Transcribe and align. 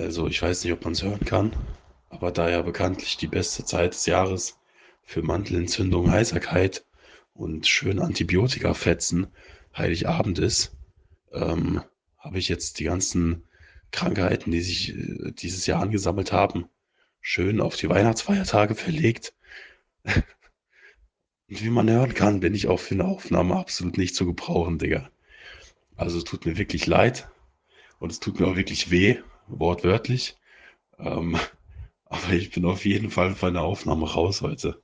Also 0.00 0.28
ich 0.28 0.40
weiß 0.40 0.64
nicht, 0.64 0.72
ob 0.72 0.82
man 0.84 0.94
es 0.94 1.02
hören 1.02 1.24
kann, 1.26 1.52
aber 2.08 2.32
da 2.32 2.48
ja 2.48 2.62
bekanntlich 2.62 3.18
die 3.18 3.26
beste 3.26 3.66
Zeit 3.66 3.92
des 3.92 4.06
Jahres 4.06 4.58
für 5.02 5.20
Mandelentzündung, 5.20 6.10
Heiserkeit 6.10 6.86
und 7.34 7.68
schön 7.68 7.98
Antibiotika-Fetzen 7.98 9.26
Heiligabend 9.76 10.38
ist, 10.38 10.74
ähm, 11.32 11.82
habe 12.16 12.38
ich 12.38 12.48
jetzt 12.48 12.78
die 12.78 12.84
ganzen 12.84 13.44
Krankheiten, 13.90 14.50
die 14.50 14.62
sich 14.62 14.96
äh, 14.96 15.32
dieses 15.32 15.66
Jahr 15.66 15.82
angesammelt 15.82 16.32
haben, 16.32 16.66
schön 17.20 17.60
auf 17.60 17.76
die 17.76 17.90
Weihnachtsfeiertage 17.90 18.76
verlegt. 18.76 19.34
Und 20.04 20.24
wie 21.46 21.70
man 21.70 21.90
hören 21.90 22.14
kann, 22.14 22.40
bin 22.40 22.54
ich 22.54 22.68
auch 22.68 22.80
für 22.80 22.94
eine 22.94 23.04
Aufnahme 23.04 23.56
absolut 23.56 23.98
nicht 23.98 24.16
zu 24.16 24.24
gebrauchen, 24.24 24.78
Digga. 24.78 25.10
Also 25.94 26.16
es 26.16 26.24
tut 26.24 26.46
mir 26.46 26.56
wirklich 26.56 26.86
leid 26.86 27.28
und 27.98 28.10
es 28.10 28.18
tut 28.18 28.40
mir 28.40 28.46
auch 28.46 28.56
wirklich 28.56 28.90
weh, 28.90 29.18
wortwörtlich. 29.50 30.36
Ähm, 30.98 31.36
aber 32.06 32.32
ich 32.32 32.50
bin 32.50 32.64
auf 32.64 32.84
jeden 32.84 33.10
Fall 33.10 33.34
für 33.34 33.46
eine 33.46 33.60
Aufnahme 33.62 34.10
raus 34.10 34.42
heute. 34.42 34.82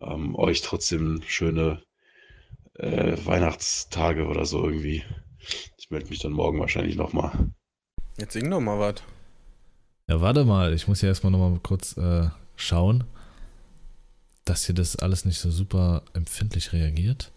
Ähm, 0.00 0.34
euch 0.36 0.62
trotzdem 0.62 1.22
schöne 1.26 1.82
äh, 2.74 3.16
Weihnachtstage 3.24 4.26
oder 4.26 4.46
so 4.46 4.64
irgendwie. 4.64 5.04
Ich 5.76 5.90
melde 5.90 6.08
mich 6.08 6.20
dann 6.20 6.32
morgen 6.32 6.60
wahrscheinlich 6.60 6.96
nochmal. 6.96 7.50
Jetzt 8.18 8.32
sing 8.32 8.50
doch 8.50 8.60
mal 8.60 8.78
was. 8.78 9.02
Ja, 10.08 10.20
warte 10.20 10.44
mal, 10.44 10.72
ich 10.74 10.88
muss 10.88 11.00
ja 11.00 11.08
erstmal 11.08 11.30
nochmal 11.30 11.58
kurz 11.62 11.96
äh, 11.96 12.28
schauen, 12.56 13.04
dass 14.44 14.66
hier 14.66 14.74
das 14.74 14.96
alles 14.96 15.24
nicht 15.24 15.38
so 15.38 15.50
super 15.50 16.02
empfindlich 16.12 16.72
reagiert. 16.72 17.32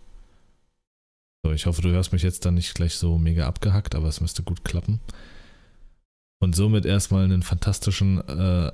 So, 1.43 1.51
ich 1.51 1.67
hoffe, 1.67 1.81
du 1.81 1.89
hörst 1.89 2.11
mich 2.11 2.23
jetzt 2.23 2.45
dann 2.45 2.55
nicht 2.55 2.73
gleich 2.73 2.95
so 2.95 3.17
mega 3.17 3.47
abgehackt, 3.47 3.93
aber 3.93 4.07
es 4.07 4.19
müsste 4.19 4.41
gut 4.41 4.63
klappen. 4.63 4.99
Und 6.45 6.55
somit 6.55 6.85
erstmal 6.85 7.23
einen 7.23 7.41
fantastischen 7.41 8.19
äh, 8.19 8.69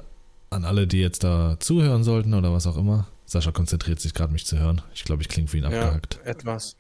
an 0.50 0.66
alle, 0.66 0.88
die 0.88 1.00
jetzt 1.00 1.24
da 1.24 1.56
zuhören 1.62 2.04
sollten 2.04 2.34
oder 2.34 2.52
was 2.52 2.68
auch 2.68 2.76
immer. 2.76 3.08
Sascha 3.24 3.54
konzentriert 3.54 4.02
sich 4.02 4.14
gerade, 4.14 4.34
mich 4.34 4.46
zu 4.46 4.60
hören. 4.60 4.82
Ich 4.94 5.06
glaube, 5.06 5.22
ich 5.22 5.30
klinge 5.30 5.48
für 5.48 5.58
ihn 5.58 5.64
abgehackt. 5.64 6.20
Ja, 6.22 6.32
etwas. 6.32 6.76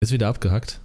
Ist 0.00 0.10
wieder 0.10 0.28
abgehackt? 0.28 0.80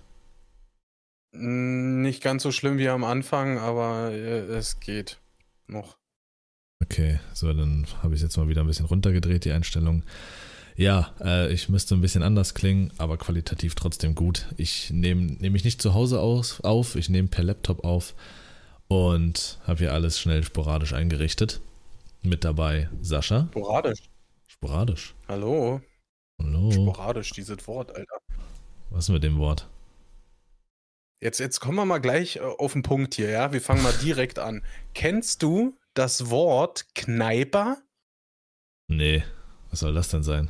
Nicht 1.31 2.21
ganz 2.21 2.43
so 2.43 2.51
schlimm 2.51 2.77
wie 2.77 2.89
am 2.89 3.05
Anfang, 3.05 3.57
aber 3.57 4.11
äh, 4.11 4.39
es 4.57 4.81
geht 4.81 5.17
noch. 5.67 5.95
Okay, 6.83 7.21
so, 7.33 7.53
dann 7.53 7.87
habe 8.03 8.15
ich 8.15 8.21
jetzt 8.21 8.35
mal 8.35 8.49
wieder 8.49 8.65
ein 8.65 8.67
bisschen 8.67 8.87
runtergedreht, 8.87 9.45
die 9.45 9.53
Einstellung. 9.53 10.03
Ja, 10.75 11.13
äh, 11.21 11.53
ich 11.53 11.69
müsste 11.69 11.95
ein 11.95 12.01
bisschen 12.01 12.21
anders 12.21 12.53
klingen, 12.53 12.91
aber 12.97 13.17
qualitativ 13.17 13.75
trotzdem 13.75 14.13
gut. 14.13 14.47
Ich 14.57 14.91
nehme 14.91 15.21
nehm 15.21 15.53
mich 15.53 15.63
nicht 15.63 15.81
zu 15.81 15.93
Hause 15.93 16.19
aus, 16.19 16.59
auf, 16.59 16.97
ich 16.97 17.07
nehme 17.07 17.29
per 17.29 17.45
Laptop 17.45 17.85
auf 17.85 18.13
und 18.89 19.59
habe 19.65 19.79
hier 19.79 19.93
alles 19.93 20.19
schnell 20.19 20.43
sporadisch 20.43 20.93
eingerichtet. 20.93 21.61
Mit 22.21 22.43
dabei 22.43 22.89
Sascha. 23.01 23.47
Sporadisch. 23.51 24.09
Sporadisch. 24.47 25.15
Hallo. 25.29 25.79
Hallo. 26.41 26.71
Sporadisch, 26.71 27.31
dieses 27.31 27.65
Wort, 27.67 27.95
Alter. 27.95 28.17
Was 28.89 29.05
ist 29.05 29.09
mit 29.09 29.23
dem 29.23 29.37
Wort? 29.37 29.69
Jetzt, 31.21 31.39
jetzt 31.39 31.59
kommen 31.59 31.77
wir 31.77 31.85
mal 31.85 31.99
gleich 31.99 32.37
äh, 32.37 32.39
auf 32.39 32.73
den 32.73 32.81
Punkt 32.81 33.15
hier, 33.15 33.29
ja? 33.29 33.53
Wir 33.53 33.61
fangen 33.61 33.83
mal 33.83 33.93
direkt 34.01 34.39
an. 34.39 34.63
Kennst 34.93 35.43
du 35.43 35.77
das 35.93 36.29
Wort 36.29 36.93
Kneiper? 36.95 37.77
Nee, 38.87 39.23
was 39.69 39.81
soll 39.81 39.93
das 39.93 40.07
denn 40.09 40.23
sein? 40.23 40.49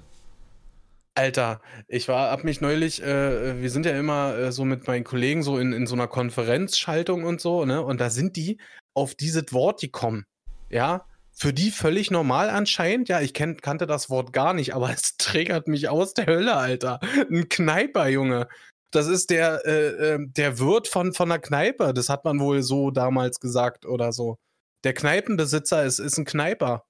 Alter, 1.20 1.60
ich 1.90 2.08
war, 2.08 2.32
hab 2.32 2.46
mich 2.46 2.62
neulich, 2.62 3.04
äh, 3.04 3.62
wir 3.62 3.70
sind 3.70 3.86
ja 3.86 3.92
immer 4.00 4.38
äh, 4.38 4.52
so 4.54 4.64
mit 4.64 4.88
meinen 4.88 5.04
Kollegen 5.04 5.44
so 5.44 5.58
in, 5.58 5.74
in 5.74 5.86
so 5.86 5.94
einer 5.94 6.08
Konferenzschaltung 6.08 7.26
und 7.26 7.42
so, 7.42 7.66
ne? 7.66 7.84
Und 7.84 8.00
da 8.00 8.10
sind 8.10 8.38
die 8.38 8.58
auf 8.94 9.16
dieses 9.16 9.52
Wort 9.52 9.82
gekommen. 9.82 10.24
Ja, 10.70 11.06
für 11.34 11.52
die 11.52 11.72
völlig 11.72 12.10
normal 12.10 12.50
anscheinend. 12.50 13.10
Ja, 13.10 13.20
ich 13.20 13.34
kenn, 13.34 13.58
kannte 13.58 13.86
das 13.86 14.10
Wort 14.10 14.32
gar 14.32 14.54
nicht, 14.54 14.74
aber 14.74 14.92
es 14.94 15.18
triggert 15.18 15.68
mich 15.68 15.90
aus 15.90 16.14
der 16.14 16.26
Hölle, 16.26 16.56
Alter. 16.56 17.02
Ein 17.30 17.50
Kneiper, 17.50 18.08
Junge. 18.08 18.48
Das 18.92 19.08
ist 19.08 19.30
der, 19.30 19.66
äh, 19.66 20.14
äh, 20.14 20.20
der 20.22 20.58
Wirt 20.58 20.88
von, 20.88 21.12
von 21.14 21.28
der 21.28 21.40
Kneipe. 21.40 21.94
Das 21.94 22.08
hat 22.08 22.24
man 22.24 22.40
wohl 22.40 22.64
so 22.64 22.92
damals 22.92 23.42
gesagt 23.42 23.86
oder 23.86 24.14
so. 24.14 24.38
Der 24.86 24.94
Kneipenbesitzer 24.94 25.84
ist, 25.84 26.00
ist 26.00 26.18
ein 26.18 26.24
Kneiper. 26.24 26.86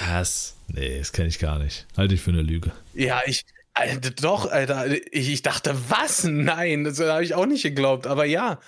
Was? 0.00 0.56
Nee, 0.68 0.98
das 0.98 1.12
kenne 1.12 1.28
ich 1.28 1.38
gar 1.38 1.58
nicht. 1.58 1.86
Halte 1.96 2.14
ich 2.14 2.20
für 2.20 2.30
eine 2.30 2.42
Lüge. 2.42 2.72
Ja, 2.94 3.22
ich. 3.26 3.44
Alter, 3.74 4.10
doch, 4.10 4.50
Alter. 4.50 4.86
Ich, 5.12 5.28
ich 5.28 5.42
dachte, 5.42 5.76
was? 5.88 6.24
Nein, 6.24 6.84
das 6.84 6.98
habe 7.00 7.24
ich 7.24 7.34
auch 7.34 7.46
nicht 7.46 7.62
geglaubt. 7.62 8.06
Aber 8.06 8.24
ja. 8.24 8.60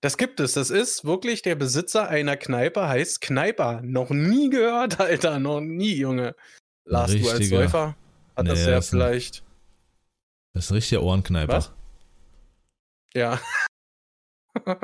Das 0.00 0.18
gibt 0.18 0.40
es. 0.40 0.52
Das 0.52 0.70
ist 0.70 1.04
wirklich 1.04 1.42
der 1.42 1.54
Besitzer 1.54 2.08
einer 2.08 2.36
Kneipe, 2.36 2.88
heißt 2.88 3.20
Kneiper. 3.20 3.80
Noch 3.82 4.10
nie 4.10 4.50
gehört, 4.50 5.00
Alter. 5.00 5.38
Noch 5.38 5.60
nie, 5.60 5.94
Junge. 5.94 6.34
Lars, 6.84 7.12
du 7.12 7.28
als 7.28 7.48
Säufer 7.48 7.96
hat 8.36 8.44
nee, 8.44 8.50
das 8.50 8.60
ja 8.64 8.70
das 8.72 8.90
vielleicht. 8.90 9.42
Das 10.52 10.66
ist 10.66 10.70
ein 10.70 10.74
richtiger 10.74 11.02
Ohrenkneiper. 11.02 11.54
Was? 11.54 11.72
Ja. 13.14 13.40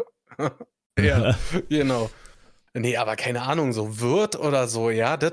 ja, 0.99 1.39
genau. 1.69 2.11
Nee, 2.75 2.97
aber 2.97 3.17
keine 3.17 3.43
Ahnung, 3.43 3.73
so 3.73 4.01
Wirt 4.01 4.37
oder 4.37 4.67
so, 4.67 4.89
ja, 4.89 5.19
das 5.19 5.33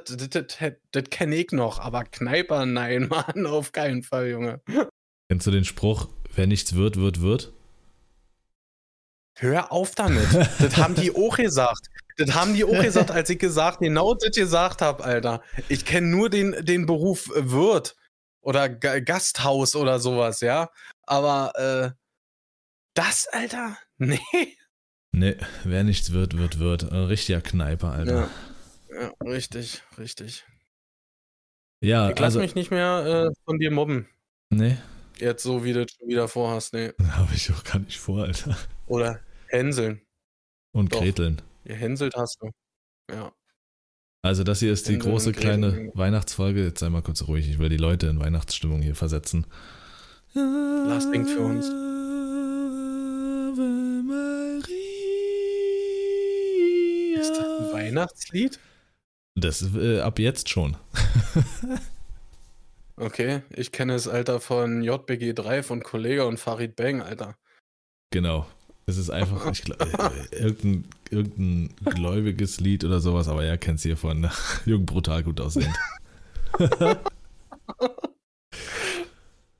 kenne 1.09 1.35
ich 1.37 1.51
noch, 1.51 1.79
aber 1.79 2.03
Kneiper, 2.03 2.65
nein, 2.65 3.07
Mann, 3.09 3.45
auf 3.45 3.71
keinen 3.71 4.03
Fall, 4.03 4.29
Junge. 4.29 4.61
Kennst 5.29 5.47
du 5.47 5.51
den 5.51 5.63
Spruch, 5.63 6.09
wer 6.35 6.47
nichts 6.47 6.75
wird, 6.75 6.97
wird, 6.97 7.21
wird? 7.21 7.53
Hör 9.37 9.71
auf 9.71 9.95
damit. 9.95 10.27
das 10.59 10.75
haben 10.75 10.95
die 10.95 11.15
auch 11.15 11.37
gesagt. 11.37 11.87
Das 12.17 12.33
haben 12.33 12.53
die 12.53 12.65
auch 12.65 12.81
gesagt, 12.81 13.11
als 13.11 13.29
ich 13.29 13.39
gesagt, 13.39 13.79
genau 13.79 14.13
das 14.13 14.35
gesagt 14.35 14.81
habe, 14.81 15.01
Alter. 15.01 15.41
Ich 15.69 15.85
kenne 15.85 16.07
nur 16.07 16.29
den, 16.29 16.65
den 16.65 16.85
Beruf 16.85 17.29
Wirt 17.33 17.95
oder 18.41 18.67
G 18.67 18.99
Gasthaus 18.99 19.77
oder 19.77 19.99
sowas, 20.01 20.41
ja. 20.41 20.69
Aber 21.03 21.53
äh, 21.55 21.91
das, 22.93 23.27
Alter? 23.27 23.77
Nee. 24.01 24.19
Nee, 25.11 25.35
wer 25.63 25.83
nichts 25.83 26.11
wird, 26.11 26.37
wird, 26.37 26.59
wird. 26.59 26.91
Ein 26.91 27.05
richtiger 27.05 27.41
Kneiper, 27.41 27.91
Alter. 27.91 28.29
Ja, 28.91 29.01
ja 29.01 29.13
richtig, 29.21 29.81
richtig. 29.97 30.45
Ja, 31.81 32.09
ich 32.09 32.19
lass 32.19 32.35
also, 32.35 32.39
mich 32.39 32.55
nicht 32.55 32.71
mehr 32.71 33.31
äh, 33.31 33.35
von 33.45 33.57
dir 33.59 33.71
mobben. 33.71 34.07
Nee. 34.49 34.77
Jetzt 35.17 35.43
so, 35.43 35.63
wie 35.63 35.73
du 35.73 35.85
schon 35.87 36.07
wieder 36.07 36.27
vorhast, 36.27 36.73
nee. 36.73 36.91
Habe 37.11 37.33
ich 37.33 37.51
auch 37.51 37.63
gar 37.63 37.79
nicht 37.79 37.99
vor, 37.99 38.23
Alter. 38.23 38.57
Oder 38.87 39.19
hänseln. 39.47 40.01
Und 40.71 40.93
Doch. 40.93 40.99
Greteln. 40.99 41.41
Gehänselt 41.63 42.15
hast 42.15 42.41
du. 42.41 42.51
Ja. 43.11 43.31
Also 44.21 44.43
das 44.43 44.59
hier 44.59 44.71
ist 44.71 44.87
die 44.87 44.93
Hänseln 44.93 45.11
große 45.11 45.31
kleine 45.31 45.91
Weihnachtsfolge. 45.93 46.63
Jetzt 46.63 46.79
sei 46.79 46.89
mal 46.89 47.01
kurz 47.01 47.27
ruhig, 47.27 47.49
ich 47.49 47.59
will 47.59 47.69
die 47.69 47.77
Leute 47.77 48.07
in 48.07 48.19
Weihnachtsstimmung 48.19 48.81
hier 48.81 48.95
versetzen. 48.95 49.47
Lars 50.33 51.05
singt 51.09 51.29
für 51.29 51.39
uns. 51.39 51.88
Weihnachtslied? 57.79 58.59
Das 59.35 59.61
äh, 59.75 60.01
ab 60.01 60.19
jetzt 60.19 60.49
schon. 60.49 60.75
okay, 62.97 63.41
ich 63.55 63.71
kenne 63.71 63.93
es, 63.93 64.07
Alter, 64.07 64.41
von 64.41 64.83
JBG 64.83 65.33
3 65.33 65.63
von 65.63 65.81
Kollega 65.81 66.23
und 66.23 66.37
Farid 66.39 66.75
Bang, 66.75 67.01
Alter. 67.01 67.37
Genau. 68.11 68.45
Es 68.85 68.97
ist 68.97 69.09
einfach 69.11 69.51
ich, 69.51 69.69
äh, 69.69 69.75
irgendein, 70.31 70.83
irgendein 71.11 71.69
gläubiges 71.85 72.59
Lied 72.59 72.83
oder 72.83 72.99
sowas, 72.99 73.27
aber 73.27 73.45
er 73.45 73.57
kennt 73.57 73.77
es 73.77 73.83
hier 73.83 73.95
von 73.95 74.19
ne? 74.21 74.31
Jung 74.65 74.85
brutal 74.85 75.23
gut 75.23 75.39
aussehend. 75.39 75.75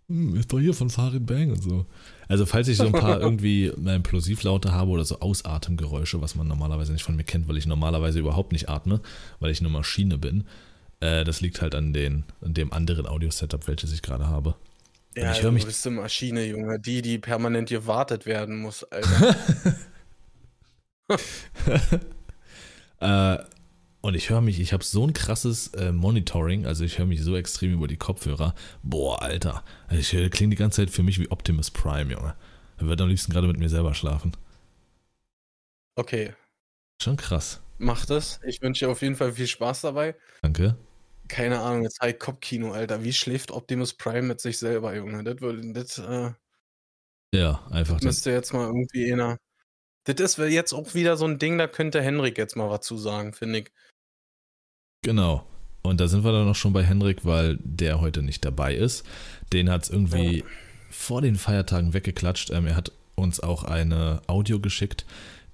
hm, 0.07 0.36
ist 0.36 0.51
doch 0.51 0.59
hier 0.59 0.74
von 0.74 0.90
Farid 0.90 1.25
Bang 1.25 1.51
und 1.51 1.62
so. 1.62 1.86
Also 2.29 2.45
falls 2.45 2.67
ich 2.67 2.78
so 2.78 2.85
ein 2.85 2.91
paar 2.94 3.19
irgendwie 3.22 3.73
meine 3.75 4.00
Plosivlaute 4.00 4.72
habe 4.72 4.91
oder 4.91 5.03
so 5.03 5.19
Ausatemgeräusche, 5.19 6.22
was 6.22 6.35
man 6.35 6.47
normalerweise 6.47 6.94
nicht 6.94 7.04
von 7.04 7.15
mir 7.15 7.24
kennt, 7.24 7.50
weil 7.50 7.57
ich 7.57 7.65
normalerweise 7.65 8.19
überhaupt 8.19 8.54
nicht 8.54 8.69
atme, 8.69 9.01
weil 9.39 9.51
ich 9.51 9.59
eine 9.59 9.69
Maschine 9.69 10.18
bin, 10.18 10.45
äh, 11.01 11.24
das 11.24 11.42
liegt 11.42 11.62
halt 11.62 11.74
an, 11.74 11.92
den, 11.92 12.24
an 12.42 12.54
dem 12.54 12.71
anderen 12.71 13.07
Audio-Setup, 13.07 13.68
welches 13.68 13.92
ich 13.92 14.04
gerade 14.04 14.27
habe. 14.27 14.56
Ja, 15.18 15.31
ich 15.31 15.39
du 15.39 15.51
mich 15.51 15.65
bist 15.65 15.86
eine 15.88 15.95
Maschine, 15.98 16.45
Junge, 16.45 16.80
die, 16.80 17.01
die 17.01 17.18
permanent 17.18 17.69
gewartet 17.69 18.27
werden 18.27 18.62
muss, 18.62 18.83
Alter. 18.83 19.36
äh, 23.00 23.38
und 24.01 24.16
ich 24.16 24.30
höre 24.30 24.42
mich, 24.42 24.60
ich 24.60 24.74
habe 24.74 24.84
so 24.84 25.06
ein 25.06 25.13
krasses 25.13 25.68
äh, 25.74 25.92
Monitoring, 25.92 26.66
also 26.66 26.84
ich 26.84 26.98
höre 27.00 27.06
mich 27.06 27.22
so 27.24 27.36
extrem 27.36 27.74
über 27.74 27.88
die 27.88 27.98
Kopfhörer. 27.98 28.56
Boah, 28.84 29.22
Alter. 29.22 29.63
Ich 29.92 30.13
äh, 30.13 30.30
klinge 30.30 30.51
die 30.51 30.56
ganze 30.57 30.81
Zeit 30.81 30.90
für 30.90 31.04
mich 31.04 31.19
wie 31.19 31.30
Optimus 31.31 31.72
Prime, 31.72 32.12
Junge. 32.12 32.36
Er 32.78 32.88
wird 32.88 33.01
am 33.01 33.10
liebsten 33.10 33.31
gerade 33.34 33.48
mit 33.48 33.57
mir 33.57 33.69
selber 33.69 33.94
schlafen. 33.94 34.36
Okay. 35.96 36.34
Schon 37.01 37.18
krass. 37.18 37.62
Mach 37.78 38.06
das. 38.06 38.40
Ich 38.46 38.62
wünsche 38.62 38.86
dir 38.86 38.92
auf 38.92 39.01
jeden 39.01 39.16
Fall 39.16 39.34
viel 39.34 39.48
Spaß 39.48 39.81
dabei. 39.81 40.16
Danke. 40.42 40.78
Keine 41.28 41.60
Ahnung, 41.60 41.84
jetzt 41.84 42.00
halt 42.02 42.19
Kopfkino, 42.19 42.72
Alter. 42.72 43.04
Wie 43.04 43.13
schläft 43.13 43.52
Optimus 43.52 43.94
Prime 43.94 44.24
mit 44.24 44.42
sich 44.42 44.57
selber, 44.57 44.95
Junge? 44.95 45.24
Das 45.24 45.42
würde, 45.42 45.74
das, 45.74 45.98
äh, 46.00 46.31
Ja, 47.34 47.66
einfach. 47.72 48.02
Müsste 48.02 48.31
jetzt 48.31 48.54
mal 48.54 48.66
irgendwie 48.68 49.12
einer 49.12 49.38
Das 50.06 50.19
ist 50.19 50.38
jetzt 50.38 50.74
auch 50.74 50.94
wieder 50.95 51.18
so 51.18 51.25
ein 51.25 51.40
Ding, 51.40 51.57
da 51.57 51.68
könnte 51.68 52.02
Henrik 52.02 52.38
jetzt 52.38 52.56
mal 52.56 52.69
was 52.69 52.81
zu 52.81 52.98
sagen, 52.98 53.34
finde 53.34 53.60
ich. 53.60 53.72
Genau. 55.01 55.46
Und 55.81 56.01
da 56.01 56.07
sind 56.07 56.24
wir 56.24 56.31
dann 56.31 56.46
noch 56.46 56.56
schon 56.56 56.74
bei 56.74 56.84
Henrik, 56.84 57.25
weil 57.25 57.57
der 57.63 58.01
heute 58.01 58.22
nicht 58.22 58.44
dabei 58.44 58.75
ist. 58.75 59.06
Den 59.54 59.69
hat 59.69 59.84
es 59.84 59.90
irgendwie 59.90 60.40
ja. 60.40 60.46
vor 60.90 61.22
den 61.22 61.36
Feiertagen 61.36 61.94
weggeklatscht. 61.94 62.51
Ähm, 62.51 62.68
er 62.68 62.75
hat 62.75 62.92
uns 63.16 63.40
auch 63.40 63.63
eine 63.63 64.22
Audio 64.28 64.60
geschickt, 64.60 65.06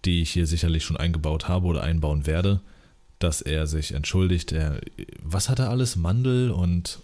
die 0.03 0.21
ich 0.21 0.31
hier 0.31 0.47
sicherlich 0.47 0.83
schon 0.83 0.97
eingebaut 0.97 1.47
habe 1.47 1.67
oder 1.67 1.83
einbauen 1.83 2.25
werde, 2.25 2.61
dass 3.19 3.41
er 3.41 3.67
sich 3.67 3.93
entschuldigt. 3.93 4.51
Er, 4.51 4.81
was 5.21 5.49
hat 5.49 5.59
er 5.59 5.69
alles? 5.69 5.95
Mandel 5.95 6.51
und. 6.51 6.99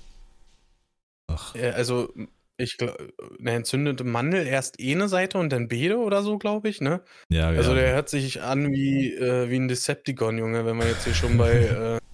Ach. 1.28 1.56
Ja, 1.56 1.72
also, 1.72 2.12
ich 2.58 2.78
glaube, 2.78 3.14
eine 3.40 3.52
entzündete 3.52 4.04
Mandel 4.04 4.46
erst 4.46 4.78
eine 4.82 5.08
Seite 5.08 5.38
und 5.38 5.52
dann 5.52 5.68
beide 5.68 5.98
oder 5.98 6.22
so, 6.24 6.38
glaube 6.38 6.70
ich, 6.70 6.82
ne? 6.82 7.02
Ja, 7.30 7.50
Also, 7.50 7.72
ja. 7.72 7.82
der 7.82 7.94
hört 7.94 8.10
sich 8.10 8.42
an 8.42 8.72
wie, 8.72 9.14
äh, 9.14 9.50
wie 9.50 9.58
ein 9.58 9.68
Decepticon, 9.68 10.38
Junge, 10.38 10.66
wenn 10.66 10.78
wir 10.78 10.88
jetzt 10.88 11.06
hier 11.06 11.14
schon 11.14 11.38
bei. 11.38 12.00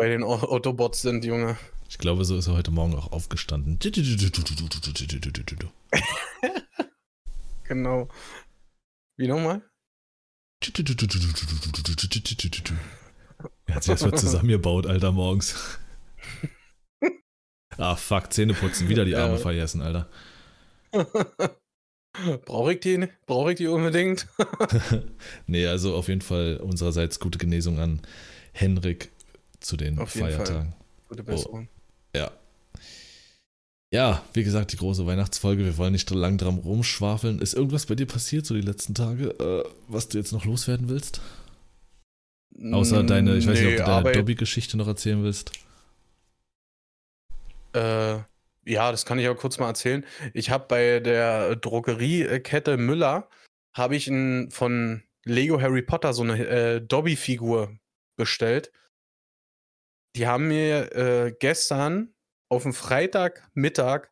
Äh, 0.00 0.02
bei 0.02 0.08
den 0.08 0.24
Autobots 0.24 1.02
sind, 1.02 1.24
Junge. 1.24 1.58
Ich 1.88 1.98
glaube, 1.98 2.24
so 2.24 2.36
ist 2.36 2.46
er 2.46 2.54
heute 2.54 2.70
Morgen 2.70 2.94
auch 2.94 3.12
aufgestanden. 3.12 3.78
genau. 7.64 8.08
Wie 9.18 9.28
nochmal? 9.28 9.62
Er 13.66 13.74
hat 13.74 13.82
sich 13.84 13.90
erstmal 13.90 14.18
zusammengebaut, 14.18 14.86
Alter, 14.86 15.12
morgens. 15.12 15.78
Ah, 17.76 17.96
fuck, 17.96 18.32
Zähne 18.32 18.52
putzen, 18.52 18.88
wieder 18.88 19.04
die 19.04 19.16
Arme 19.16 19.34
ja. 19.34 19.38
vergessen, 19.38 19.80
Alter. 19.80 20.08
Brauche 22.44 22.74
ich 22.74 22.80
die? 22.80 23.08
Brauche 23.26 23.52
ich 23.52 23.58
die 23.58 23.68
unbedingt? 23.68 24.26
nee, 25.46 25.66
also 25.66 25.94
auf 25.94 26.08
jeden 26.08 26.20
Fall 26.20 26.58
unsererseits 26.58 27.20
gute 27.20 27.38
Genesung 27.38 27.78
an 27.78 28.02
Henrik 28.52 29.10
zu 29.60 29.76
den 29.76 29.98
Auf 29.98 30.10
Feiertagen. 30.10 30.74
Gute 31.08 31.22
Besserung. 31.22 31.68
Oh, 32.14 32.18
ja. 32.18 32.30
Ja, 33.92 34.22
wie 34.34 34.44
gesagt, 34.44 34.72
die 34.72 34.76
große 34.76 35.04
Weihnachtsfolge. 35.04 35.64
Wir 35.64 35.76
wollen 35.76 35.92
nicht 35.92 36.08
lang 36.10 36.38
dran 36.38 36.58
rumschwafeln. 36.58 37.40
Ist 37.40 37.54
irgendwas 37.54 37.86
bei 37.86 37.96
dir 37.96 38.06
passiert 38.06 38.46
so 38.46 38.54
die 38.54 38.60
letzten 38.60 38.94
Tage, 38.94 39.30
äh, 39.30 39.64
was 39.88 40.08
du 40.08 40.18
jetzt 40.18 40.32
noch 40.32 40.44
loswerden 40.44 40.88
willst? 40.88 41.20
Außer 42.72 43.02
deine, 43.02 43.36
ich 43.36 43.46
weiß 43.46 43.58
nee, 43.58 43.72
nicht, 43.72 43.80
ob 43.80 43.86
du 43.86 43.90
deine 43.90 44.12
Dobby-Geschichte 44.12 44.76
noch 44.76 44.86
erzählen 44.86 45.22
willst. 45.22 45.52
Äh, 47.74 48.18
ja, 48.64 48.90
das 48.90 49.04
kann 49.04 49.18
ich 49.18 49.28
auch 49.28 49.36
kurz 49.36 49.58
mal 49.58 49.68
erzählen. 49.68 50.04
Ich 50.34 50.50
habe 50.50 50.66
bei 50.68 51.00
der 51.00 51.56
Drogeriekette 51.56 52.76
Müller 52.76 53.28
habe 53.72 53.96
ich 53.96 54.06
ein, 54.08 54.50
von 54.50 55.02
Lego 55.24 55.60
Harry 55.60 55.82
Potter 55.82 56.12
so 56.12 56.22
eine 56.22 56.46
äh, 56.46 56.80
Dobby-Figur 56.80 57.76
bestellt 58.16 58.70
die 60.16 60.26
haben 60.26 60.48
mir 60.48 60.94
äh, 60.94 61.32
gestern 61.38 62.14
auf 62.48 62.64
dem 62.64 62.72
Freitagmittag 62.72 64.08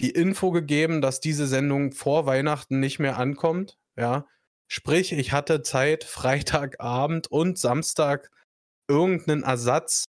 die 0.00 0.10
Info 0.10 0.50
gegeben, 0.50 1.00
dass 1.00 1.20
diese 1.20 1.46
Sendung 1.46 1.92
vor 1.92 2.26
Weihnachten 2.26 2.80
nicht 2.80 2.98
mehr 2.98 3.18
ankommt. 3.18 3.78
Ja, 3.96 4.26
sprich, 4.68 5.12
ich 5.12 5.32
hatte 5.32 5.62
Zeit, 5.62 6.04
Freitagabend 6.04 7.28
und 7.28 7.58
Samstag 7.58 8.30
irgendeinen 8.88 9.42
Ersatz 9.42 10.04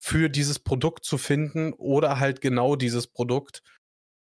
für 0.00 0.28
dieses 0.28 0.58
Produkt 0.60 1.04
zu 1.04 1.18
finden 1.18 1.72
oder 1.72 2.20
halt 2.20 2.40
genau 2.40 2.76
dieses 2.76 3.06
Produkt. 3.08 3.62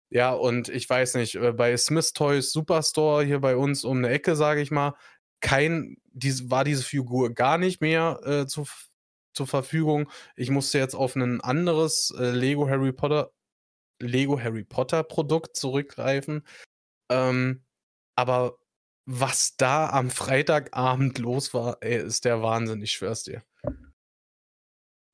Ja, 0.09 0.33
und 0.33 0.67
ich 0.67 0.89
weiß 0.89 1.15
nicht, 1.15 1.35
äh, 1.35 1.53
bei 1.53 1.75
Smith 1.77 2.13
Toys 2.13 2.51
Superstore 2.51 3.23
hier 3.23 3.39
bei 3.39 3.55
uns 3.55 3.85
um 3.85 3.99
eine 3.99 4.09
Ecke, 4.09 4.35
sage 4.35 4.61
ich 4.61 4.71
mal, 4.71 4.95
kein, 5.41 5.97
dies, 6.11 6.49
war 6.49 6.65
diese 6.65 6.83
Figur 6.83 7.33
gar 7.33 7.57
nicht 7.57 7.81
mehr 7.81 8.19
äh, 8.25 8.45
zu 8.47 8.65
zur 9.33 9.47
Verfügung. 9.47 10.09
Ich 10.35 10.49
musste 10.49 10.77
jetzt 10.77 10.95
auf 10.95 11.15
ein 11.15 11.41
anderes 11.41 12.13
äh, 12.17 12.31
Lego 12.31 12.69
Harry 12.69 12.91
Potter 12.91 13.31
Lego 14.01 14.39
Harry 14.39 14.63
Potter 14.63 15.03
Produkt 15.03 15.55
zurückgreifen. 15.55 16.45
Ähm, 17.09 17.63
aber 18.15 18.57
was 19.05 19.55
da 19.57 19.89
am 19.89 20.09
Freitagabend 20.09 21.17
los 21.19 21.53
war, 21.53 21.77
ey, 21.81 21.97
ist 22.01 22.25
der 22.25 22.41
Wahnsinn, 22.41 22.81
ich 22.81 22.91
schwör's 22.91 23.23
dir. 23.23 23.43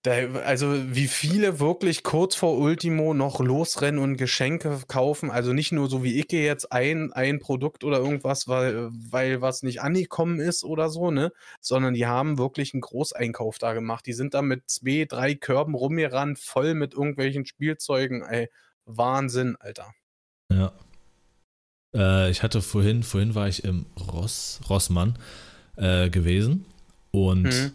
Also 0.07 0.73
wie 0.93 1.07
viele 1.07 1.59
wirklich 1.59 2.03
kurz 2.03 2.35
vor 2.35 2.57
Ultimo 2.57 3.13
noch 3.13 3.39
losrennen 3.39 3.99
und 3.99 4.17
Geschenke 4.17 4.79
kaufen. 4.87 5.31
Also 5.31 5.53
nicht 5.53 5.71
nur 5.71 5.89
so 5.89 6.03
wie 6.03 6.19
ich 6.19 6.31
jetzt 6.31 6.71
ein, 6.71 7.11
ein 7.13 7.39
Produkt 7.39 7.83
oder 7.83 7.97
irgendwas, 7.97 8.47
weil, 8.47 8.89
weil 8.91 9.41
was 9.41 9.63
nicht 9.63 9.81
angekommen 9.81 10.39
ist 10.39 10.63
oder 10.63 10.89
so, 10.89 11.09
ne? 11.11 11.31
Sondern 11.61 11.93
die 11.93 12.05
haben 12.05 12.37
wirklich 12.37 12.73
einen 12.73 12.81
Großeinkauf 12.81 13.57
da 13.57 13.73
gemacht. 13.73 14.05
Die 14.05 14.13
sind 14.13 14.33
da 14.33 14.41
mit 14.41 14.69
zwei, 14.69 15.05
drei 15.07 15.35
Körben 15.35 15.73
rumgerannt, 15.73 16.39
voll 16.39 16.73
mit 16.73 16.93
irgendwelchen 16.93 17.45
Spielzeugen. 17.45 18.21
Ey, 18.23 18.49
Wahnsinn, 18.85 19.55
Alter. 19.59 19.93
Ja. 20.51 20.73
Äh, 21.95 22.29
ich 22.29 22.43
hatte 22.43 22.61
vorhin, 22.61 23.03
vorhin 23.03 23.35
war 23.35 23.47
ich 23.47 23.63
im 23.63 23.85
Ross, 24.11 24.61
Rossmann 24.69 25.17
äh, 25.75 26.09
gewesen 26.09 26.65
und 27.11 27.43
mhm 27.43 27.71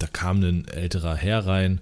da 0.00 0.08
kam 0.08 0.42
ein 0.42 0.66
älterer 0.66 1.14
Herr 1.14 1.46
rein, 1.46 1.80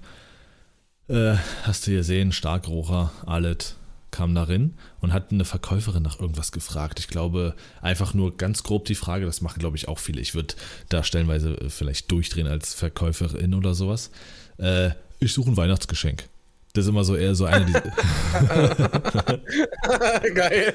äh, 1.09 1.37
hast 1.62 1.87
du 1.87 1.93
gesehen, 1.93 2.32
Starkrocher, 2.32 3.12
Alet, 3.25 3.76
kam 4.11 4.35
da 4.35 4.44
rein 4.44 4.75
und 5.00 5.12
hat 5.12 5.32
eine 5.32 5.44
Verkäuferin 5.44 6.03
nach 6.03 6.20
irgendwas 6.20 6.53
gefragt. 6.53 6.99
Ich 6.99 7.09
glaube, 7.09 7.55
einfach 7.81 8.15
nur 8.15 8.37
ganz 8.37 8.62
grob 8.62 8.85
die 8.87 8.94
Frage, 8.94 9.25
das 9.25 9.41
machen, 9.41 9.61
glaube 9.61 9.76
ich, 9.76 9.88
auch 9.88 9.99
viele. 9.99 10.20
Ich 10.20 10.35
würde 10.35 10.55
da 10.88 11.05
stellenweise 11.05 11.61
äh, 11.61 11.70
vielleicht 11.70 12.11
durchdrehen 12.11 12.47
als 12.47 12.75
Verkäuferin 12.75 13.55
oder 13.55 13.75
sowas. 13.75 14.11
Äh, 14.59 14.91
ich 15.21 15.32
suche 15.32 15.50
ein 15.50 15.56
Weihnachtsgeschenk. 15.56 16.25
Das 16.73 16.85
ist 16.85 16.91
immer 16.91 17.05
so 17.05 17.17
eher 17.17 17.35
so 17.35 17.47
eine, 17.47 17.67
die. 17.67 17.73
Geil. 20.35 20.75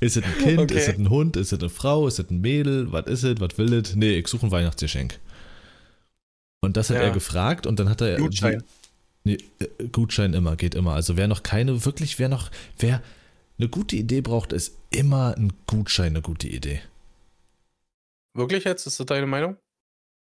Ist 0.00 0.16
es 0.16 0.24
ein 0.24 0.38
Kind? 0.38 0.60
Okay. 0.60 0.78
Ist 0.78 0.88
es 0.88 0.98
ein 0.98 1.10
Hund? 1.10 1.36
Ist 1.36 1.52
es 1.52 1.60
eine 1.60 1.68
Frau? 1.68 2.06
Ist 2.06 2.18
es 2.18 2.30
ein 2.30 2.40
Mädel? 2.40 2.90
Was 2.92 3.06
ist 3.06 3.24
es? 3.24 3.38
Was 3.40 3.58
will 3.58 3.72
es? 3.74 3.94
Nee, 3.94 4.18
ich 4.18 4.28
suche 4.28 4.46
ein 4.46 4.50
Weihnachtsgeschenk. 4.50 5.18
Und 6.60 6.76
das 6.76 6.90
hat 6.90 6.96
ja. 6.96 7.02
er 7.04 7.10
gefragt 7.10 7.66
und 7.66 7.78
dann 7.78 7.88
hat 7.88 8.00
er. 8.00 8.16
Gutschein. 8.16 8.62
Die, 9.24 9.38
nee, 9.58 9.64
äh, 9.64 9.88
Gutschein 9.88 10.34
immer, 10.34 10.56
geht 10.56 10.74
immer. 10.74 10.94
Also 10.94 11.16
wer 11.16 11.28
noch 11.28 11.42
keine, 11.42 11.84
wirklich, 11.84 12.18
wer 12.18 12.28
noch, 12.28 12.50
wer 12.78 13.02
eine 13.58 13.68
gute 13.68 13.96
Idee 13.96 14.20
braucht, 14.20 14.52
ist 14.52 14.76
immer 14.90 15.36
ein 15.36 15.52
Gutschein 15.66 16.08
eine 16.08 16.22
gute 16.22 16.48
Idee. 16.48 16.80
Wirklich 18.34 18.64
jetzt? 18.64 18.86
Ist 18.86 19.00
das 19.00 19.06
deine 19.06 19.26
Meinung? 19.26 19.56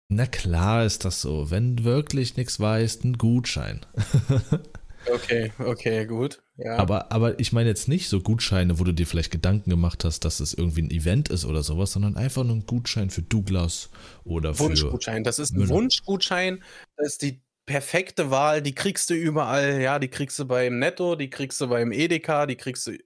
Na 0.10 0.26
klar 0.26 0.86
ist 0.86 1.04
das 1.04 1.22
so. 1.22 1.50
Wenn 1.50 1.84
wirklich 1.84 2.38
nichts 2.38 2.60
weißt, 2.60 3.04
ein 3.04 3.18
Gutschein. 3.18 3.86
okay, 5.12 5.52
okay, 5.60 6.06
gut. 6.06 6.42
Ja. 6.58 6.78
Aber, 6.78 7.12
aber 7.12 7.40
ich 7.40 7.52
meine 7.52 7.70
jetzt 7.70 7.88
nicht 7.88 8.08
so 8.08 8.22
Gutscheine, 8.22 8.80
wo 8.80 8.84
du 8.84 8.94
dir 8.94 9.06
vielleicht 9.06 9.32
Gedanken 9.32 9.70
gemacht 9.70 10.04
hast, 10.06 10.26
dass 10.26 10.40
es 10.40 10.54
irgendwie 10.54 10.84
ein 10.84 10.92
Event 10.92 11.30
ist 11.30 11.46
oder 11.46 11.64
sowas, 11.64 11.92
sondern 11.92 12.16
einfach 12.16 12.44
nur 12.44 12.56
ein 12.56 12.66
Gutschein 12.66 13.10
für 13.10 13.22
Douglas 13.22 13.90
oder 14.24 14.54
für. 14.54 14.66
Wunschgutschein. 14.66 15.24
Das 15.24 15.40
ist 15.40 15.52
ein 15.52 15.60
Müller. 15.60 15.70
Wunschgutschein. 15.72 16.64
Das 16.98 17.08
ist 17.08 17.22
die 17.22 17.42
perfekte 17.66 18.32
Wahl. 18.32 18.62
Die 18.62 18.74
kriegst 18.74 19.10
du 19.10 19.14
überall. 19.14 19.82
Ja, 19.82 20.00
die 20.00 20.08
kriegst 20.08 20.40
du 20.40 20.46
beim 20.46 20.80
Netto, 20.80 21.16
die 21.16 21.30
kriegst 21.30 21.60
du 21.60 21.68
beim 21.68 21.92
Edeka, 21.92 22.46
die 22.46 22.56
kriegst 22.56 22.88
du 22.88 22.98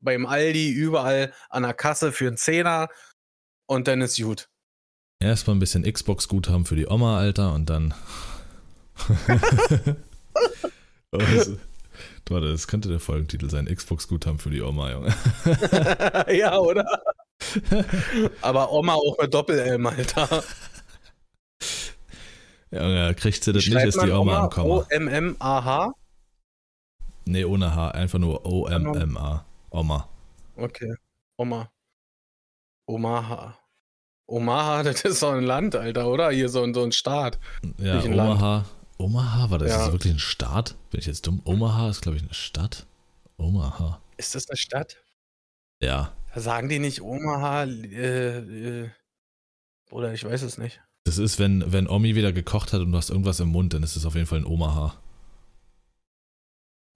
beim 0.00 0.26
Aldi, 0.26 0.70
überall 0.70 1.32
an 1.48 1.62
der 1.62 1.74
Kasse 1.74 2.12
für 2.12 2.26
einen 2.26 2.36
Zehner. 2.36 2.88
Und 3.66 3.88
dann 3.88 4.00
ist 4.00 4.20
gut. 4.20 4.48
Erstmal 5.20 5.56
ein 5.56 5.60
bisschen 5.60 5.90
Xbox-Guthaben 5.90 6.66
für 6.66 6.76
die 6.76 6.86
Oma, 6.86 7.18
Alter, 7.18 7.54
und 7.54 7.70
dann. 7.70 7.94
Warte, 12.28 12.50
das 12.50 12.66
könnte 12.66 12.88
der 12.88 13.00
Folgentitel 13.00 13.48
sein. 13.48 13.66
Xbox-Guthaben 13.66 14.38
für 14.38 14.50
die 14.50 14.60
Oma, 14.60 14.90
Junge. 14.90 15.14
ja, 16.36 16.58
oder? 16.58 16.84
Aber 18.42 18.72
Oma 18.72 18.94
auch 18.94 19.16
mit 19.20 19.32
Doppel-M, 19.32 19.86
Alter. 19.86 20.42
Ja, 22.70 23.14
kriegt 23.14 23.44
sie 23.44 23.52
das 23.52 23.66
nicht, 23.66 23.84
ist 23.84 24.02
die 24.02 24.10
Oma, 24.10 24.18
Oma 24.18 24.38
am 24.44 24.50
Komma. 24.50 24.74
O-M-M-A-H? 24.74 25.92
Nee, 27.26 27.44
ohne 27.44 27.74
H, 27.74 27.90
einfach 27.92 28.18
nur 28.18 28.44
O-M-M-A. 28.44 29.44
Oma. 29.70 30.08
Okay, 30.56 30.94
Oma. 31.36 31.70
Omaha. 32.86 33.58
Omaha, 34.26 34.82
das 34.84 35.02
ist 35.02 35.20
so 35.20 35.28
ein 35.28 35.44
Land, 35.44 35.76
Alter, 35.76 36.08
oder? 36.08 36.30
Hier 36.30 36.48
so, 36.48 36.72
so 36.72 36.82
ein 36.82 36.92
Staat. 36.92 37.38
Ja, 37.78 38.02
Omaha. 38.02 38.64
Omaha, 38.98 39.50
war 39.50 39.58
das 39.58 39.70
ja. 39.70 39.92
wirklich 39.92 40.14
ein 40.14 40.18
Staat? 40.18 40.74
Bin 40.90 41.00
ich 41.00 41.06
jetzt 41.06 41.26
dumm? 41.26 41.40
Omaha 41.44 41.90
ist, 41.90 42.00
glaube 42.00 42.16
ich, 42.16 42.22
eine 42.22 42.32
Stadt. 42.34 42.86
Omaha. 43.36 44.00
Ist 44.16 44.34
das 44.34 44.48
eine 44.48 44.56
Stadt? 44.56 44.96
Ja. 45.80 46.12
Sagen 46.34 46.68
die 46.68 46.78
nicht 46.78 47.02
Omaha, 47.02 47.64
äh, 47.64 48.38
äh, 48.38 48.90
oder 49.90 50.12
ich 50.12 50.24
weiß 50.24 50.42
es 50.42 50.58
nicht. 50.58 50.80
Das 51.04 51.18
ist, 51.18 51.38
wenn, 51.38 51.72
wenn 51.72 51.88
Omi 51.88 52.14
wieder 52.14 52.32
gekocht 52.32 52.72
hat 52.72 52.80
und 52.80 52.92
du 52.92 52.98
hast 52.98 53.10
irgendwas 53.10 53.40
im 53.40 53.48
Mund, 53.48 53.74
dann 53.74 53.82
ist 53.82 53.96
es 53.96 54.06
auf 54.06 54.14
jeden 54.14 54.26
Fall 54.26 54.40
ein 54.40 54.46
Omaha. 54.46 55.00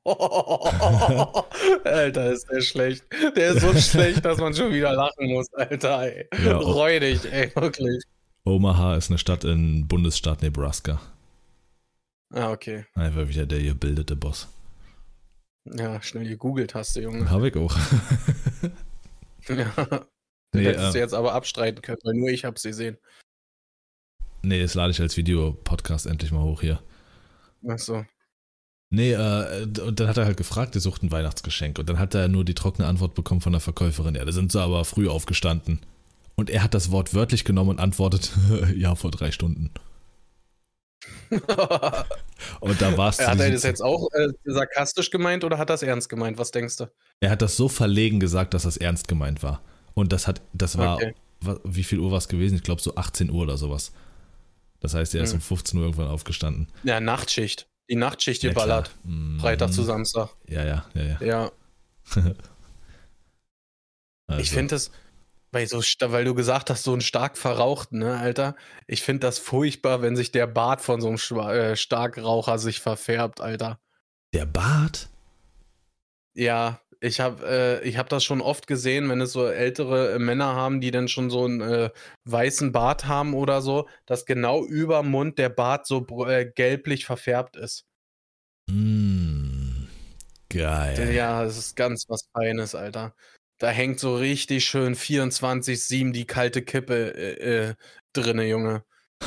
Alter, 1.84 2.32
ist 2.32 2.48
der 2.50 2.62
schlecht. 2.62 3.04
Der 3.36 3.54
ist 3.54 3.60
so 3.60 3.74
schlecht, 3.74 4.24
dass 4.24 4.38
man 4.38 4.54
schon 4.54 4.72
wieder 4.72 4.94
lachen 4.94 5.30
muss, 5.30 5.52
Alter. 5.52 6.02
Ey. 6.02 6.26
Ja, 6.42 6.58
oh. 6.58 6.72
Räudig, 6.72 7.20
ey, 7.30 7.52
wirklich. 7.54 8.02
Omaha 8.44 8.96
ist 8.96 9.10
eine 9.10 9.18
Stadt 9.18 9.44
im 9.44 9.86
Bundesstaat 9.86 10.40
Nebraska. 10.40 11.00
Ah, 12.32 12.50
okay. 12.52 12.86
Einfach 12.94 13.28
wieder 13.28 13.46
der 13.46 13.62
gebildete 13.62 14.16
Boss. 14.16 14.48
Ja, 15.64 16.00
schnell 16.00 16.26
gegoogelt 16.28 16.74
hast 16.74 16.96
du, 16.96 17.00
Junge. 17.02 17.28
Hab 17.30 17.42
ich 17.42 17.56
auch. 17.56 17.76
Ja. 19.48 19.72
Nee, 20.54 20.64
Hättest 20.64 20.90
äh, 20.90 20.92
du 20.92 20.98
jetzt 20.98 21.14
aber 21.14 21.32
abstreiten 21.32 21.80
können, 21.80 21.98
weil 22.04 22.14
nur 22.14 22.28
ich 22.28 22.44
hab's 22.44 22.62
gesehen. 22.62 22.98
nee, 24.42 24.60
das 24.60 24.74
lade 24.74 24.90
ich 24.90 25.00
als 25.00 25.16
Video-Podcast 25.16 26.06
endlich 26.06 26.30
mal 26.30 26.42
hoch 26.42 26.60
hier. 26.60 26.82
Achso. 27.66 28.04
Nee, 28.90 29.12
äh, 29.12 29.62
und 29.62 30.00
dann 30.00 30.08
hat 30.08 30.18
er 30.18 30.24
halt 30.24 30.36
gefragt, 30.36 30.74
er 30.74 30.80
sucht 30.80 31.02
ein 31.02 31.12
Weihnachtsgeschenk. 31.12 31.78
Und 31.78 31.88
dann 31.88 31.98
hat 31.98 32.14
er 32.14 32.28
nur 32.28 32.44
die 32.44 32.54
trockene 32.54 32.88
Antwort 32.88 33.14
bekommen 33.14 33.40
von 33.40 33.52
der 33.52 33.60
Verkäuferin. 33.60 34.16
Ja, 34.16 34.24
da 34.24 34.32
sind 34.32 34.50
sie 34.50 34.60
aber 34.60 34.84
früh 34.84 35.08
aufgestanden. 35.08 35.80
Und 36.34 36.50
er 36.50 36.64
hat 36.64 36.74
das 36.74 36.90
Wort 36.90 37.14
wörtlich 37.14 37.44
genommen 37.44 37.70
und 37.70 37.80
antwortet, 37.80 38.32
ja, 38.74 38.94
vor 38.96 39.10
drei 39.10 39.30
Stunden. 39.30 39.70
Und 42.60 42.80
da 42.82 42.96
war 42.96 43.10
es. 43.10 43.20
hat 43.26 43.38
er 43.40 43.50
das 43.50 43.62
jetzt 43.62 43.82
auch 43.82 44.08
äh, 44.12 44.28
sarkastisch 44.44 45.10
gemeint 45.10 45.44
oder 45.44 45.58
hat 45.58 45.70
das 45.70 45.82
ernst 45.82 46.08
gemeint? 46.08 46.38
Was 46.38 46.50
denkst 46.50 46.76
du? 46.76 46.86
Er 47.20 47.30
hat 47.30 47.42
das 47.42 47.56
so 47.56 47.68
verlegen 47.68 48.18
gesagt, 48.20 48.54
dass 48.54 48.62
das 48.64 48.76
ernst 48.76 49.08
gemeint 49.08 49.42
war. 49.42 49.62
Und 49.94 50.12
das 50.12 50.26
hat, 50.26 50.40
das 50.52 50.76
war, 50.78 50.96
Okay. 50.96 51.14
wie 51.64 51.84
viel 51.84 51.98
Uhr 52.00 52.10
war 52.10 52.18
es 52.18 52.28
gewesen? 52.28 52.56
Ich 52.56 52.62
glaube 52.62 52.80
so 52.82 52.94
18 52.96 53.30
Uhr 53.30 53.42
oder 53.42 53.56
sowas. 53.56 53.92
Das 54.80 54.94
heißt, 54.94 55.14
er 55.14 55.22
ist 55.22 55.30
Hm. 55.32 55.36
um 55.36 55.42
15 55.42 55.78
Uhr 55.78 55.84
irgendwann 55.86 56.08
aufgestanden. 56.08 56.68
Ja, 56.84 57.00
Nachtschicht. 57.00 57.68
Die 57.90 57.96
Nachtschicht 57.96 58.42
Ja, 58.42 58.50
geballert. 58.50 58.90
Mhm. 59.04 59.38
Freitag 59.40 59.72
zu 59.72 59.82
Samstag. 59.82 60.30
Ja, 60.48 60.64
ja, 60.64 60.84
ja, 60.94 61.02
ja. 61.02 61.18
Ja, 61.20 61.50
Also, 64.26 64.42
ich 64.42 64.50
finde 64.50 64.76
das, 64.76 64.90
weil, 65.52 65.66
so, 65.66 65.80
weil 65.80 66.24
du 66.24 66.34
gesagt 66.34 66.70
hast, 66.70 66.84
so 66.84 66.94
ein 66.94 67.00
stark 67.00 67.36
verrauchten, 67.36 67.98
ne, 67.98 68.18
Alter. 68.18 68.54
Ich 68.86 69.02
finde 69.02 69.26
das 69.26 69.38
furchtbar, 69.38 70.02
wenn 70.02 70.16
sich 70.16 70.30
der 70.30 70.46
Bart 70.46 70.80
von 70.80 71.00
so 71.00 71.08
einem 71.08 71.18
Schwa 71.18 71.52
äh, 71.52 71.76
Starkraucher 71.76 72.58
sich 72.58 72.80
verfärbt, 72.80 73.40
Alter. 73.40 73.80
Der 74.32 74.46
Bart? 74.46 75.08
Ja, 76.34 76.80
ich 77.00 77.20
habe 77.20 77.46
äh, 77.46 77.88
ich 77.88 77.96
hab 77.96 78.08
das 78.08 78.22
schon 78.24 78.40
oft 78.40 78.66
gesehen, 78.66 79.08
wenn 79.08 79.20
es 79.20 79.32
so 79.32 79.46
ältere 79.46 80.14
äh, 80.14 80.18
Männer 80.18 80.54
haben, 80.54 80.80
die 80.80 80.90
dann 80.90 81.08
schon 81.08 81.30
so 81.30 81.44
einen 81.44 81.60
äh, 81.60 81.90
weißen 82.24 82.72
Bart 82.72 83.06
haben 83.06 83.34
oder 83.34 83.62
so, 83.62 83.88
dass 84.06 84.26
genau 84.26 84.64
über 84.64 85.00
dem 85.00 85.10
Mund 85.10 85.38
der 85.38 85.48
Bart 85.48 85.86
so 85.86 86.06
äh, 86.26 86.44
gelblich 86.54 87.06
verfärbt 87.06 87.56
ist. 87.56 87.86
Mm, 88.68 89.86
geil. 90.50 91.12
Ja, 91.12 91.42
das 91.42 91.56
ist 91.56 91.74
ganz 91.74 92.04
was 92.08 92.28
Feines, 92.32 92.74
Alter. 92.74 93.14
Da 93.60 93.68
hängt 93.68 94.00
so 94.00 94.16
richtig 94.16 94.64
schön 94.64 94.96
24-7 94.96 96.12
die 96.12 96.24
kalte 96.24 96.62
Kippe 96.62 97.14
äh, 97.14 97.68
äh, 97.68 97.74
drinne, 98.12 98.48
Junge. 98.48 98.84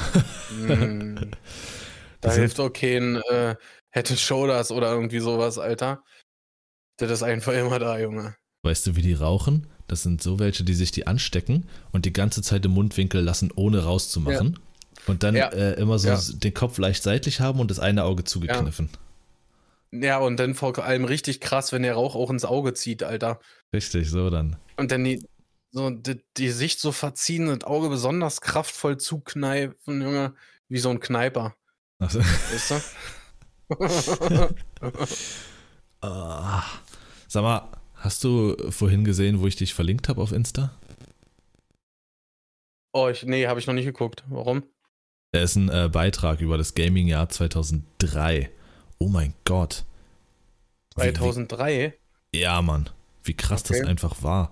Mm. 0.52 1.16
Da 2.22 2.30
Das 2.30 2.36
hilft 2.38 2.60
auch 2.60 2.70
kein 2.70 3.16
äh, 3.16 3.56
and 3.92 4.08
Shoulders 4.10 4.72
oder 4.72 4.92
irgendwie 4.92 5.20
sowas, 5.20 5.58
Alter. 5.58 6.04
Das 6.98 7.10
ist 7.10 7.24
einfach 7.24 7.54
immer 7.54 7.80
da, 7.80 7.98
Junge. 7.98 8.36
Weißt 8.64 8.86
du, 8.86 8.96
wie 8.96 9.02
die 9.02 9.14
rauchen? 9.14 9.68
Das 9.88 10.04
sind 10.04 10.22
so 10.22 10.38
welche, 10.38 10.64
die 10.64 10.76
sich 10.76 10.92
die 10.92 11.08
anstecken 11.08 11.68
und 11.92 12.06
die 12.06 12.14
ganze 12.14 12.44
Zeit 12.44 12.66
im 12.66 12.72
Mundwinkel 12.72 13.22
lassen, 13.22 13.52
ohne 13.56 13.84
rauszumachen. 13.84 14.60
Und 15.08 15.24
dann 15.24 15.36
Ja. 15.36 15.48
äh, 15.48 15.74
immer 15.74 15.98
so 15.98 16.10
Ja. 16.10 16.20
den 16.22 16.54
Kopf 16.54 16.78
leicht 16.78 17.02
seitlich 17.02 17.40
haben 17.40 17.60
und 17.60 17.72
das 17.72 17.80
eine 17.80 18.04
Auge 18.04 18.24
zugekniffen. 18.24 18.90
Ja, 18.92 19.00
und 20.18 20.38
dann 20.38 20.56
vor 20.56 20.78
allem 20.80 21.06
richtig 21.06 21.40
krass, 21.40 21.72
wenn 21.72 21.84
der 21.84 21.94
Rauch 21.94 22.16
auch 22.16 22.30
ins 22.30 22.46
Auge 22.46 22.74
zieht, 22.74 23.04
Alter. 23.04 23.40
Richtig, 23.74 24.10
so 24.10 24.30
dann. 24.30 24.56
Und 24.78 24.92
dann 24.92 25.04
die, 25.04 25.26
so 25.72 25.90
die, 25.90 26.22
die 26.38 26.50
Sicht 26.50 26.80
so 26.80 26.92
verziehen, 26.92 27.48
das 27.48 27.64
Auge 27.64 27.90
besonders 27.90 28.42
kraftvoll 28.42 28.98
zukneifen, 28.98 30.02
Junge, 30.02 30.34
wie 30.70 30.80
so 30.80 30.90
ein 30.90 31.00
Kneiper. 31.00 31.56
Also, 32.00 32.20
Weißt 32.20 32.84
du? 33.70 34.56
ah. 36.02 36.64
Sag 37.28 37.44
mal, 37.44 37.70
hast 37.96 38.24
du 38.24 38.56
vorhin 38.70 39.04
gesehen, 39.04 39.40
wo 39.40 39.48
ich 39.48 39.56
dich 39.56 39.74
verlinkt 39.74 40.10
habe 40.10 40.22
auf 40.22 40.32
Insta? 40.32 40.72
oh, 42.94 43.10
ich, 43.10 43.24
nee, 43.24 43.48
habe 43.48 43.60
ich 43.60 43.68
noch 43.68 43.74
nicht 43.74 43.86
geguckt. 43.86 44.24
Warum? 44.30 44.64
Da 45.32 45.42
ist 45.42 45.56
ein 45.56 45.70
äh, 45.70 45.90
Beitrag 45.92 46.42
über 46.42 46.58
das 46.58 46.76
Gaming-Jahr 46.76 47.28
2003. 47.28 48.52
Oh 49.00 49.08
mein 49.08 49.34
Gott. 49.46 49.86
Wie- 50.96 51.04
wie- 51.04 51.14
2003? 51.14 51.94
Ja, 52.34 52.62
Mann. 52.62 52.90
Wie 53.24 53.34
krass 53.34 53.64
das 53.64 53.78
Okay. 53.80 53.88
einfach 53.88 54.22
war. 54.24 54.52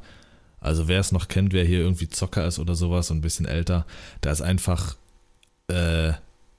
Also 0.59 0.87
wer 0.87 0.99
es 0.99 1.11
noch 1.11 1.27
kennt, 1.27 1.53
wer 1.53 1.65
hier 1.65 1.79
irgendwie 1.79 2.07
Zocker 2.09 2.45
ist 2.45 2.59
oder 2.59 2.75
sowas 2.75 3.09
und 3.11 3.17
ein 3.17 3.21
bisschen 3.21 3.45
älter, 3.47 3.85
da 4.21 4.31
ist 4.31 4.41
einfach 4.41 4.95
äh, 5.67 6.13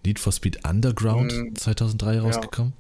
Need 0.04 0.18
for 0.18 0.32
Speed 0.32 0.66
Underground 0.66 1.32
Mm, 1.32 1.54
2003 1.54 2.18
rausgekommen. 2.20 2.72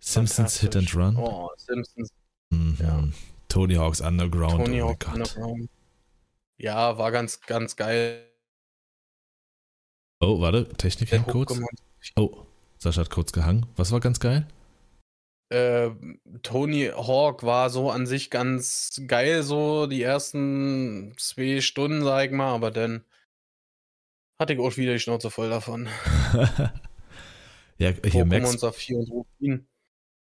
Simpsons 0.00 0.58
Hit 0.60 0.74
and. 0.74 0.94
Run. 0.96 1.16
Oh, 1.16 1.50
Simpsons. 1.56 2.10
Mhm. 2.50 2.76
ja. 2.80 3.04
Tony 3.48 3.74
Hawk's 3.74 4.00
Underground. 4.00 4.64
Tony 4.64 4.80
oh 4.82 4.86
mein 4.86 4.90
Hawk 4.94 5.00
Gott. 5.00 5.14
Underground. 5.14 5.68
Ja, 6.58 6.98
war 6.98 7.12
ganz, 7.12 7.40
ganz 7.42 7.76
geil. 7.76 8.24
Oh, 10.20 10.40
warte, 10.40 10.68
Technik 10.70 11.10
hängt 11.12 11.26
kurz. 11.28 11.58
Oh, 12.16 12.46
Sascha 12.82 13.02
hat 13.02 13.10
kurz 13.10 13.32
gehangen. 13.32 13.66
Was 13.76 13.92
war 13.92 14.00
ganz 14.00 14.18
geil? 14.18 14.46
Äh, 15.50 15.90
Tony 16.42 16.90
Hawk 16.94 17.44
war 17.44 17.70
so 17.70 17.90
an 17.90 18.06
sich 18.06 18.30
ganz 18.30 19.00
geil, 19.06 19.42
so 19.42 19.86
die 19.86 20.02
ersten 20.02 21.14
zwei 21.16 21.60
Stunden, 21.60 22.02
sag 22.02 22.26
ich 22.26 22.32
mal, 22.32 22.52
aber 22.52 22.70
dann 22.70 23.04
hatte 24.40 24.54
ich 24.54 24.58
auch 24.58 24.76
wieder 24.76 24.94
die 24.94 24.98
Schnauze 24.98 25.30
voll 25.30 25.50
davon. 25.50 25.88
ja, 27.78 27.92
hier 28.04 28.24
Max. 28.24 28.60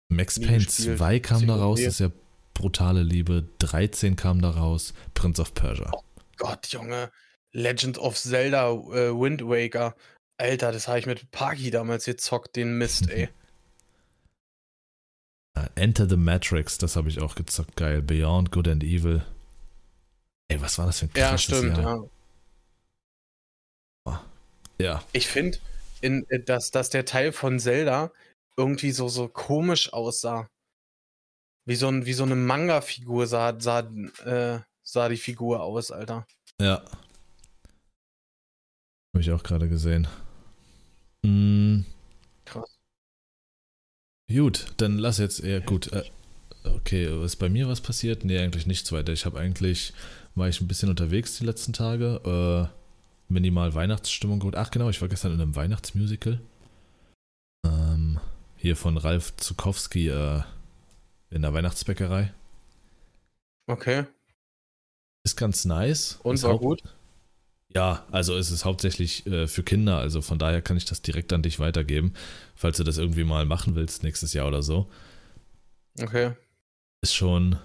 Max 0.09 0.39
Payne 0.39 0.63
gespielt. 0.63 0.97
2 0.97 1.19
kam 1.19 1.45
da 1.45 1.55
raus, 1.57 1.79
das 1.79 1.95
ist 1.95 1.99
ja 1.99 2.11
brutale 2.53 3.03
Liebe. 3.03 3.47
13 3.59 4.15
kam 4.15 4.41
da 4.41 4.49
raus. 4.49 4.93
Prince 5.13 5.41
of 5.41 5.53
Persia. 5.53 5.91
Gott, 6.37 6.67
Junge. 6.67 7.11
Legend 7.51 7.97
of 7.97 8.17
Zelda 8.17 8.71
äh, 8.71 9.11
Wind 9.11 9.43
Waker. 9.43 9.95
Alter, 10.37 10.71
das 10.71 10.87
habe 10.87 10.99
ich 10.99 11.05
mit 11.05 11.31
Parky 11.31 11.71
damals 11.71 12.05
gezockt, 12.05 12.55
den 12.55 12.77
Mist, 12.77 13.09
ey. 13.09 13.29
Enter 15.75 16.07
the 16.07 16.17
Matrix, 16.17 16.77
das 16.77 16.95
habe 16.95 17.09
ich 17.09 17.19
auch 17.19 17.33
gezockt. 17.35 17.75
Geil. 17.75 18.01
Beyond 18.03 18.51
Good 18.51 18.67
and 18.67 18.83
Evil. 18.83 19.25
Ey, 20.49 20.61
was 20.61 20.77
war 20.77 20.85
das 20.85 20.99
für 20.99 21.05
ein 21.05 21.11
Ja, 21.15 21.37
stimmt, 21.37 21.77
Jahr? 21.77 22.09
ja. 24.07 24.25
Ja. 24.79 25.03
Ich 25.11 25.27
finde, 25.27 25.57
äh, 26.01 26.39
dass, 26.39 26.69
dass 26.69 26.91
der 26.91 27.05
Teil 27.05 27.31
von 27.31 27.59
Zelda 27.59 28.11
irgendwie 28.55 28.91
so, 28.91 29.07
so 29.09 29.27
komisch 29.27 29.91
aussah. 29.91 30.47
Wie 31.65 31.75
so, 31.75 31.87
ein, 31.87 32.05
wie 32.05 32.13
so 32.13 32.23
eine 32.23 32.35
Manga-Figur 32.35 33.25
sah, 33.27 33.59
sah, 33.59 33.79
äh, 33.79 34.59
sah 34.83 35.09
die 35.09 35.17
Figur 35.17 35.63
aus, 35.63 35.91
Alter. 35.91 36.27
Ja. 36.61 36.85
Habe 39.13 39.21
ich 39.21 39.31
auch 39.31 39.41
gerade 39.43 39.67
gesehen. 39.67 40.07
Mm, 41.23 41.81
Krass. 42.45 42.77
gut, 44.31 44.67
dann 44.77 44.97
lass 44.97 45.17
jetzt 45.17 45.39
eher 45.43 45.61
gut. 45.61 45.91
Äh, 45.91 46.03
okay, 46.63 47.23
ist 47.23 47.37
bei 47.37 47.49
mir 47.49 47.67
was 47.67 47.81
passiert? 47.81 48.23
Nee, 48.23 48.39
eigentlich 48.39 48.65
nichts 48.67 48.91
weiter. 48.91 49.13
Ich 49.13 49.25
habe 49.25 49.39
eigentlich, 49.39 49.93
war 50.35 50.47
ich 50.47 50.61
ein 50.61 50.67
bisschen 50.67 50.89
unterwegs 50.89 51.37
die 51.37 51.45
letzten 51.45 51.73
Tage. 51.73 52.69
Äh, 52.71 52.77
minimal 53.29 53.73
Weihnachtsstimmung 53.73 54.39
geholt. 54.39 54.55
Ach 54.55 54.71
genau, 54.71 54.89
ich 54.89 55.01
war 55.01 55.09
gestern 55.09 55.33
in 55.33 55.41
einem 55.41 55.55
Weihnachtsmusical. 55.55 56.39
Ähm, 57.65 58.19
hier 58.55 58.75
von 58.77 58.97
Ralf 58.97 59.35
Zukowski 59.37 60.07
äh, 60.09 60.41
in 61.29 61.41
der 61.41 61.53
Weihnachtsbäckerei. 61.53 62.33
Okay. 63.67 64.05
Ist 65.25 65.35
ganz 65.35 65.65
nice. 65.65 66.19
Und 66.23 66.35
Ist 66.35 66.43
war 66.43 66.53
haupt- 66.53 66.63
gut? 66.63 66.83
Ja, 67.73 68.05
also 68.11 68.35
es 68.37 68.49
ist 68.49 68.65
hauptsächlich 68.65 69.25
äh, 69.27 69.47
für 69.47 69.61
Kinder, 69.63 69.97
also 69.97 70.21
von 70.21 70.39
daher 70.39 70.61
kann 70.61 70.77
ich 70.77 70.85
das 70.85 71.01
direkt 71.01 71.33
an 71.33 71.43
dich 71.43 71.59
weitergeben, 71.59 72.13
falls 72.55 72.77
du 72.77 72.83
das 72.83 72.97
irgendwie 72.97 73.25
mal 73.25 73.45
machen 73.45 73.75
willst 73.75 74.03
nächstes 74.03 74.33
Jahr 74.33 74.47
oder 74.47 74.63
so. 74.63 74.87
Okay. 75.99 76.31
Ist 77.01 77.13
schon, 77.13 77.57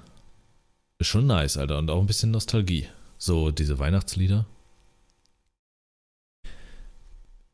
ist 0.99 1.07
schon 1.07 1.27
nice, 1.27 1.57
Alter, 1.57 1.79
und 1.79 1.91
auch 1.91 2.01
ein 2.01 2.07
bisschen 2.07 2.31
Nostalgie. 2.33 2.89
So 3.17 3.53
diese 3.53 3.79
Weihnachtslieder. 3.79 4.47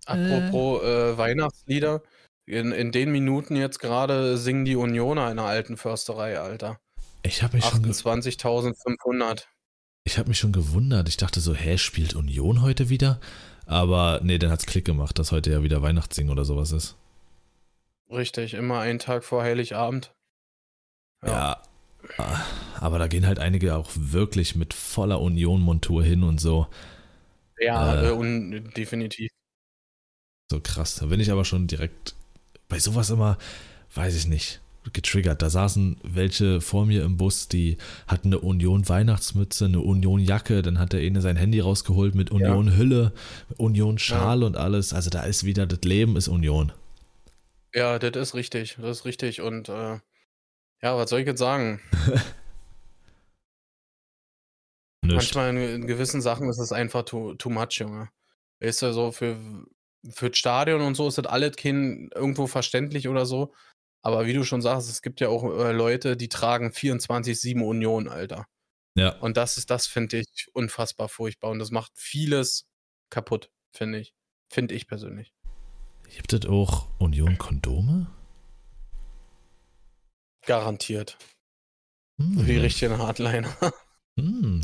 Apropos 0.06 0.82
äh, 0.82 1.18
Weihnachtslieder. 1.18 2.02
In, 2.46 2.72
in 2.72 2.92
den 2.92 3.12
Minuten 3.12 3.56
jetzt 3.56 3.78
gerade 3.78 4.38
singen 4.38 4.64
die 4.64 4.76
Unioner 4.76 5.30
in 5.30 5.36
der 5.36 5.44
alten 5.44 5.76
Försterei, 5.76 6.38
Alter. 6.40 6.80
Ich 7.22 7.42
habe 7.42 7.56
mich, 7.56 7.64
schon 7.66 7.82
ge- 7.82 7.92
28.500. 7.92 9.44
ich 10.08 10.18
hab 10.18 10.26
mich 10.26 10.38
schon 10.38 10.52
gewundert. 10.52 11.08
Ich 11.08 11.18
dachte 11.18 11.40
so, 11.40 11.54
hä, 11.54 11.76
spielt 11.76 12.14
Union 12.14 12.62
heute 12.62 12.88
wieder? 12.88 13.20
Aber 13.66 14.20
nee, 14.22 14.38
dann 14.38 14.50
hat's 14.50 14.64
Klick 14.64 14.86
gemacht, 14.86 15.18
dass 15.18 15.32
heute 15.32 15.50
ja 15.50 15.62
wieder 15.62 15.82
Weihnachtssingen 15.82 16.32
oder 16.32 16.46
sowas 16.46 16.72
ist. 16.72 16.96
Richtig, 18.10 18.54
immer 18.54 18.80
einen 18.80 18.98
Tag 18.98 19.22
vor 19.22 19.42
Heiligabend. 19.42 20.14
Ja. 21.22 21.62
ja. 22.16 22.46
Aber 22.80 22.98
da 22.98 23.06
gehen 23.06 23.26
halt 23.26 23.38
einige 23.38 23.76
auch 23.76 23.90
wirklich 23.94 24.56
mit 24.56 24.72
voller 24.72 25.20
Union-Montur 25.20 26.02
hin 26.02 26.22
und 26.22 26.40
so. 26.40 26.68
Ja, 27.58 28.08
äh, 28.08 28.10
und 28.12 28.72
definitiv. 28.76 29.30
So 30.50 30.60
krass. 30.60 30.94
Da 30.96 31.06
bin 31.06 31.20
ich 31.20 31.30
aber 31.30 31.44
schon 31.44 31.66
direkt 31.66 32.14
bei 32.68 32.78
sowas 32.78 33.10
immer, 33.10 33.36
weiß 33.94 34.16
ich 34.16 34.26
nicht, 34.26 34.62
getriggert. 34.92 35.42
Da 35.42 35.50
saßen 35.50 35.98
welche 36.02 36.60
vor 36.60 36.86
mir 36.86 37.04
im 37.04 37.16
Bus, 37.16 37.48
die 37.48 37.78
hatten 38.06 38.28
eine 38.28 38.40
Union 38.40 38.88
Weihnachtsmütze, 38.88 39.66
eine 39.66 39.80
Union 39.80 40.20
Jacke, 40.20 40.62
dann 40.62 40.78
hat 40.78 40.92
der 40.92 41.00
eine 41.00 41.20
sein 41.20 41.36
Handy 41.36 41.60
rausgeholt 41.60 42.14
mit 42.14 42.30
Union 42.30 42.68
ja. 42.68 42.72
Hülle, 42.74 43.12
Union 43.56 43.98
Schal 43.98 44.40
ja. 44.40 44.46
und 44.46 44.56
alles. 44.56 44.92
Also 44.92 45.10
da 45.10 45.22
ist 45.22 45.44
wieder, 45.44 45.66
das 45.66 45.80
Leben 45.82 46.16
ist 46.16 46.28
Union. 46.28 46.72
Ja, 47.74 47.98
das 47.98 48.16
ist 48.16 48.34
richtig, 48.34 48.76
das 48.80 48.98
ist 48.98 49.04
richtig. 49.04 49.40
Und 49.40 49.68
äh, 49.68 49.98
ja, 50.82 50.96
was 50.96 51.10
soll 51.10 51.20
ich 51.20 51.26
jetzt 51.26 51.38
sagen? 51.38 51.80
Manchmal 55.04 55.50
in, 55.50 55.58
in, 55.58 55.86
gewissen 55.86 56.20
Sachen 56.20 56.48
ist 56.48 56.58
es 56.58 56.72
einfach 56.72 57.04
too, 57.04 57.34
too 57.34 57.50
much, 57.50 57.78
Junge. 57.78 58.08
Weißt 58.60 58.82
du, 58.82 58.92
so 58.92 59.12
für, 59.12 59.36
für 60.10 60.30
das 60.30 60.38
Stadion 60.38 60.80
und 60.80 60.96
so 60.96 61.08
ist 61.08 61.18
das 61.18 61.26
alles 61.26 61.56
kein 61.56 62.10
irgendwo 62.14 62.46
verständlich 62.46 63.08
oder 63.08 63.26
so. 63.26 63.54
Aber 64.02 64.26
wie 64.26 64.32
du 64.32 64.44
schon 64.44 64.62
sagst, 64.62 64.88
es 64.88 65.02
gibt 65.02 65.20
ja 65.20 65.28
auch 65.28 65.44
äh, 65.44 65.72
Leute, 65.72 66.16
die 66.16 66.28
tragen 66.28 66.68
24-7 66.68 67.62
Union, 67.62 68.08
Alter. 68.08 68.46
Ja. 68.94 69.16
Und 69.18 69.36
das 69.36 69.58
ist, 69.58 69.70
das 69.70 69.86
finde 69.86 70.18
ich 70.18 70.48
unfassbar 70.52 71.08
furchtbar. 71.08 71.50
Und 71.50 71.58
das 71.58 71.70
macht 71.70 71.92
vieles 71.94 72.66
kaputt, 73.10 73.50
finde 73.72 73.98
ich. 73.98 74.14
Finde 74.50 74.74
ich 74.74 74.86
persönlich. 74.86 75.34
Gibt 76.16 76.32
es 76.32 76.46
auch 76.46 76.86
Union-Kondome? 76.98 78.06
Garantiert. 80.46 81.18
Hm. 82.18 82.38
Für 82.38 82.46
die 82.46 82.56
richtigen 82.56 82.98
Hardliner. 82.98 83.54
hm. 84.18 84.62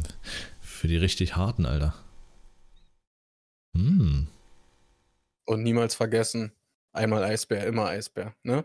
Für 0.61 0.88
die 0.88 0.97
richtig 0.97 1.37
harten, 1.37 1.67
Alter. 1.67 1.95
Hm. 3.76 4.29
Und 5.45 5.62
niemals 5.62 5.95
vergessen, 5.95 6.53
einmal 6.95 7.25
Eisbär, 7.25 7.67
immer 7.67 7.87
Eisbär, 7.87 8.35
ne? 8.43 8.65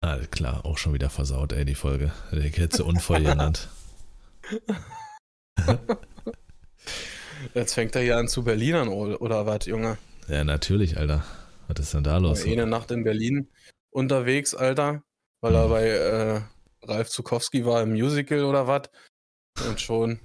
Alles 0.00 0.30
klar, 0.30 0.64
auch 0.64 0.78
schon 0.78 0.94
wieder 0.94 1.10
versaut, 1.10 1.52
ey, 1.52 1.64
die 1.64 1.74
Folge. 1.74 2.12
Der 2.32 2.42
hätte 2.42 2.84
unvoll 2.84 3.22
genannt. 3.22 3.68
Jetzt 7.54 7.74
fängt 7.74 7.94
er 7.94 8.02
hier 8.02 8.16
an 8.16 8.28
zu 8.28 8.42
Berlinern, 8.42 8.88
oder 8.88 9.46
was, 9.46 9.66
Junge? 9.66 9.98
Ja, 10.28 10.44
natürlich, 10.44 10.96
Alter. 10.98 11.24
Was 11.68 11.80
ist 11.80 11.94
denn 11.94 12.04
da 12.04 12.18
los? 12.18 12.44
Eine 12.44 12.66
Nacht 12.66 12.90
in 12.90 13.04
Berlin 13.04 13.48
unterwegs, 13.90 14.54
Alter, 14.54 15.02
weil 15.40 15.54
er 15.54 15.68
bei 15.68 15.88
äh, 15.88 16.40
Ralf 16.82 17.10
Zukowski 17.10 17.64
war 17.66 17.82
im 17.82 17.90
Musical 17.90 18.44
oder 18.44 18.66
was. 18.66 18.90
Und 19.68 19.80
schon 19.80 20.20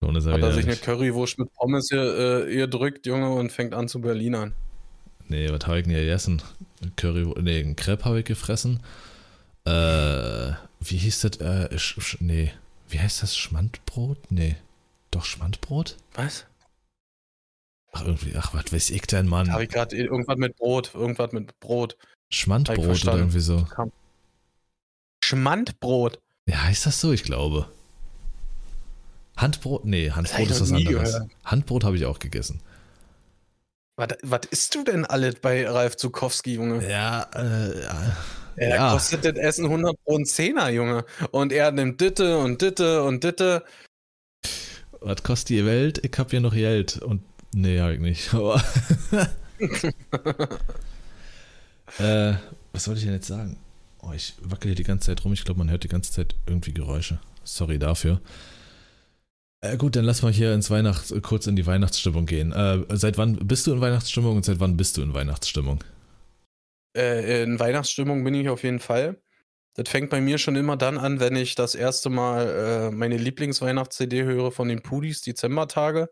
er 0.00 0.32
hat 0.32 0.42
er 0.42 0.52
sich 0.52 0.64
eine 0.64 0.76
Currywurst 0.76 1.38
mit 1.38 1.52
Pommes 1.54 1.88
hier, 1.90 2.46
äh, 2.46 2.52
hier 2.52 2.66
drückt, 2.66 3.06
Junge, 3.06 3.30
und 3.30 3.50
fängt 3.50 3.74
an 3.74 3.88
zu 3.88 4.00
Berlinern. 4.00 4.54
Nee, 5.28 5.50
was 5.50 5.66
habe 5.66 5.78
ich 5.78 5.84
denn 5.84 5.92
hier 5.92 6.04
gegessen? 6.04 6.42
Curry, 6.96 7.24
nee, 7.40 7.60
ein 7.60 7.76
Crepe 7.76 8.04
habe 8.04 8.20
ich 8.20 8.24
gefressen. 8.24 8.80
Äh, 9.64 10.52
wie 10.80 10.96
hieß 10.96 11.20
das? 11.20 11.36
Äh, 11.40 11.78
sch, 11.78 12.00
sch, 12.00 12.16
nee, 12.20 12.52
wie 12.88 13.00
heißt 13.00 13.22
das? 13.22 13.36
Schmandbrot? 13.36 14.30
Nee, 14.30 14.56
doch 15.10 15.24
Schmandbrot? 15.24 15.96
Was? 16.14 16.46
Ach, 17.92 18.04
irgendwie, 18.04 18.34
ach, 18.36 18.54
was 18.54 18.72
weiß 18.72 18.90
ich 18.90 19.02
denn, 19.02 19.26
Mann? 19.26 19.52
Habe 19.52 19.64
ich 19.64 19.70
gerade 19.70 19.96
irgendwas 19.96 20.36
mit 20.38 20.56
Brot, 20.56 20.92
irgendwas 20.94 21.32
mit 21.32 21.58
Brot. 21.60 21.96
Schmandbrot 22.30 23.02
oder 23.02 23.16
irgendwie 23.16 23.40
so. 23.40 23.66
Schmandbrot? 25.24 26.18
Ja, 26.46 26.62
heißt 26.64 26.86
das 26.86 27.00
so? 27.00 27.12
Ich 27.12 27.24
glaube. 27.24 27.68
Handbrot? 29.36 29.84
Nee, 29.84 30.10
Handbrot 30.10 30.50
ist 30.50 30.60
was 30.60 30.72
anderes. 30.72 31.12
Gehört. 31.12 31.30
Handbrot 31.44 31.84
habe 31.84 31.96
ich 31.96 32.06
auch 32.06 32.18
gegessen. 32.18 32.60
Was, 33.98 34.08
was 34.22 34.40
isst 34.52 34.74
du 34.76 34.84
denn 34.84 35.04
alles 35.04 35.34
bei 35.40 35.68
Ralf 35.68 35.96
Zukowski, 35.96 36.54
Junge? 36.54 36.88
Ja, 36.88 37.22
äh, 37.34 37.82
ja. 37.82 38.16
Er 38.54 38.68
ja. 38.68 38.92
kostet 38.92 39.24
das 39.24 39.34
Essen 39.34 39.64
100 39.64 39.96
Pro 40.04 40.14
und 40.14 40.28
10er, 40.28 40.70
Junge. 40.70 41.04
Und 41.32 41.52
er 41.52 41.72
nimmt 41.72 42.00
Ditte 42.00 42.38
und 42.38 42.62
Ditte 42.62 43.02
und 43.02 43.24
Ditte. 43.24 43.64
Was 45.00 45.24
kostet 45.24 45.48
die 45.48 45.66
Welt? 45.66 45.98
Ich 46.04 46.16
hab 46.16 46.30
hier 46.30 46.40
noch 46.40 46.54
Geld. 46.54 46.98
Und 46.98 47.24
nee, 47.52 47.80
hab 47.80 47.90
ich 47.90 47.98
nicht. 47.98 48.32
Aber 48.34 48.62
äh, 51.98 52.34
was 52.72 52.86
wollte 52.86 53.00
ich 53.00 53.04
denn 53.04 53.14
jetzt 53.14 53.26
sagen? 53.26 53.58
Oh, 54.00 54.12
ich 54.14 54.34
wackel 54.42 54.68
hier 54.68 54.76
die 54.76 54.84
ganze 54.84 55.06
Zeit 55.06 55.24
rum. 55.24 55.32
Ich 55.32 55.44
glaube, 55.44 55.58
man 55.58 55.70
hört 55.70 55.82
die 55.82 55.88
ganze 55.88 56.12
Zeit 56.12 56.36
irgendwie 56.46 56.72
Geräusche. 56.72 57.18
Sorry 57.42 57.80
dafür. 57.80 58.20
Äh, 59.60 59.76
gut, 59.76 59.96
dann 59.96 60.04
lass 60.04 60.22
mal 60.22 60.32
hier 60.32 60.54
ins 60.54 60.70
Weihnachts 60.70 61.12
kurz 61.22 61.46
in 61.46 61.56
die 61.56 61.66
Weihnachtsstimmung 61.66 62.26
gehen. 62.26 62.52
Äh, 62.52 62.84
seit 62.96 63.18
wann 63.18 63.36
bist 63.46 63.66
du 63.66 63.72
in 63.72 63.80
Weihnachtsstimmung 63.80 64.36
und 64.36 64.44
seit 64.44 64.60
wann 64.60 64.76
bist 64.76 64.96
du 64.96 65.02
in 65.02 65.14
Weihnachtsstimmung? 65.14 65.82
Äh, 66.96 67.42
in 67.42 67.58
Weihnachtsstimmung 67.58 68.22
bin 68.22 68.34
ich 68.34 68.48
auf 68.48 68.62
jeden 68.62 68.78
Fall. 68.78 69.20
Das 69.74 69.88
fängt 69.88 70.10
bei 70.10 70.20
mir 70.20 70.38
schon 70.38 70.56
immer 70.56 70.76
dann 70.76 70.98
an, 70.98 71.20
wenn 71.20 71.36
ich 71.36 71.54
das 71.54 71.74
erste 71.74 72.10
Mal 72.10 72.48
äh, 72.48 72.90
meine 72.90 73.16
Lieblingsweihnachts-CD 73.16 74.24
höre 74.24 74.52
von 74.52 74.68
den 74.68 74.82
Pudis, 74.82 75.22
Dezembertage. 75.22 76.08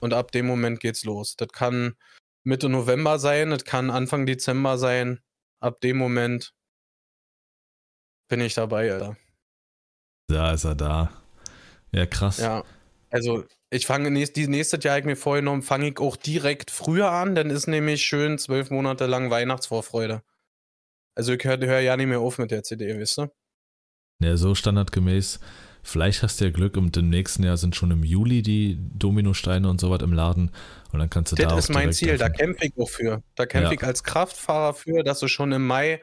Und 0.00 0.14
ab 0.14 0.32
dem 0.32 0.46
Moment 0.46 0.80
geht's 0.80 1.04
los. 1.04 1.36
Das 1.36 1.48
kann 1.48 1.96
Mitte 2.44 2.68
November 2.68 3.18
sein, 3.18 3.50
das 3.50 3.64
kann 3.64 3.90
Anfang 3.90 4.24
Dezember 4.24 4.78
sein. 4.78 5.20
Ab 5.60 5.80
dem 5.80 5.98
Moment 5.98 6.54
bin 8.28 8.40
ich 8.40 8.54
dabei, 8.54 8.92
Alter. 8.92 9.16
Da 10.28 10.52
ist 10.52 10.64
er 10.64 10.74
da. 10.74 11.10
Ja, 11.92 12.06
krass. 12.06 12.38
Ja. 12.38 12.64
Also, 13.10 13.44
ich 13.70 13.86
fange 13.86 14.10
nächst, 14.10 14.36
die 14.36 14.48
nächste 14.48 14.78
Jahr 14.80 14.98
ich 14.98 15.04
mir 15.04 15.16
vorgenommen, 15.16 15.62
fange 15.62 15.88
ich 15.88 15.98
auch 15.98 16.16
direkt 16.16 16.70
früher 16.70 17.10
an, 17.10 17.34
dann 17.34 17.50
ist 17.50 17.66
nämlich 17.66 18.02
schön 18.02 18.38
zwölf 18.38 18.70
Monate 18.70 19.06
lang 19.06 19.30
Weihnachtsvorfreude. 19.30 20.22
Also 21.14 21.32
ich 21.32 21.44
höre 21.44 21.58
hör 21.58 21.80
ja 21.80 21.96
nicht 21.96 22.06
mehr 22.06 22.20
auf 22.20 22.38
mit 22.38 22.50
der 22.50 22.62
CD, 22.62 22.98
wisst 22.98 23.18
ihr? 23.18 23.30
Ja, 24.22 24.36
so 24.36 24.54
standardgemäß. 24.54 25.40
Vielleicht 25.82 26.22
hast 26.22 26.40
du 26.40 26.44
ja 26.44 26.50
Glück 26.50 26.76
und 26.76 26.96
im 26.96 27.08
nächsten 27.08 27.42
Jahr 27.42 27.56
sind 27.56 27.74
schon 27.74 27.90
im 27.90 28.04
Juli 28.04 28.42
die 28.42 28.78
Dominosteine 28.78 29.68
und 29.68 29.80
so 29.80 29.90
was 29.90 30.02
im 30.02 30.12
Laden 30.12 30.50
und 30.92 30.98
dann 30.98 31.08
kannst 31.08 31.32
du 31.32 31.36
das 31.36 31.46
da 31.46 31.54
Das 31.54 31.64
ist 31.64 31.74
mein 31.74 31.92
Ziel, 31.92 32.18
da 32.18 32.28
kämpfe 32.28 32.66
ich 32.66 32.72
auch 32.78 32.88
für. 32.88 33.22
Da 33.34 33.46
kämpfe 33.46 33.68
ja. 33.68 33.72
ich 33.72 33.82
als 33.82 34.04
Kraftfahrer 34.04 34.74
für, 34.74 35.02
dass 35.02 35.20
du 35.20 35.28
schon 35.28 35.52
im 35.52 35.66
Mai 35.66 36.02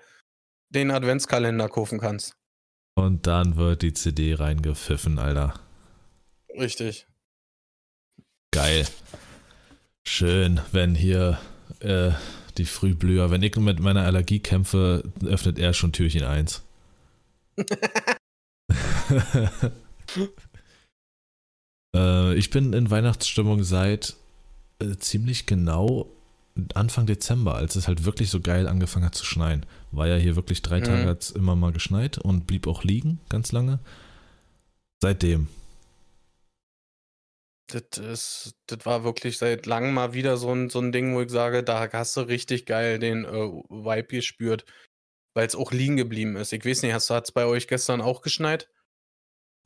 den 0.70 0.90
Adventskalender 0.92 1.70
kaufen 1.70 2.00
kannst. 2.00 2.36
Und 2.96 3.28
dann 3.28 3.56
wird 3.56 3.84
die 3.84 3.94
CD 3.94 4.34
reingepfiffen, 4.34 5.20
Alter. 5.20 5.54
Richtig. 6.58 7.06
Geil. 8.52 8.88
Schön, 10.04 10.62
wenn 10.72 10.96
hier 10.96 11.40
äh, 11.82 12.12
die 12.58 12.66
Frühblüher, 12.66 13.30
wenn 13.30 13.44
ich 13.44 13.56
mit 13.58 13.80
meiner 13.80 14.04
Allergie 14.04 14.40
kämpfe, 14.40 15.04
öffnet 15.24 15.60
er 15.60 15.74
schon 15.74 15.92
Türchen 15.92 16.24
1. 16.24 16.64
äh, 21.96 22.36
ich 22.36 22.50
bin 22.50 22.74
in 22.74 22.90
Weihnachtsstimmung 22.90 23.64
seit 23.64 24.16
äh, 24.80 24.96
ziemlich 24.98 25.46
genau 25.46 26.10
Anfang 26.74 27.06
Dezember, 27.06 27.54
als 27.56 27.76
es 27.76 27.88
halt 27.88 28.06
wirklich 28.06 28.32
so 28.32 28.40
geil 28.40 28.68
angefangen 28.68 29.06
hat 29.06 29.14
zu 29.14 29.26
schneien. 29.26 29.66
War 29.92 30.08
ja 30.08 30.16
hier 30.16 30.36
wirklich 30.36 30.64
drei 30.64 30.80
mhm. 30.80 30.86
Tage 30.86 31.06
hat 31.06 31.30
immer 31.32 31.56
mal 31.56 31.72
geschneit 31.72 32.18
und 32.18 32.48
blieb 32.48 32.66
auch 32.66 32.84
liegen, 32.84 33.20
ganz 33.30 33.52
lange. 33.52 33.78
Seitdem 35.00 35.48
das, 37.68 37.98
ist, 37.98 38.56
das 38.68 38.86
war 38.86 39.04
wirklich 39.04 39.38
seit 39.38 39.66
langem 39.66 39.94
mal 39.94 40.14
wieder 40.14 40.38
so 40.38 40.52
ein, 40.54 40.70
so 40.70 40.80
ein 40.80 40.92
Ding, 40.92 41.16
wo 41.16 41.22
ich 41.22 41.30
sage, 41.30 41.64
da 41.64 41.92
hast 41.92 42.16
du 42.18 42.22
richtig 42.22 42.66
geil 42.66 43.00
den 43.00 43.26
äh, 43.26 43.30
Vibe 43.30 44.08
gespürt, 44.08 44.66
weil 45.34 45.46
es 45.46 45.56
auch 45.56 45.72
liegen 45.72 45.98
geblieben 45.98 46.36
ist. 46.38 46.54
Ich 46.54 46.66
weiß 46.66 46.84
nicht, 46.84 46.94
hat 46.94 47.24
es 47.24 47.32
bei 47.32 47.46
euch 47.46 47.68
gestern 47.68 48.02
auch 48.02 48.22
geschneit? 48.22 48.70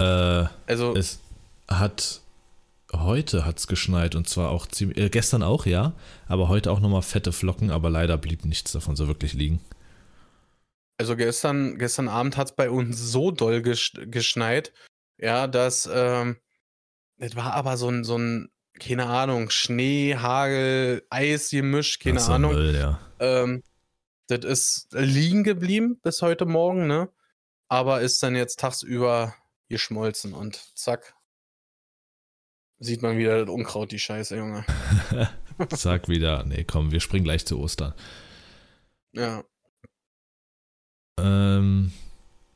Äh, 0.01 0.45
also 0.65 0.95
es 0.95 1.19
hat 1.67 2.21
heute 2.91 3.45
hat's 3.45 3.67
geschneit 3.67 4.15
und 4.15 4.27
zwar 4.27 4.49
auch 4.49 4.67
ziemlich 4.67 4.97
äh, 4.97 5.09
gestern 5.09 5.43
auch 5.43 5.65
ja, 5.65 5.93
aber 6.27 6.49
heute 6.49 6.71
auch 6.71 6.79
nochmal 6.79 7.03
fette 7.03 7.31
Flocken, 7.31 7.71
aber 7.71 7.89
leider 7.89 8.17
blieb 8.17 8.43
nichts 8.45 8.71
davon 8.71 8.95
so 8.95 9.07
wirklich 9.07 9.33
liegen. 9.33 9.61
Also 10.97 11.15
gestern 11.15 11.77
gestern 11.77 12.09
Abend 12.09 12.35
hat 12.35 12.49
es 12.49 12.55
bei 12.55 12.69
uns 12.69 12.99
so 12.99 13.31
doll 13.31 13.61
geschneit, 13.61 14.73
ja, 15.17 15.47
dass 15.47 15.89
ähm, 15.91 16.37
das 17.21 17.36
war 17.36 17.53
aber 17.53 17.77
so 17.77 17.88
ein, 17.88 18.03
so 18.03 18.17
ein, 18.17 18.49
keine 18.79 19.05
Ahnung, 19.05 19.51
Schnee, 19.51 20.15
Hagel, 20.15 21.05
Eis 21.12 21.51
gemischt, 21.51 22.01
keine 22.01 22.19
Ahnung. 22.23 22.53
Müll, 22.53 22.75
ja. 22.75 22.99
ähm, 23.19 23.62
das 24.27 24.43
ist 24.43 24.88
liegen 24.93 25.43
geblieben 25.43 25.99
bis 26.01 26.23
heute 26.23 26.47
Morgen, 26.47 26.88
ne? 26.88 27.10
Aber 27.67 28.01
ist 28.01 28.23
dann 28.23 28.36
jetzt 28.36 28.60
tagsüber 28.60 29.36
geschmolzen 29.69 30.34
und 30.34 30.55
zack. 30.75 31.13
Sieht 32.79 33.03
man 33.03 33.19
wieder 33.19 33.45
das 33.45 33.53
Unkraut, 33.53 33.91
die 33.91 33.99
Scheiße, 33.99 34.36
Junge. 34.36 34.65
zack, 35.69 36.10
wieder. 36.10 36.43
Nee, 36.43 36.63
komm, 36.63 36.91
wir 36.91 37.01
springen 37.01 37.23
gleich 37.23 37.45
zu 37.45 37.60
Ostern. 37.60 37.93
Ja. 39.12 39.43
Ähm, 41.19 41.93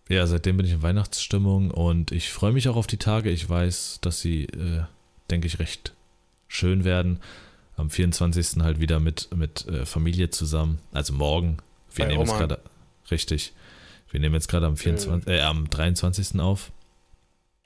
ja, 0.10 0.28
seitdem 0.28 0.58
bin 0.58 0.66
ich 0.66 0.72
in 0.74 0.84
Weihnachtsstimmung 0.84 1.72
und 1.72 2.12
ich 2.12 2.32
freue 2.32 2.52
mich 2.52 2.70
auch 2.70 2.76
auf 2.76 2.88
die 2.88 2.98
Tage. 2.98 3.30
Ich 3.30 3.50
weiß, 3.50 4.00
dass 4.02 4.22
sie, 4.22 4.44
äh, 4.46 4.84
denke 5.30 5.48
ich, 5.48 5.60
recht 5.60 5.94
schön 6.48 6.84
werden. 6.84 7.20
Am 7.78 7.90
24. 7.90 8.62
halt 8.64 8.80
wieder 8.80 9.00
mit, 9.00 9.30
mit 9.36 9.68
äh, 9.68 9.86
Familie 9.86 10.30
zusammen. 10.30 10.80
Also 10.94 11.14
morgen. 11.14 11.58
Wir 11.94 12.06
Bei 12.06 12.12
nehmen 12.12 12.22
jetzt 12.22 12.30
Oma. 12.30 12.40
gerade. 12.40 12.60
Richtig. 13.12 13.54
Wir 14.12 14.20
nehmen 14.20 14.36
jetzt 14.36 14.48
gerade 14.48 14.66
am, 14.68 14.78
24, 14.78 15.28
äh, 15.28 15.42
am 15.42 15.70
23. 15.70 16.40
auf. 16.40 16.72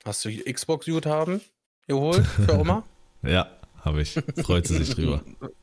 Hast 0.04 0.24
du 0.24 0.30
Xbox-Guthaben 0.30 1.40
geholt 1.86 2.26
für 2.26 2.58
Oma? 2.58 2.84
Ja, 3.22 3.50
habe 3.84 4.00
ich. 4.00 4.18
Freut 4.42 4.66
sie 4.66 4.82
sich 4.82 4.94
drüber. 4.94 5.22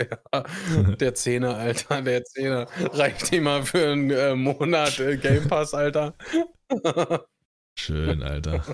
Ja, 0.00 0.44
der 1.00 1.14
Zehner, 1.14 1.56
Alter, 1.56 2.02
der 2.02 2.24
Zehner. 2.24 2.66
Reicht 2.92 3.32
ihm 3.32 3.44
mal 3.44 3.64
für 3.64 3.88
einen 3.92 4.10
äh, 4.10 4.34
Monat 4.34 4.98
äh, 5.00 5.16
Game 5.16 5.48
Pass, 5.48 5.74
Alter. 5.74 6.14
Schön, 7.78 8.22
Alter. 8.22 8.64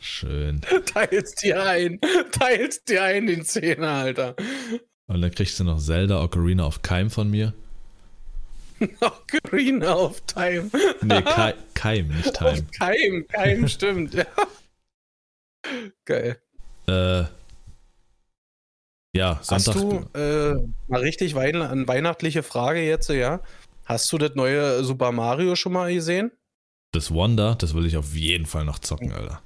Schön. 0.00 0.60
Teilst 0.86 1.42
dir 1.42 1.62
ein. 1.62 2.00
Teilst 2.32 2.88
dir 2.88 3.02
ein, 3.04 3.26
den 3.26 3.44
Zehner, 3.44 3.88
Alter. 3.88 4.34
Und 5.06 5.22
dann 5.22 5.30
kriegst 5.30 5.58
du 5.60 5.64
noch 5.64 5.78
Zelda 5.78 6.22
Ocarina 6.22 6.66
of 6.66 6.82
Keim 6.82 7.10
von 7.10 7.30
mir. 7.30 7.54
Ocarina 9.00 9.94
of 9.94 10.20
Time. 10.22 10.70
Nee, 11.02 11.22
Kai, 11.22 11.54
Keim, 11.74 12.08
nicht 12.08 12.34
Time. 12.34 12.66
Keim, 12.78 13.26
Keim, 13.28 13.68
stimmt. 13.68 14.14
Ja. 14.14 14.26
Geil. 16.04 16.38
Äh, 16.86 17.24
ja, 19.14 19.38
Hast 19.48 19.64
Sonntag. 19.64 20.12
du, 20.12 20.18
äh, 20.18 20.54
mal 20.88 21.00
richtig 21.00 21.36
eine 21.36 21.88
weihnachtliche 21.88 22.42
Frage 22.42 22.80
jetzt, 22.80 23.08
ja? 23.08 23.40
Hast 23.84 24.12
du 24.12 24.18
das 24.18 24.34
neue 24.34 24.84
Super 24.84 25.12
Mario 25.12 25.56
schon 25.56 25.72
mal 25.72 25.92
gesehen? 25.92 26.30
Das 26.92 27.10
Wonder, 27.12 27.54
das 27.54 27.74
will 27.74 27.86
ich 27.86 27.96
auf 27.96 28.14
jeden 28.14 28.46
Fall 28.46 28.64
noch 28.64 28.78
zocken, 28.78 29.12
Alter. 29.12 29.42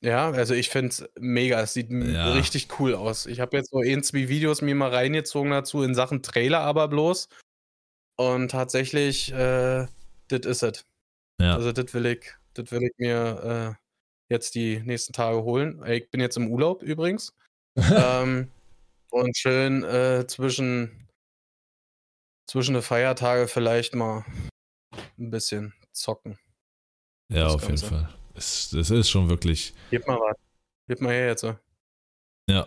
Ja, 0.00 0.30
also 0.30 0.54
ich 0.54 0.68
finde 0.70 0.88
es 0.90 1.08
mega. 1.18 1.60
Es 1.60 1.72
sieht 1.74 1.90
Ja. 1.90 2.32
richtig 2.32 2.68
cool 2.78 2.94
aus. 2.94 3.26
Ich 3.26 3.40
habe 3.40 3.56
jetzt 3.56 3.70
so 3.70 3.80
ein, 3.80 4.02
zwei 4.02 4.28
Videos 4.28 4.62
mir 4.62 4.74
mal 4.74 4.90
reingezogen 4.90 5.50
dazu 5.50 5.82
in 5.82 5.94
Sachen 5.94 6.22
Trailer 6.22 6.60
aber 6.60 6.86
bloß. 6.88 7.28
Und 8.16 8.50
tatsächlich, 8.50 9.32
äh, 9.32 9.86
das 10.28 10.40
ist 10.46 10.62
es. 10.62 10.84
Ja. 11.40 11.54
Also 11.54 11.72
das 11.72 11.92
will 11.94 12.06
ich, 12.06 12.32
das 12.54 12.70
will 12.70 12.82
ich 12.84 12.92
mir 12.98 13.76
äh, 14.30 14.32
jetzt 14.32 14.54
die 14.54 14.80
nächsten 14.80 15.12
Tage 15.12 15.42
holen. 15.42 15.82
Ich 15.86 16.10
bin 16.10 16.20
jetzt 16.20 16.36
im 16.36 16.48
Urlaub 16.48 16.82
übrigens. 16.82 17.34
Ähm, 17.96 18.50
und 19.10 19.36
schön 19.36 19.84
äh, 19.84 20.26
zwischen, 20.26 21.08
zwischen 22.46 22.74
den 22.74 22.82
Feiertage 22.82 23.48
vielleicht 23.48 23.94
mal 23.94 24.24
ein 25.18 25.30
bisschen 25.30 25.74
zocken. 25.92 26.38
ja, 27.30 27.44
das 27.44 27.54
auf 27.54 27.62
jeden 27.62 27.76
Ganze. 27.76 27.86
Fall. 27.88 28.08
Es, 28.34 28.72
es 28.72 28.90
ist 28.90 29.10
schon 29.10 29.28
wirklich. 29.28 29.74
Gib 29.90 30.06
mal 30.06 30.18
was. 30.18 30.36
Gib 30.88 31.00
mal 31.00 31.12
her 31.12 31.26
jetzt. 31.28 31.40
so. 31.42 31.56
Ja. 32.48 32.66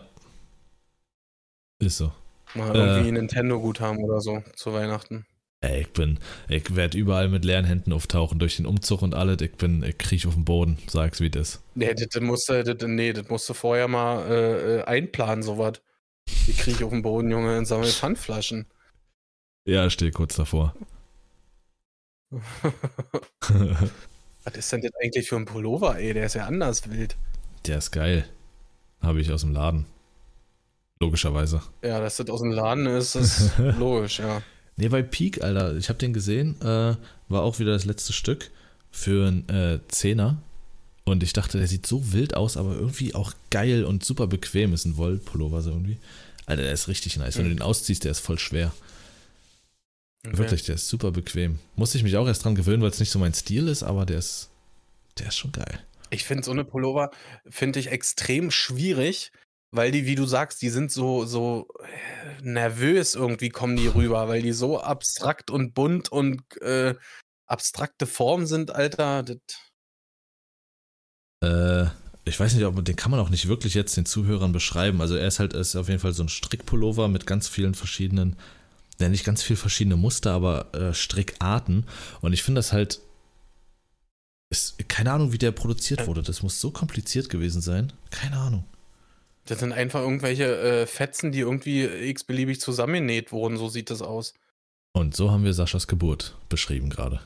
Ist 1.78 1.96
so. 1.98 2.12
Mal 2.54 2.74
Äh. 2.74 2.78
irgendwie 2.78 3.08
ein 3.08 3.14
Nintendo-Guthaben 3.14 4.04
oder 4.04 4.20
so 4.20 4.42
zu 4.54 4.72
Weihnachten. 4.72 5.26
Ey, 5.62 5.82
ich 5.82 5.92
bin, 5.92 6.18
ich 6.48 6.74
werde 6.74 6.98
überall 6.98 7.28
mit 7.28 7.44
leeren 7.44 7.64
Händen 7.64 7.92
auftauchen 7.92 8.40
durch 8.40 8.56
den 8.56 8.66
Umzug 8.66 9.00
und 9.00 9.14
alles. 9.14 9.40
Ich 9.42 9.52
bin, 9.52 9.84
ich 9.84 9.96
kriech 9.96 10.26
auf 10.26 10.34
den 10.34 10.44
Boden, 10.44 10.78
sag's 10.88 11.20
wie 11.20 11.30
das. 11.30 11.62
Nee, 11.76 11.94
das, 11.94 12.20
musst 12.20 12.48
du, 12.48 12.64
das, 12.64 12.88
nee, 12.88 13.12
das 13.12 13.28
musst 13.28 13.48
du 13.48 13.54
vorher 13.54 13.86
mal 13.86 14.26
äh, 14.28 14.78
äh, 14.78 14.82
einplanen, 14.82 15.44
sowas. 15.44 15.80
Ich 16.48 16.58
kriege 16.58 16.84
auf 16.84 16.90
den 16.90 17.02
Boden, 17.02 17.30
Junge, 17.30 17.56
und 17.56 17.66
sammle 17.66 17.86
Pfandflaschen. 17.86 18.66
Ja, 19.64 19.86
ich 19.86 19.92
stehe 19.92 20.10
kurz 20.10 20.34
davor. 20.34 20.74
Was 24.44 24.54
ist 24.54 24.72
denn 24.72 24.80
das 24.80 24.90
eigentlich 25.00 25.28
für 25.28 25.36
ein 25.36 25.44
Pullover, 25.44 25.96
ey? 25.96 26.12
Der 26.12 26.26
ist 26.26 26.34
ja 26.34 26.46
anders 26.46 26.90
wild. 26.90 27.16
Der 27.66 27.78
ist 27.78 27.92
geil. 27.92 28.28
Habe 29.00 29.20
ich 29.20 29.30
aus 29.30 29.42
dem 29.42 29.52
Laden. 29.52 29.86
Logischerweise. 30.98 31.62
Ja, 31.84 32.00
dass 32.00 32.16
das 32.16 32.28
aus 32.30 32.40
dem 32.40 32.50
Laden 32.50 32.86
ist, 32.86 33.14
ist 33.16 33.58
logisch, 33.58 34.18
ja. 34.18 34.42
Nee, 34.82 34.88
bei 34.88 35.02
Peak, 35.02 35.44
Alter, 35.44 35.76
ich 35.76 35.88
habe 35.88 35.98
den 36.00 36.12
gesehen, 36.12 36.60
äh, 36.60 36.96
war 37.28 37.42
auch 37.42 37.60
wieder 37.60 37.70
das 37.70 37.84
letzte 37.84 38.12
Stück 38.12 38.50
für 38.90 39.28
einen 39.28 39.48
äh, 39.48 39.78
Zehner. 39.86 40.42
Und 41.04 41.22
ich 41.22 41.32
dachte, 41.32 41.58
der 41.58 41.68
sieht 41.68 41.86
so 41.86 42.12
wild 42.12 42.34
aus, 42.34 42.56
aber 42.56 42.74
irgendwie 42.74 43.14
auch 43.14 43.32
geil 43.50 43.84
und 43.84 44.02
super 44.04 44.26
bequem. 44.26 44.72
Ist 44.74 44.84
ein 44.84 44.96
Wollpullover 44.96 45.62
so 45.62 45.70
irgendwie. 45.70 45.98
Alter, 46.46 46.62
der 46.64 46.72
ist 46.72 46.88
richtig 46.88 47.16
nice. 47.16 47.36
Wenn 47.36 47.44
du 47.44 47.50
Mhm. 47.50 47.56
den 47.58 47.62
ausziehst, 47.62 48.02
der 48.02 48.10
ist 48.10 48.18
voll 48.18 48.40
schwer. 48.40 48.72
Okay. 50.26 50.36
Wirklich, 50.38 50.64
der 50.64 50.74
ist 50.74 50.88
super 50.88 51.12
bequem. 51.12 51.60
Musste 51.76 51.96
ich 51.96 52.02
mich 52.02 52.16
auch 52.16 52.26
erst 52.26 52.44
dran 52.44 52.56
gewöhnen, 52.56 52.82
weil 52.82 52.90
es 52.90 52.98
nicht 52.98 53.10
so 53.10 53.20
mein 53.20 53.34
Stil 53.34 53.68
ist, 53.68 53.84
aber 53.84 54.04
der 54.04 54.18
ist, 54.18 54.48
der 55.18 55.28
ist 55.28 55.38
schon 55.38 55.52
geil. 55.52 55.78
Ich 56.10 56.24
finde 56.24 56.42
so 56.42 56.50
eine 56.50 56.64
Pullover 56.64 57.12
finde 57.48 57.78
ich 57.78 57.86
extrem 57.86 58.50
schwierig, 58.50 59.30
weil 59.72 59.90
die, 59.90 60.06
wie 60.06 60.14
du 60.14 60.26
sagst, 60.26 60.62
die 60.62 60.70
sind 60.70 60.92
so 60.92 61.24
so 61.24 61.68
äh, 61.80 62.42
nervös 62.42 63.14
irgendwie 63.14 63.48
kommen 63.48 63.76
die 63.76 63.88
rüber, 63.88 64.28
weil 64.28 64.42
die 64.42 64.52
so 64.52 64.80
abstrakt 64.80 65.50
und 65.50 65.74
bunt 65.74 66.10
und 66.10 66.42
äh, 66.60 66.94
abstrakte 67.46 68.06
Formen 68.06 68.46
sind, 68.46 68.74
Alter. 68.74 69.22
Das, 69.22 69.38
Äh, 71.42 71.86
ich 72.24 72.38
weiß 72.38 72.54
nicht, 72.54 72.64
ob 72.64 72.84
den 72.84 72.96
kann 72.96 73.10
man 73.10 73.20
auch 73.20 73.30
nicht 73.30 73.48
wirklich 73.48 73.74
jetzt 73.74 73.96
den 73.96 74.06
Zuhörern 74.06 74.52
beschreiben. 74.52 75.00
Also 75.00 75.16
er 75.16 75.26
ist 75.26 75.40
halt 75.40 75.54
ist 75.54 75.74
auf 75.74 75.88
jeden 75.88 76.00
Fall 76.00 76.12
so 76.12 76.22
ein 76.22 76.28
Strickpullover 76.28 77.08
mit 77.08 77.26
ganz 77.26 77.48
vielen 77.48 77.74
verschiedenen, 77.74 78.36
ja 79.00 79.08
nicht 79.08 79.24
ganz 79.24 79.42
viel 79.42 79.56
verschiedene 79.56 79.96
Muster, 79.96 80.32
aber 80.32 80.72
äh, 80.74 80.94
Strickarten. 80.94 81.86
Und 82.20 82.32
ich 82.32 82.42
finde 82.42 82.60
das 82.60 82.72
halt, 82.72 83.00
ist, 84.50 84.88
keine 84.88 85.12
Ahnung, 85.12 85.32
wie 85.32 85.38
der 85.38 85.50
produziert 85.50 86.06
wurde. 86.06 86.22
Das 86.22 86.42
muss 86.42 86.60
so 86.60 86.70
kompliziert 86.70 87.28
gewesen 87.28 87.60
sein. 87.60 87.92
Keine 88.10 88.36
Ahnung. 88.36 88.64
Das 89.46 89.58
sind 89.58 89.72
einfach 89.72 90.00
irgendwelche 90.00 90.56
äh, 90.58 90.86
Fetzen, 90.86 91.32
die 91.32 91.40
irgendwie 91.40 91.84
x-beliebig 91.84 92.60
zusammengenäht 92.60 93.32
wurden. 93.32 93.56
So 93.56 93.68
sieht 93.68 93.90
das 93.90 94.02
aus. 94.02 94.34
Und 94.92 95.16
so 95.16 95.30
haben 95.30 95.44
wir 95.44 95.54
Saschas 95.54 95.86
Geburt 95.86 96.36
beschrieben 96.48 96.90
gerade. 96.90 97.20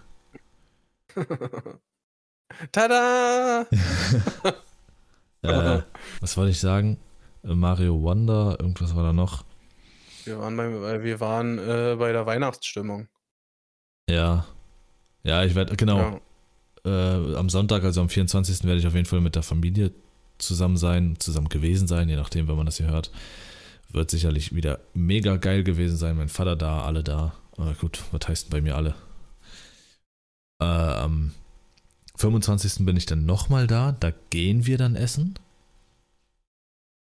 Tada! 2.72 3.66
äh, 5.42 5.82
was 6.20 6.36
wollte 6.36 6.52
ich 6.52 6.60
sagen? 6.60 6.98
Äh, 7.44 7.54
Mario 7.54 8.00
Wonder, 8.02 8.56
irgendwas 8.60 8.94
war 8.94 9.02
da 9.02 9.12
noch. 9.12 9.44
Wir 10.24 10.38
waren, 10.38 10.56
bei, 10.56 11.02
wir 11.02 11.20
waren 11.20 11.58
äh, 11.58 11.96
bei 11.98 12.12
der 12.12 12.24
Weihnachtsstimmung. 12.26 13.08
Ja. 14.08 14.46
Ja, 15.22 15.44
ich 15.44 15.54
werde, 15.54 15.76
genau. 15.76 16.20
Ja. 16.84 17.30
äh, 17.30 17.36
am 17.36 17.50
Sonntag, 17.50 17.84
also 17.84 18.00
am 18.00 18.08
24. 18.08 18.64
werde 18.64 18.78
ich 18.78 18.86
auf 18.86 18.94
jeden 18.94 19.06
Fall 19.06 19.20
mit 19.20 19.34
der 19.34 19.42
Familie 19.42 19.92
zusammen 20.38 20.76
sein, 20.76 21.16
zusammen 21.18 21.48
gewesen 21.48 21.86
sein, 21.88 22.08
je 22.08 22.16
nachdem, 22.16 22.48
wenn 22.48 22.56
man 22.56 22.66
das 22.66 22.76
hier 22.76 22.88
hört. 22.88 23.10
Wird 23.90 24.10
sicherlich 24.10 24.54
wieder 24.54 24.80
mega 24.94 25.36
geil 25.36 25.62
gewesen 25.64 25.96
sein. 25.96 26.16
Mein 26.16 26.28
Vater 26.28 26.56
da, 26.56 26.82
alle 26.82 27.02
da. 27.04 27.34
Aber 27.56 27.72
gut, 27.74 28.02
was 28.10 28.28
heißt 28.28 28.44
denn 28.46 28.50
bei 28.50 28.60
mir 28.60 28.76
alle? 28.76 28.94
Äh, 30.60 30.64
am 30.64 31.32
25. 32.16 32.84
bin 32.84 32.96
ich 32.96 33.06
dann 33.06 33.24
nochmal 33.26 33.66
da. 33.66 33.92
Da 33.92 34.12
gehen 34.30 34.66
wir 34.66 34.76
dann 34.78 34.96
essen. 34.96 35.38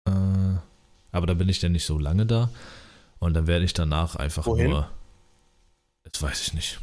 Äh, 0.06 0.12
aber 1.12 1.26
da 1.26 1.34
bin 1.34 1.48
ich 1.48 1.60
dann 1.60 1.72
nicht 1.72 1.84
so 1.86 1.98
lange 1.98 2.26
da. 2.26 2.50
Und 3.18 3.34
dann 3.34 3.46
werde 3.46 3.64
ich 3.64 3.74
danach 3.74 4.16
einfach 4.16 4.46
Wohin? 4.46 4.70
nur. 4.70 4.90
Das 6.10 6.22
weiß 6.22 6.42
ich 6.42 6.54
nicht. 6.54 6.80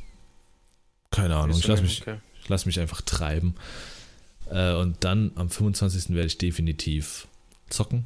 Keine 1.12 1.36
Ahnung. 1.36 1.58
Ich 1.58 1.66
lasse 1.68 1.82
mich, 1.82 2.02
Okay. 2.02 2.20
lass 2.48 2.66
mich 2.66 2.80
einfach 2.80 3.02
treiben. 3.02 3.56
Äh, 4.50 4.74
und 4.76 5.04
dann 5.04 5.32
am 5.36 5.50
25. 5.50 6.10
werde 6.16 6.28
ich 6.28 6.38
definitiv 6.38 7.28
zocken. 7.70 8.06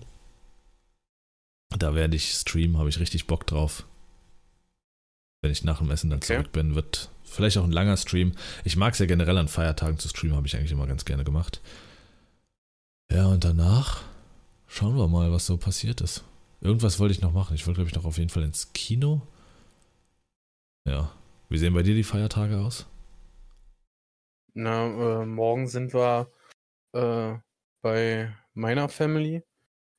Da 1.77 1.95
werde 1.95 2.15
ich 2.15 2.31
streamen, 2.33 2.77
habe 2.77 2.89
ich 2.89 2.99
richtig 2.99 3.27
Bock 3.27 3.47
drauf. 3.47 3.85
Wenn 5.41 5.51
ich 5.51 5.63
nach 5.63 5.79
dem 5.79 5.89
Essen 5.89 6.09
dann 6.09 6.19
Okay. 6.19 6.35
zurück 6.35 6.51
bin, 6.51 6.75
wird 6.75 7.09
vielleicht 7.23 7.57
auch 7.57 7.63
ein 7.63 7.71
langer 7.71 7.97
Stream. 7.97 8.33
Ich 8.63 8.75
mag 8.75 8.93
es 8.93 8.99
ja 8.99 9.05
generell 9.05 9.37
an 9.37 9.47
Feiertagen 9.47 9.97
zu 9.97 10.09
streamen, 10.09 10.35
habe 10.35 10.47
ich 10.47 10.55
eigentlich 10.55 10.71
immer 10.71 10.87
ganz 10.87 11.05
gerne 11.05 11.23
gemacht. 11.23 11.61
Ja, 13.11 13.27
und 13.27 13.43
danach 13.43 14.03
schauen 14.67 14.95
wir 14.97 15.07
mal, 15.07 15.31
was 15.31 15.45
so 15.45 15.57
passiert 15.57 16.01
ist. 16.01 16.23
Irgendwas 16.61 16.99
wollte 16.99 17.13
ich 17.13 17.21
noch 17.21 17.33
machen. 17.33 17.55
Ich 17.55 17.65
wollte, 17.65 17.77
glaube 17.79 17.89
ich, 17.89 17.95
noch 17.95 18.05
auf 18.05 18.17
jeden 18.17 18.29
Fall 18.29 18.43
ins 18.43 18.71
Kino. 18.73 19.25
Ja. 20.87 21.11
Wie 21.49 21.57
sehen 21.57 21.73
bei 21.73 21.83
dir 21.83 21.95
die 21.95 22.03
Feiertage 22.03 22.59
aus? 22.59 22.85
Na, 24.53 25.21
äh, 25.21 25.25
morgen 25.25 25.67
sind 25.67 25.93
wir 25.93 26.29
äh, 26.93 27.37
bei 27.81 28.35
meiner 28.53 28.89
Family. 28.89 29.43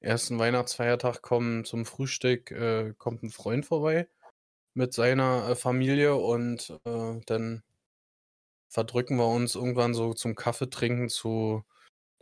Ersten 0.01 0.39
Weihnachtsfeiertag 0.39 1.23
kommen 1.23 1.65
zum 1.65 1.87
Frühstück, 1.87 2.51
äh, 2.51 2.93
kommt 2.99 3.23
ein 3.23 3.31
Freund 3.31 3.65
vorbei 3.65 4.09
mit 4.75 4.93
seiner 4.93 5.49
äh, 5.49 5.55
Familie 5.57 6.17
und 6.17 6.79
äh, 6.85 7.21
dann 7.27 7.63
verdrücken 8.69 9.17
wir 9.17 9.27
uns 9.29 9.55
irgendwann 9.55 9.95
so 9.95 10.15
zum 10.15 10.35
Kaffee 10.35 10.69
trinken 10.69 11.09
zu 11.09 11.65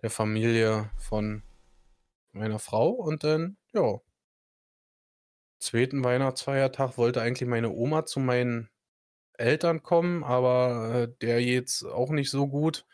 der 0.02 0.10
Familie 0.10 0.90
von 0.98 1.42
meiner 2.32 2.58
Frau 2.60 2.90
und 2.90 3.24
dann, 3.24 3.56
ja. 3.72 4.00
Zweiten 5.58 6.04
Weihnachtsfeiertag 6.04 6.96
wollte 6.96 7.22
eigentlich 7.22 7.48
meine 7.48 7.70
Oma 7.70 8.06
zu 8.06 8.20
meinen 8.20 8.70
Eltern 9.40 9.82
kommen, 9.82 10.22
aber 10.22 10.94
äh, 10.94 11.08
der 11.20 11.42
jetzt 11.42 11.84
auch 11.84 12.10
nicht 12.10 12.30
so 12.30 12.46
gut. 12.46 12.86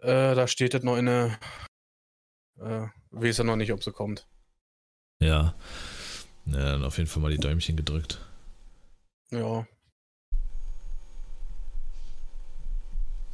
Äh, 0.00 0.34
da 0.34 0.46
steht 0.46 0.74
das 0.74 0.82
noch 0.82 0.96
in 0.96 1.06
der. 1.06 1.38
Äh, 2.60 2.86
weiß 3.10 3.38
ja 3.38 3.44
noch 3.44 3.56
nicht, 3.56 3.72
ob 3.72 3.82
sie 3.82 3.92
kommt. 3.92 4.28
Ja. 5.20 5.54
ja. 6.44 6.72
Dann 6.72 6.84
auf 6.84 6.98
jeden 6.98 7.08
Fall 7.08 7.22
mal 7.22 7.30
die 7.30 7.38
Däumchen 7.38 7.76
gedrückt. 7.76 8.24
Ja. 9.30 9.66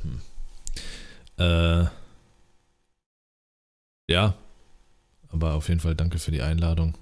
Hm. 0.02 0.22
Äh. 1.38 1.86
Ja. 4.08 4.36
Aber 5.28 5.54
auf 5.54 5.68
jeden 5.68 5.80
Fall 5.80 5.96
danke 5.96 6.18
für 6.18 6.30
die 6.30 6.42
Einladung. 6.42 6.96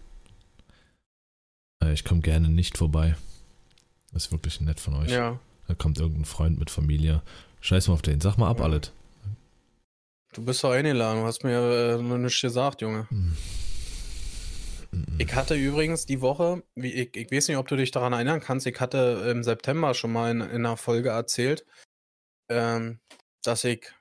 Äh, 1.83 1.93
ich 1.93 2.05
komme 2.05 2.23
gerne 2.23 2.49
nicht 2.49 2.79
vorbei. 2.79 3.17
Das 4.13 4.27
ist 4.27 4.33
wirklich 4.33 4.61
nett 4.61 4.81
von 4.81 4.95
euch. 4.95 5.11
Ja. 5.11 5.39
Da 5.69 5.75
kommt 5.75 5.99
irgendein 5.99 6.25
Freund 6.25 6.59
mit 6.59 6.71
Familie. 6.71 7.23
Scheiß 7.61 7.89
mal 7.89 7.95
auf 7.95 8.03
den. 8.03 8.21
Sag 8.21 8.37
mal 8.37 8.49
ab, 8.51 8.59
Ja. 8.59 8.65
alles. 8.65 8.93
Du 10.35 10.45
bist 10.45 10.65
doch 10.65 10.71
eingeladen, 10.71 11.21
du 11.21 11.27
hast 11.27 11.45
mir 11.45 11.99
äh, 11.99 12.03
noch 12.03 12.17
nichts 12.17 12.41
gesagt, 12.41 12.81
Junge. 12.81 13.07
Hm. 13.11 13.37
Hm. 14.93 15.07
Ich 15.19 15.35
hatte 15.35 15.55
übrigens 15.55 16.07
die 16.07 16.21
Woche, 16.21 16.63
wie, 16.75 16.93
ich, 16.93 17.17
ich 17.17 17.31
weiß 17.31 17.49
nicht, 17.49 17.57
ob 17.59 17.69
du 17.69 17.77
dich 17.77 17.91
daran 17.91 18.13
erinnern 18.15 18.41
kannst, 18.41 18.67
ich 18.67 18.81
hatte 18.81 19.27
im 19.31 19.43
September 19.43 19.93
schon 19.95 20.13
mal 20.13 20.31
in, 20.31 20.41
in 20.41 20.67
einer 20.67 20.77
Folge 20.77 21.11
erzählt, 21.11 21.67
ähm, 22.49 22.99
dass 23.43 23.65
ich 23.65 23.93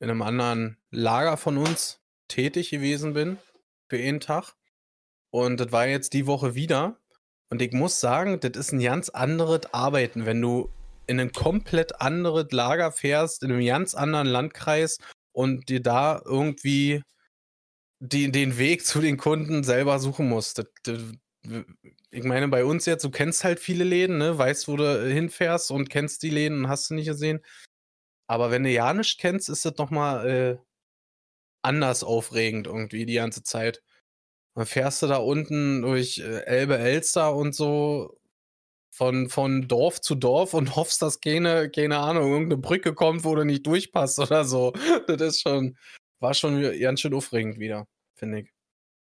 in 0.00 0.10
einem 0.10 0.22
anderen 0.22 0.76
Lager 0.90 1.36
von 1.36 1.58
uns 1.58 2.00
tätig 2.28 2.70
gewesen 2.70 3.14
bin 3.14 3.38
für 3.88 3.98
einen 3.98 4.20
Tag. 4.20 4.54
Und 5.30 5.58
das 5.60 5.72
war 5.72 5.86
jetzt 5.86 6.12
die 6.12 6.26
Woche 6.26 6.54
wieder. 6.54 6.96
Und 7.50 7.62
ich 7.62 7.72
muss 7.72 8.00
sagen, 8.00 8.40
das 8.40 8.52
ist 8.56 8.72
ein 8.72 8.80
ganz 8.80 9.08
anderes 9.08 9.72
Arbeiten, 9.72 10.26
wenn 10.26 10.40
du 10.40 10.70
in 11.06 11.18
ein 11.18 11.32
komplett 11.32 12.00
anderes 12.00 12.52
Lager 12.52 12.92
fährst, 12.92 13.42
in 13.42 13.50
einem 13.50 13.64
ganz 13.64 13.94
anderen 13.94 14.26
Landkreis 14.26 14.98
und 15.32 15.68
dir 15.68 15.80
da 15.80 16.20
irgendwie 16.24 17.02
die, 18.00 18.30
den 18.30 18.58
Weg 18.58 18.84
zu 18.84 19.00
den 19.00 19.16
Kunden 19.16 19.64
selber 19.64 19.98
suchen 19.98 20.28
musst. 20.28 20.58
Das, 20.58 20.66
das, 20.82 21.00
ich 22.10 22.24
meine, 22.24 22.48
bei 22.48 22.64
uns 22.64 22.84
jetzt, 22.86 23.04
du 23.04 23.10
kennst 23.10 23.44
halt 23.44 23.58
viele 23.58 23.84
Läden, 23.84 24.18
ne? 24.18 24.36
weißt, 24.36 24.68
wo 24.68 24.76
du 24.76 25.10
hinfährst 25.10 25.70
und 25.70 25.88
kennst 25.88 26.22
die 26.22 26.30
Läden 26.30 26.64
und 26.64 26.68
hast 26.68 26.90
du 26.90 26.94
nicht 26.94 27.06
gesehen. 27.06 27.40
Aber 28.26 28.50
wenn 28.50 28.64
du 28.64 28.70
ja 28.70 28.92
nicht 28.92 29.18
kennst, 29.18 29.48
ist 29.48 29.64
das 29.64 29.76
nochmal 29.78 30.28
äh, 30.28 30.58
anders 31.62 32.04
aufregend 32.04 32.66
irgendwie 32.66 33.06
die 33.06 33.14
ganze 33.14 33.42
Zeit. 33.42 33.82
Dann 34.58 34.66
fährst 34.66 35.04
du 35.04 35.06
da 35.06 35.18
unten 35.18 35.82
durch 35.82 36.18
äh, 36.18 36.40
Elbe-Elster 36.40 37.32
und 37.32 37.54
so 37.54 38.18
von, 38.90 39.28
von 39.28 39.68
Dorf 39.68 40.00
zu 40.00 40.16
Dorf 40.16 40.52
und 40.52 40.74
hoffst, 40.74 41.00
dass 41.00 41.20
keine, 41.20 41.70
keine 41.70 41.98
Ahnung, 41.98 42.32
irgendeine 42.32 42.60
Brücke 42.60 42.92
kommt, 42.92 43.22
wo 43.22 43.36
du 43.36 43.44
nicht 43.44 43.64
durchpasst 43.68 44.18
oder 44.18 44.44
so. 44.44 44.72
Das 45.06 45.20
ist 45.20 45.42
schon, 45.42 45.76
war 46.18 46.34
schon 46.34 46.60
ganz 46.80 46.98
schön 46.98 47.14
aufregend 47.14 47.60
wieder, 47.60 47.86
finde 48.16 48.40
ich. 48.40 48.50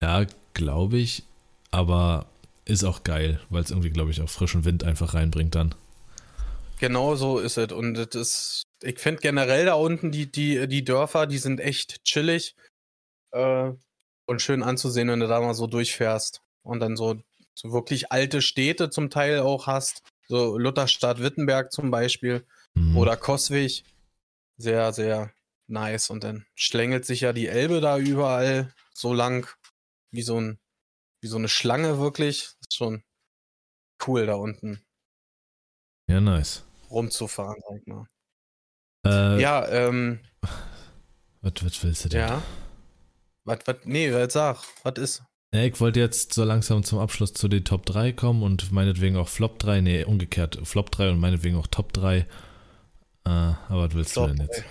Ja, 0.02 0.26
glaube 0.54 1.00
ich. 1.00 1.24
Aber 1.70 2.28
ist 2.64 2.86
auch 2.86 3.04
geil, 3.04 3.42
weil 3.50 3.64
es 3.64 3.72
irgendwie, 3.72 3.90
glaube 3.90 4.12
ich, 4.12 4.22
auch 4.22 4.30
frischen 4.30 4.64
Wind 4.64 4.86
einfach 4.86 5.16
reinbringt 5.16 5.54
dann. 5.54 5.76
Genau 6.80 7.16
so 7.16 7.40
ist 7.40 7.58
es. 7.58 7.74
Und 7.74 7.96
das 7.96 8.16
ist, 8.16 8.64
ich 8.82 9.00
finde 9.00 9.20
generell 9.20 9.66
da 9.66 9.74
unten 9.74 10.12
die, 10.12 10.32
die, 10.32 10.66
die 10.70 10.86
Dörfer, 10.86 11.28
die 11.28 11.40
sind 11.40 11.60
echt 11.60 12.06
chillig 12.06 12.56
äh, 13.32 13.74
und 14.26 14.42
schön 14.42 14.64
anzusehen, 14.64 15.08
wenn 15.10 15.20
du 15.20 15.28
da 15.28 15.40
mal 15.42 15.54
so 15.54 15.68
durchfährst 15.68 16.42
und 16.64 16.80
dann 16.80 16.96
so, 16.96 17.22
so 17.54 17.72
wirklich 17.72 18.12
alte 18.12 18.42
Städte 18.42 18.90
zum 18.90 19.10
Teil 19.10 19.40
auch 19.40 19.68
hast. 19.68 20.04
So 20.28 20.58
Lutherstadt 20.58 21.22
Wittenberg 21.22 21.72
zum 21.72 21.92
Beispiel 21.92 22.46
Mhm. 22.74 22.96
oder 22.98 23.18
Coswig. 23.18 23.84
Sehr, 24.58 24.94
sehr 24.94 25.34
nice. 25.68 26.10
Und 26.10 26.24
dann 26.24 26.46
schlängelt 26.56 27.06
sich 27.06 27.22
ja 27.22 27.34
die 27.34 27.48
Elbe 27.48 27.82
da 27.82 27.98
überall 27.98 28.74
so 28.94 29.14
lang, 29.14 29.46
wie 30.12 30.22
so, 30.22 30.40
ein, 30.40 30.58
wie 31.22 31.28
so 31.28 31.36
eine 31.38 31.50
Schlange 31.50 32.00
wirklich. 32.00 32.44
Ist 32.62 32.76
schon 32.76 33.04
cool 34.08 34.26
da 34.26 34.36
unten 34.36 34.82
Ja, 36.08 36.22
nice. 36.22 36.64
rumzufahren, 36.90 37.62
sag 37.68 37.80
ich 37.82 37.88
mal. 37.88 38.06
Äh, 39.06 39.42
Ja, 39.42 39.68
ähm, 39.68 40.22
Was, 41.42 41.54
was 41.62 41.84
willst 41.84 42.06
du 42.06 42.10
denn? 42.10 42.20
ja. 42.22 42.42
Was, 43.45 43.60
was, 43.65 43.75
nee, 43.86 44.08
jetzt 44.08 44.34
sag, 44.34 44.58
was 44.84 44.93
ist? 44.97 45.23
Ja, 45.54 45.63
ich 45.63 45.80
wollte 45.82 45.99
jetzt 45.99 46.34
so 46.34 46.43
langsam 46.43 46.84
zum 46.84 46.99
Abschluss 46.99 47.34
zu 47.34 47.47
den 47.47 47.65
Top 47.65 47.86
3 47.86 48.13
kommen 48.13 48.43
und 48.43 48.71
meinetwegen 48.71 49.17
auch 49.17 49.27
Flop 49.27 49.60
3, 49.60 49.82
nee, 49.82 50.04
umgekehrt, 50.04 50.60
Flop 50.63 50.91
3 50.91 51.10
und 51.10 51.19
meinetwegen 51.19 51.58
auch 51.58 51.67
Top 51.67 51.91
3. 51.93 52.17
Äh, 52.17 52.25
aber 53.25 53.88
was 53.88 53.93
willst 53.95 54.13
Flop 54.13 54.30
du 54.30 54.36
denn 54.36 54.45
jetzt? 54.45 54.62
3. 54.62 54.65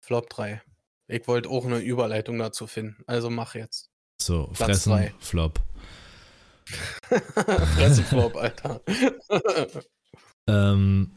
Flop 0.00 0.30
3. 0.30 0.62
Ich 1.08 1.26
wollte 1.26 1.48
auch 1.48 1.64
eine 1.64 1.78
Überleitung 1.78 2.38
dazu 2.38 2.66
finden. 2.66 3.02
Also 3.06 3.30
mach 3.30 3.54
jetzt. 3.54 3.90
So, 4.20 4.44
Platz 4.48 4.58
Fressen, 4.58 4.92
drei. 4.92 5.14
Flop. 5.18 5.60
Fresseflop, 7.06 8.36
Alter. 8.36 8.80
Ähm, 10.46 11.12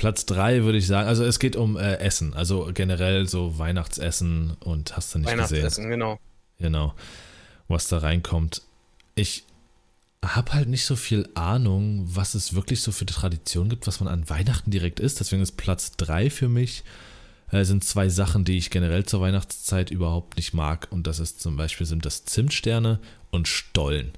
Platz 0.00 0.24
3 0.24 0.64
würde 0.64 0.78
ich 0.78 0.86
sagen, 0.86 1.06
also 1.06 1.24
es 1.24 1.38
geht 1.38 1.56
um 1.56 1.76
äh, 1.76 1.96
Essen, 1.96 2.32
also 2.32 2.70
generell 2.72 3.28
so 3.28 3.58
Weihnachtsessen 3.58 4.56
und 4.60 4.96
hast 4.96 5.14
du 5.14 5.18
nicht 5.18 5.26
gesehen. 5.28 5.38
Weihnachtsessen, 5.38 5.90
genau. 5.90 6.18
Genau, 6.58 6.94
was 7.68 7.88
da 7.88 7.98
reinkommt. 7.98 8.62
Ich 9.14 9.44
habe 10.24 10.54
halt 10.54 10.70
nicht 10.70 10.86
so 10.86 10.96
viel 10.96 11.28
Ahnung, 11.34 12.06
was 12.06 12.32
es 12.32 12.54
wirklich 12.54 12.80
so 12.80 12.92
für 12.92 13.04
Tradition 13.04 13.68
gibt, 13.68 13.86
was 13.86 14.00
man 14.00 14.08
an 14.08 14.30
Weihnachten 14.30 14.70
direkt 14.70 15.00
isst. 15.00 15.20
Deswegen 15.20 15.42
ist 15.42 15.58
Platz 15.58 15.92
3 15.98 16.30
für 16.30 16.48
mich 16.48 16.82
äh, 17.50 17.64
sind 17.64 17.84
zwei 17.84 18.08
Sachen, 18.08 18.46
die 18.46 18.56
ich 18.56 18.70
generell 18.70 19.04
zur 19.04 19.20
Weihnachtszeit 19.20 19.90
überhaupt 19.90 20.38
nicht 20.38 20.54
mag. 20.54 20.88
Und 20.90 21.06
das 21.06 21.18
ist 21.18 21.42
zum 21.42 21.58
Beispiel 21.58 21.86
sind 21.86 22.06
das 22.06 22.24
Zimtsterne 22.24 23.00
und 23.30 23.48
Stollen. 23.48 24.12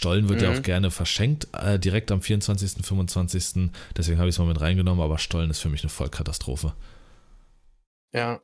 Stollen 0.00 0.30
wird 0.30 0.40
ja 0.40 0.50
Mhm. 0.50 0.56
auch 0.56 0.62
gerne 0.62 0.90
verschenkt, 0.90 1.48
äh, 1.52 1.78
direkt 1.78 2.10
am 2.10 2.22
24., 2.22 2.86
25. 2.86 3.70
Deswegen 3.94 4.18
habe 4.18 4.30
ich 4.30 4.34
es 4.34 4.38
mal 4.38 4.46
mit 4.46 4.58
reingenommen, 4.58 5.04
aber 5.04 5.18
Stollen 5.18 5.50
ist 5.50 5.58
für 5.60 5.68
mich 5.68 5.82
eine 5.82 5.90
Vollkatastrophe. 5.90 6.72
Ja. 8.14 8.40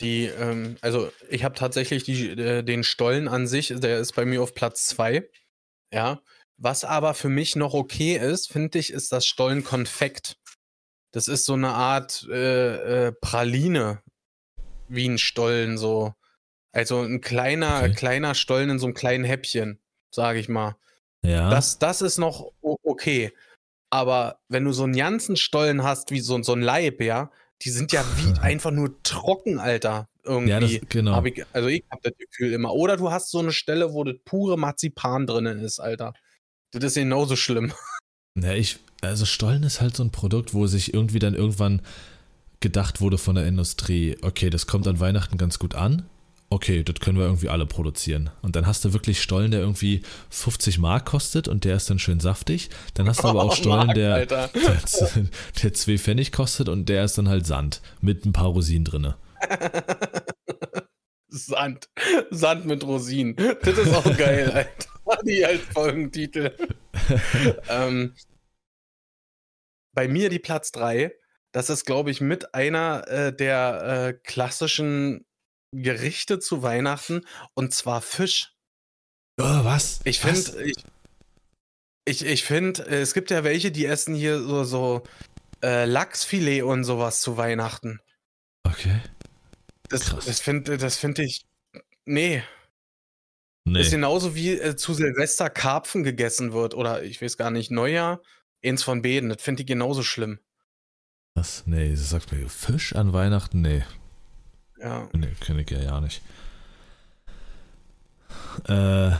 Die, 0.00 0.26
ähm, 0.26 0.76
also 0.82 1.10
ich 1.28 1.42
habe 1.42 1.56
tatsächlich 1.56 2.04
die, 2.04 2.28
äh, 2.30 2.62
den 2.62 2.84
Stollen 2.84 3.26
an 3.26 3.48
sich, 3.48 3.72
der 3.76 3.98
ist 3.98 4.12
bei 4.14 4.24
mir 4.24 4.40
auf 4.40 4.54
Platz 4.54 4.86
2. 4.86 5.28
Ja. 5.92 6.20
Was 6.58 6.84
aber 6.84 7.14
für 7.14 7.28
mich 7.28 7.56
noch 7.56 7.74
okay 7.74 8.16
ist, 8.16 8.52
finde 8.52 8.78
ich, 8.78 8.92
ist 8.92 9.10
das 9.10 9.26
Stollenkonfekt. 9.26 10.36
Das 11.10 11.26
ist 11.26 11.44
so 11.44 11.54
eine 11.54 11.70
Art 11.70 12.24
äh, 12.30 13.06
äh, 13.08 13.12
Praline, 13.20 14.00
wie 14.86 15.08
ein 15.08 15.18
Stollen 15.18 15.76
so. 15.76 16.14
Also 16.70 17.00
ein 17.02 17.20
kleiner, 17.20 17.78
Okay. 17.82 17.94
kleiner 17.94 18.36
Stollen 18.36 18.70
in 18.70 18.78
so 18.78 18.86
einem 18.86 18.94
kleinen 18.94 19.24
Häppchen, 19.24 19.80
sage 20.12 20.38
ich 20.38 20.48
mal. 20.48 20.76
Ja, 21.24 21.50
Das, 21.50 21.78
das 21.78 22.02
ist 22.02 22.18
noch 22.18 22.52
okay. 22.60 23.32
Aber 23.90 24.40
wenn 24.48 24.64
du 24.64 24.72
so 24.72 24.84
einen 24.84 24.96
ganzen 24.96 25.36
Stollen 25.36 25.82
hast, 25.82 26.10
wie 26.10 26.20
so, 26.20 26.42
so 26.42 26.52
ein 26.52 26.62
Leib, 26.62 27.00
ja, 27.00 27.30
die 27.62 27.70
sind 27.70 27.92
ja 27.92 28.04
wie 28.16 28.38
einfach 28.40 28.70
nur 28.70 29.02
trocken, 29.02 29.58
Alter. 29.58 30.08
Irgendwie. 30.24 30.50
ja 30.50 30.60
das, 30.60 30.72
genau. 30.88 31.12
Hab 31.12 31.26
ich, 31.26 31.44
also 31.52 31.68
ich 31.68 31.84
hab 31.90 32.02
das 32.02 32.14
Gefühl 32.16 32.52
immer. 32.52 32.72
Oder 32.72 32.96
du 32.96 33.10
hast 33.10 33.30
so 33.30 33.38
eine 33.40 33.52
Stelle, 33.52 33.92
wo 33.92 34.04
das 34.04 34.16
pure 34.24 34.58
Marzipan 34.58 35.26
drinnen 35.26 35.58
ist, 35.60 35.80
Alter. 35.80 36.14
Das 36.72 36.84
ist 36.84 36.94
genauso 36.94 37.36
schlimm. 37.36 37.72
Ja, 38.36 38.52
ich, 38.52 38.80
also 39.00 39.26
Stollen 39.26 39.62
ist 39.62 39.80
halt 39.80 39.94
so 39.94 40.02
ein 40.02 40.10
Produkt, 40.10 40.54
wo 40.54 40.66
sich 40.66 40.92
irgendwie 40.92 41.20
dann 41.20 41.36
irgendwann 41.36 41.82
gedacht 42.58 43.00
wurde 43.00 43.16
von 43.16 43.36
der 43.36 43.46
Industrie, 43.46 44.16
okay, 44.22 44.50
das 44.50 44.66
kommt 44.66 44.88
an 44.88 44.98
Weihnachten 44.98 45.38
ganz 45.38 45.60
gut 45.60 45.76
an. 45.76 46.08
Okay, 46.50 46.84
das 46.84 47.00
können 47.00 47.18
wir 47.18 47.24
irgendwie 47.24 47.48
alle 47.48 47.66
produzieren. 47.66 48.30
Und 48.42 48.54
dann 48.54 48.66
hast 48.66 48.84
du 48.84 48.92
wirklich 48.92 49.20
Stollen, 49.20 49.50
der 49.50 49.60
irgendwie 49.60 50.02
50 50.30 50.78
Mark 50.78 51.06
kostet 51.06 51.48
und 51.48 51.64
der 51.64 51.76
ist 51.76 51.90
dann 51.90 51.98
schön 51.98 52.20
saftig. 52.20 52.70
Dann 52.94 53.08
hast 53.08 53.24
du 53.24 53.28
aber 53.28 53.42
auch 53.42 53.52
Oh, 53.52 53.56
Stollen, 53.56 53.86
Mark, 53.86 53.94
der, 53.96 54.26
der, 54.26 54.50
der 55.62 55.74
2 55.74 55.98
Pfennig 55.98 56.32
kostet 56.32 56.68
und 56.68 56.88
der 56.88 57.04
ist 57.04 57.18
dann 57.18 57.28
halt 57.28 57.46
Sand 57.46 57.80
mit 58.00 58.24
ein 58.24 58.32
paar 58.32 58.48
Rosinen 58.48 58.84
drinne. 58.84 59.16
Sand. 61.28 61.88
Sand 62.30 62.66
mit 62.66 62.84
Rosinen. 62.84 63.34
Das 63.62 63.76
ist 63.76 63.92
auch 63.92 64.16
geil, 64.16 64.50
Alter. 64.52 65.22
Die 65.26 65.44
als 65.44 65.60
Folgentitel. 65.62 66.52
ähm, 67.68 68.14
bei 69.92 70.06
mir 70.06 70.28
die 70.28 70.38
Platz 70.38 70.70
3. 70.72 71.12
Das 71.50 71.70
ist, 71.70 71.84
glaube 71.84 72.10
ich, 72.10 72.20
mit 72.20 72.54
einer 72.54 73.08
äh, 73.08 73.34
der 73.34 73.82
äh, 73.82 74.12
klassischen 74.22 75.24
Gerichte 75.82 76.38
zu 76.38 76.62
Weihnachten 76.62 77.26
und 77.54 77.74
zwar 77.74 78.00
Fisch. 78.00 78.52
Oh, 79.40 79.64
was? 79.64 80.00
Ich 80.04 80.20
finde, 80.20 80.62
ich, 80.64 80.76
ich, 82.04 82.24
ich 82.24 82.44
finde, 82.44 82.86
äh, 82.86 83.00
es 83.00 83.14
gibt 83.14 83.30
ja 83.30 83.44
welche, 83.44 83.72
die 83.72 83.86
essen 83.86 84.14
hier 84.14 84.40
so, 84.40 84.64
so 84.64 85.02
äh, 85.62 85.86
Lachsfilet 85.86 86.62
und 86.62 86.84
sowas 86.84 87.20
zu 87.20 87.36
Weihnachten. 87.36 88.00
Okay. 88.64 89.00
Das, 89.88 90.06
Krass. 90.06 90.24
das 90.24 90.40
finde 90.40 90.78
das 90.78 90.96
find 90.96 91.18
ich. 91.18 91.46
Nee. 92.04 92.42
Nee. 93.66 93.80
Ist 93.80 93.90
genauso 93.90 94.34
wie 94.34 94.52
äh, 94.52 94.76
zu 94.76 94.92
Silvester 94.92 95.48
Karpfen 95.48 96.04
gegessen 96.04 96.52
wird 96.52 96.74
oder 96.74 97.02
ich 97.02 97.22
weiß 97.22 97.36
gar 97.36 97.50
nicht, 97.50 97.70
Neujahr, 97.70 98.20
eins 98.62 98.82
von 98.82 99.02
beiden. 99.02 99.30
Das 99.30 99.42
finde 99.42 99.62
ich 99.62 99.66
genauso 99.66 100.02
schlimm. 100.02 100.38
Was? 101.34 101.66
Nee, 101.66 101.90
das 101.90 102.10
sagt 102.10 102.30
mir 102.30 102.48
Fisch 102.48 102.94
an 102.94 103.12
Weihnachten? 103.12 103.62
Nee. 103.62 103.84
Ja. 104.84 105.08
Nee, 105.14 105.28
kenne 105.40 105.62
ich 105.62 105.70
ja 105.70 105.80
ja 105.80 106.00
nicht. 106.00 106.20
Äh, 108.68 109.12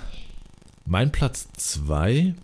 mein 0.85 1.11
Platz 1.11 1.49
2 1.57 2.35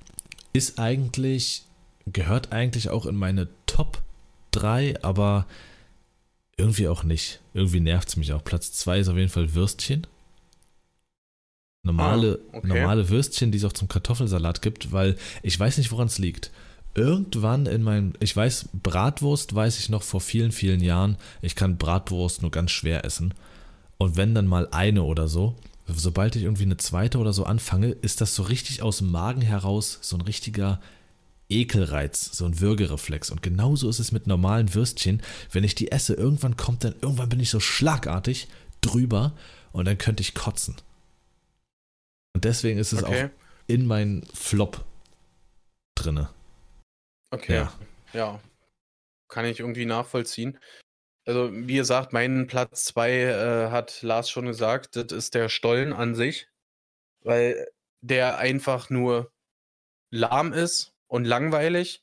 ist 0.52 0.78
eigentlich, 0.78 1.64
gehört 2.06 2.52
eigentlich 2.52 2.88
auch 2.88 3.06
in 3.06 3.16
meine 3.16 3.48
Top 3.66 4.00
3, 4.52 5.02
aber 5.02 5.46
irgendwie 6.56 6.88
auch 6.88 7.04
nicht. 7.04 7.40
Irgendwie 7.54 7.80
nervt 7.80 8.08
es 8.08 8.16
mich 8.16 8.32
auch. 8.32 8.42
Platz 8.42 8.72
2 8.72 9.00
ist 9.00 9.08
auf 9.08 9.16
jeden 9.16 9.28
Fall 9.28 9.54
Würstchen. 9.54 10.06
Normale, 11.82 12.40
Ah, 12.52 12.56
okay. 12.58 12.66
normale 12.66 13.08
Würstchen, 13.08 13.52
die 13.52 13.58
es 13.58 13.64
auch 13.64 13.72
zum 13.72 13.88
Kartoffelsalat 13.88 14.60
gibt, 14.60 14.92
weil 14.92 15.16
ich 15.42 15.58
weiß 15.58 15.78
nicht, 15.78 15.90
woran 15.92 16.08
es 16.08 16.18
liegt. 16.18 16.50
Irgendwann 16.94 17.66
in 17.66 17.82
meinem, 17.82 18.14
ich 18.20 18.36
weiß, 18.36 18.70
Bratwurst 18.72 19.54
weiß 19.54 19.78
ich 19.78 19.88
noch 19.88 20.02
vor 20.02 20.20
vielen, 20.20 20.52
vielen 20.52 20.80
Jahren, 20.80 21.16
ich 21.40 21.54
kann 21.54 21.78
Bratwurst 21.78 22.42
nur 22.42 22.50
ganz 22.50 22.72
schwer 22.72 23.04
essen. 23.04 23.34
Und 23.96 24.16
wenn 24.16 24.34
dann 24.34 24.46
mal 24.46 24.68
eine 24.70 25.04
oder 25.04 25.28
so, 25.28 25.54
sobald 25.86 26.36
ich 26.36 26.42
irgendwie 26.42 26.64
eine 26.64 26.78
zweite 26.78 27.18
oder 27.18 27.32
so 27.32 27.44
anfange, 27.44 27.90
ist 27.90 28.20
das 28.20 28.34
so 28.34 28.42
richtig 28.42 28.82
aus 28.82 28.98
dem 28.98 29.10
Magen 29.10 29.42
heraus 29.42 29.98
so 30.02 30.16
ein 30.16 30.22
richtiger 30.22 30.80
Ekelreiz, 31.48 32.30
so 32.32 32.44
ein 32.44 32.60
Würgereflex. 32.60 33.30
Und 33.30 33.42
genauso 33.42 33.88
ist 33.88 33.98
es 33.98 34.12
mit 34.12 34.26
normalen 34.26 34.74
Würstchen. 34.74 35.20
Wenn 35.50 35.64
ich 35.64 35.74
die 35.74 35.92
esse, 35.92 36.14
irgendwann 36.14 36.56
kommt 36.56 36.84
dann, 36.84 36.94
irgendwann 37.00 37.28
bin 37.28 37.40
ich 37.40 37.50
so 37.50 37.60
schlagartig 37.60 38.48
drüber 38.80 39.32
und 39.72 39.84
dann 39.86 39.98
könnte 39.98 40.22
ich 40.22 40.34
kotzen. 40.34 40.76
Und 42.34 42.44
deswegen 42.44 42.78
ist 42.78 42.92
es 42.92 43.02
Okay. 43.02 43.24
auch 43.26 43.30
in 43.66 43.86
meinen 43.86 44.22
Flop 44.32 44.84
drinne. 45.96 46.30
Okay. 47.30 47.54
Ja. 47.54 47.72
Ja. 48.12 48.40
Kann 49.28 49.44
ich 49.44 49.60
irgendwie 49.60 49.86
nachvollziehen. 49.86 50.58
Also, 51.26 51.50
wie 51.52 51.76
gesagt, 51.76 52.12
mein 52.12 52.46
Platz 52.46 52.84
2 52.86 53.10
äh, 53.12 53.70
hat 53.70 54.02
Lars 54.02 54.30
schon 54.30 54.46
gesagt, 54.46 54.96
das 54.96 55.12
ist 55.12 55.34
der 55.34 55.48
Stollen 55.48 55.92
an 55.92 56.14
sich, 56.14 56.48
weil 57.22 57.68
der 58.00 58.38
einfach 58.38 58.90
nur 58.90 59.30
lahm 60.10 60.52
ist 60.52 60.92
und 61.06 61.24
langweilig. 61.24 62.02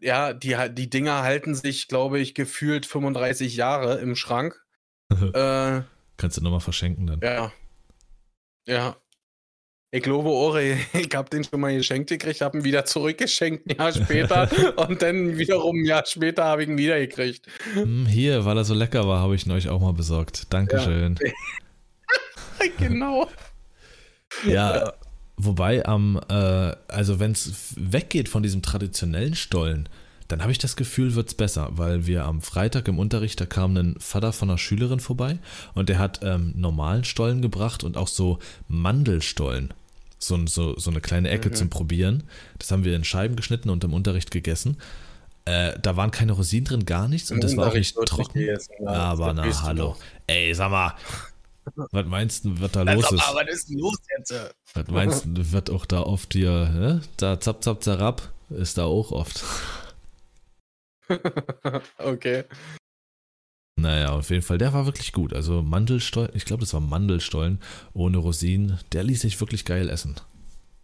Ja, 0.00 0.32
die, 0.32 0.56
die 0.72 0.90
Dinger 0.90 1.22
halten 1.22 1.54
sich, 1.54 1.88
glaube 1.88 2.18
ich, 2.18 2.34
gefühlt 2.34 2.84
35 2.84 3.56
Jahre 3.56 4.00
im 4.00 4.16
Schrank. 4.16 4.62
äh, 5.10 5.82
Kannst 6.16 6.36
du 6.36 6.42
nochmal 6.42 6.60
verschenken 6.60 7.06
dann. 7.06 7.20
ja. 7.20 7.52
Ja. 8.66 8.96
Ich 9.94 10.02
glaube, 10.02 10.30
Ore, 10.30 10.78
ich 10.94 11.14
habe 11.14 11.28
den 11.28 11.44
schon 11.44 11.60
mal 11.60 11.76
geschenkt 11.76 12.08
gekriegt, 12.08 12.40
habe 12.40 12.58
ihn 12.58 12.64
wieder 12.64 12.86
zurückgeschenkt 12.86 13.66
ein 13.68 13.76
Jahr 13.76 13.92
später 13.92 14.48
und 14.88 15.02
dann 15.02 15.36
wiederum 15.36 15.76
ein 15.76 15.84
Jahr 15.84 16.04
später 16.06 16.44
habe 16.44 16.62
ich 16.62 16.68
ihn 16.70 16.78
wieder 16.78 16.98
gekriegt. 16.98 17.46
Hm, 17.74 18.06
Hier, 18.06 18.46
weil 18.46 18.56
er 18.56 18.64
so 18.64 18.72
lecker 18.72 19.06
war, 19.06 19.20
habe 19.20 19.34
ich 19.34 19.44
ihn 19.44 19.52
euch 19.52 19.68
auch 19.68 19.80
mal 19.80 19.92
besorgt. 19.92 20.46
Dankeschön. 20.50 21.18
genau. 22.78 23.28
Ja, 24.46 24.94
wobei 25.36 25.84
am, 25.84 26.18
äh, 26.26 26.74
also 26.88 27.20
wenn 27.20 27.32
es 27.32 27.74
weggeht 27.76 28.30
von 28.30 28.42
diesem 28.42 28.62
traditionellen 28.62 29.34
Stollen, 29.34 29.90
dann 30.28 30.40
habe 30.40 30.52
ich 30.52 30.58
das 30.58 30.76
Gefühl, 30.76 31.14
wird 31.14 31.28
es 31.28 31.34
besser, 31.34 31.68
weil 31.72 32.06
wir 32.06 32.24
am 32.24 32.40
Freitag 32.40 32.88
im 32.88 32.98
Unterricht, 32.98 33.38
da 33.42 33.44
kam 33.44 33.76
ein 33.76 33.96
Vater 33.98 34.32
von 34.32 34.48
einer 34.48 34.56
Schülerin 34.56 35.00
vorbei 35.00 35.38
und 35.74 35.90
der 35.90 35.98
hat 35.98 36.20
ähm, 36.22 36.54
normalen 36.56 37.04
Stollen 37.04 37.42
gebracht 37.42 37.84
und 37.84 37.98
auch 37.98 38.08
so 38.08 38.38
Mandelstollen. 38.68 39.74
So, 40.22 40.38
so, 40.46 40.78
so 40.78 40.90
eine 40.90 41.00
kleine 41.00 41.30
Ecke 41.30 41.48
Mhm. 41.48 41.54
zum 41.54 41.68
Probieren. 41.70 42.22
Das 42.58 42.70
haben 42.70 42.84
wir 42.84 42.94
in 42.94 43.02
Scheiben 43.02 43.34
geschnitten 43.34 43.70
und 43.70 43.82
im 43.82 43.92
Unterricht 43.92 44.30
gegessen. 44.30 44.76
Äh, 45.46 45.76
da 45.82 45.96
waren 45.96 46.12
keine 46.12 46.30
Rosinen 46.32 46.64
drin, 46.64 46.86
gar 46.86 47.08
nichts 47.08 47.32
und 47.32 47.42
das 47.42 47.56
war 47.56 47.68
auch 47.68 47.74
nicht 47.74 47.96
trocken. 48.06 48.48
Aber 48.86 49.32
na, 49.34 49.62
hallo. 49.62 49.96
Ey, 50.28 50.54
sag 50.54 50.70
mal, 50.70 50.94
was 51.90 52.06
meinst 52.06 52.44
du, 52.44 52.60
was 52.60 52.70
da 52.70 52.82
los 52.82 53.10
ist? 53.10 53.28
Aber 53.28 53.40
was 53.40 53.52
ist 53.54 53.68
denn 53.70 53.78
los 53.78 53.96
jetzt? 54.16 54.32
Was 54.74 54.86
meinst 54.88 55.24
du, 55.26 55.50
wird 55.52 55.70
auch 55.70 55.86
da 55.86 56.00
oft 56.02 56.32
hier, 56.34 56.50
ne? 56.68 57.00
Da 57.16 57.40
zapp, 57.40 57.64
zapp, 57.64 57.82
zerab, 57.82 58.30
ist 58.50 58.78
da 58.78 58.84
auch 58.84 59.10
oft. 59.10 59.42
okay. 61.98 62.44
Naja, 63.76 64.10
auf 64.10 64.30
jeden 64.30 64.42
Fall, 64.42 64.58
der 64.58 64.72
war 64.72 64.86
wirklich 64.86 65.12
gut. 65.12 65.32
Also 65.32 65.62
Mandelstollen, 65.62 66.30
ich 66.34 66.44
glaube, 66.44 66.60
das 66.60 66.74
war 66.74 66.80
Mandelstollen 66.80 67.58
ohne 67.94 68.18
Rosinen. 68.18 68.78
Der 68.92 69.02
ließ 69.02 69.20
sich 69.22 69.40
wirklich 69.40 69.64
geil 69.64 69.88
essen. 69.88 70.14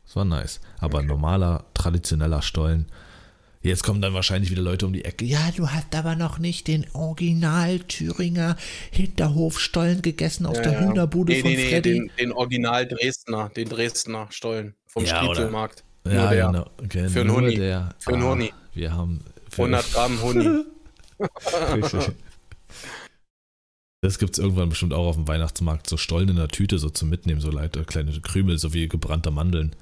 Das 0.06 0.16
war 0.16 0.24
nice. 0.24 0.60
Aber 0.78 0.98
Okay. 0.98 1.06
normaler, 1.06 1.64
traditioneller 1.74 2.40
Stollen. 2.42 2.86
Jetzt 3.60 3.82
kommen 3.82 4.00
dann 4.00 4.14
wahrscheinlich 4.14 4.50
wieder 4.50 4.62
Leute 4.62 4.86
um 4.86 4.92
die 4.92 5.04
Ecke. 5.04 5.24
Ja, 5.26 5.50
du 5.54 5.68
hast 5.68 5.94
aber 5.94 6.14
noch 6.16 6.38
nicht 6.38 6.66
den 6.68 6.86
Original 6.94 7.80
Thüringer 7.80 8.56
Hinterhofstollen 8.90 10.00
gegessen 10.00 10.46
aus 10.46 10.56
Ja, 10.58 10.62
der 10.62 10.72
ja. 10.74 10.80
Hühnerbude 10.80 11.32
Nee, 11.34 11.40
von 11.42 11.50
nee, 11.50 11.56
nee, 11.56 11.68
Freddy. 11.68 11.92
den, 11.94 12.10
den 12.18 12.32
Original 12.32 12.86
Dresdner, 12.86 13.50
den 13.50 13.68
Dresdner 13.68 14.28
Stollen 14.30 14.74
vom 14.86 15.04
Ja, 15.04 15.16
Striezelmarkt. 15.24 15.84
ja, 16.06 16.30
der. 16.30 16.46
genau. 16.46 16.66
Okay, 16.82 17.08
Für 17.08 17.20
einen 17.20 17.32
Huni. 17.32 17.54
Der, 17.56 17.94
Für 17.98 18.14
einen 18.14 18.22
ah, 18.22 18.30
Huni. 18.30 18.52
Wir 18.74 18.92
haben 18.94 19.24
für 19.50 19.62
100 19.62 19.92
Gramm 19.92 20.22
Honig. 20.22 20.48
Richtig. 21.74 22.12
Das 24.00 24.18
gibt 24.18 24.34
es 24.34 24.38
irgendwann 24.38 24.68
bestimmt 24.68 24.92
auch 24.92 25.06
auf 25.06 25.16
dem 25.16 25.26
Weihnachtsmarkt, 25.26 25.88
so 25.88 25.96
Stollen 25.96 26.28
in 26.28 26.36
der 26.36 26.48
Tüte, 26.48 26.78
so 26.78 26.88
zum 26.88 27.08
Mitnehmen, 27.08 27.40
so 27.40 27.50
Leute, 27.50 27.84
kleine 27.84 28.12
Krümel, 28.20 28.58
so 28.58 28.72
wie 28.72 28.86
gebrannte 28.88 29.30
Mandeln. 29.30 29.74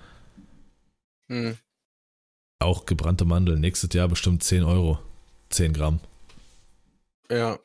Hm. 1.29 1.59
Auch 2.59 2.87
gebrannte 2.87 3.26
Mandeln, 3.26 3.61
nächstes 3.61 3.92
Jahr 3.92 4.09
bestimmt 4.09 4.42
10 4.42 4.62
Euro. 4.62 4.98
10 5.50 5.74
Gramm. 5.74 6.00
Ja, 7.31 7.59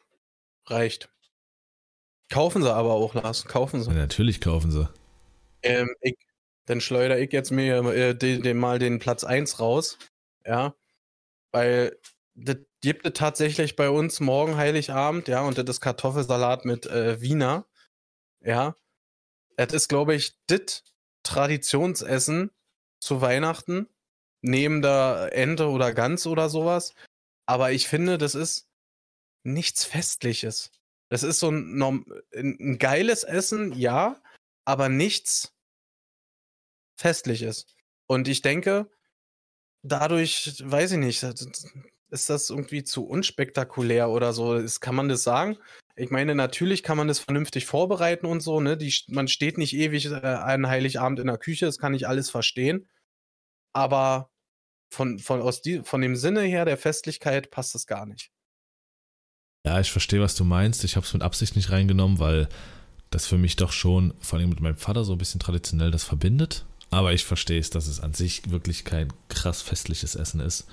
reicht. 0.66 1.10
Kaufen 2.30 2.64
sie 2.64 2.74
aber 2.74 2.94
auch, 2.94 3.14
Lars. 3.14 3.46
Kaufen 3.46 3.82
sie. 3.82 3.90
Ja, 3.90 3.96
natürlich 3.96 4.42
kaufen 4.42 4.72
sie. 4.72 4.90
Ähm, 5.64 5.90
ich, 6.02 6.18
dann 6.66 6.82
schleudere 6.82 7.20
ich 7.20 7.32
jetzt 7.32 7.52
mir 7.52 7.84
äh, 7.94 8.16
den, 8.16 8.42
den, 8.42 8.58
mal 8.58 8.80
den 8.80 9.00
Platz 9.00 9.24
1 9.24 9.60
raus. 9.60 9.98
Ja. 10.46 10.76
Weil 11.52 11.98
das 12.36 12.58
gibt 12.82 13.06
es 13.06 13.14
tatsächlich 13.14 13.76
bei 13.76 13.90
uns 13.90 14.20
morgen 14.20 14.58
Heiligabend, 14.58 15.28
ja, 15.28 15.42
und 15.42 15.58
das 15.58 15.66
ist 15.70 15.82
Kartoffelsalat 15.82 16.66
mit 16.66 16.88
äh, 16.88 17.22
Wiener. 17.22 17.68
Ja. 18.42 18.76
Das 19.56 19.74
ist, 19.74 19.88
glaube 19.88 20.16
ich, 20.16 20.38
das 20.48 20.84
Traditionsessen 21.24 22.52
zu 23.00 23.22
Weihnachten. 23.22 23.88
Neben 24.44 24.82
der 24.82 25.30
Ente 25.34 25.70
oder 25.70 25.94
Gans 25.94 26.26
oder 26.26 26.50
sowas. 26.50 26.96
Aber 27.46 27.72
ich 27.72 27.88
finde, 27.88 28.18
das 28.18 28.34
ist 28.34 28.68
nichts 29.44 29.86
Festliches. 29.86 30.72
Das 31.10 31.22
ist 31.22 31.40
so 31.40 31.52
ein, 31.52 31.80
ein, 32.34 32.80
geiles 32.80 33.24
Essen, 33.24 33.74
ja, 33.74 34.22
aber 34.66 34.90
nichts 34.90 35.54
Festliches. 36.98 37.68
Und 38.08 38.28
ich 38.28 38.42
denke, 38.42 38.90
dadurch, 39.84 40.64
weiß 40.64 40.94
ich 40.94 40.98
nicht, 40.98 41.22
ist 42.12 42.30
das 42.30 42.50
irgendwie 42.50 42.84
zu 42.84 43.06
unspektakulär 43.06 44.10
oder 44.10 44.34
so. 44.34 44.56
Ist, 44.56 44.82
kann 44.82 44.96
man 44.96 45.10
das 45.10 45.24
sagen? 45.24 45.58
Ich 45.96 46.12
meine, 46.12 46.36
natürlich 46.36 46.84
kann 46.84 46.98
man 46.98 47.08
das 47.08 47.20
vernünftig 47.20 47.66
vorbereiten 47.66 48.26
und 48.26 48.42
so, 48.42 48.60
ne? 48.60 48.78
Die, 48.78 48.94
man 49.08 49.28
steht 49.28 49.58
nicht 49.58 49.74
ewig 49.74 50.06
äh, 50.06 50.16
an 50.16 50.68
Heiligabend 50.68 51.20
in 51.20 51.28
der 51.28 51.38
Küche, 51.38 51.66
das 51.66 51.78
kann 51.78 51.94
ich 51.94 52.08
alles 52.08 52.30
verstehen. 52.30 52.88
Aber 53.74 54.30
von, 54.94 55.20
von, 55.20 55.42
aus 55.42 55.62
die, 55.62 55.82
von 55.84 56.02
dem 56.02 56.16
Sinne 56.16 56.42
her 56.42 56.66
der 56.66 56.78
Festlichkeit 56.78 57.50
passt 57.50 57.76
es 57.76 57.88
gar 57.88 58.06
nicht. 58.06 58.32
Ja, 59.66 59.80
ich 59.80 59.92
verstehe, 59.92 60.22
was 60.22 60.36
du 60.36 60.44
meinst. 60.44 60.84
Ich 60.84 60.96
habe 60.96 61.06
es 61.06 61.14
mit 61.14 61.22
Absicht 61.22 61.56
nicht 61.56 61.72
reingenommen, 61.72 62.20
weil 62.20 62.50
das 63.10 63.28
für 63.28 63.38
mich 63.38 63.56
doch 63.56 63.72
schon, 63.72 64.14
vor 64.20 64.40
allem 64.40 64.50
mit 64.50 64.60
meinem 64.60 64.78
Vater, 64.78 65.04
so 65.04 65.14
ein 65.14 65.18
bisschen 65.18 65.40
traditionell 65.40 65.92
das 65.92 66.04
verbindet. 66.04 66.66
Aber 66.90 67.14
ich 67.14 67.24
verstehe 67.24 67.60
es, 67.60 67.70
dass 67.70 67.88
es 67.88 68.02
an 68.02 68.14
sich 68.14 68.50
wirklich 68.50 68.84
kein 68.84 69.14
krass 69.30 69.62
festliches 69.62 70.16
Essen 70.16 70.42
ist. 70.42 70.68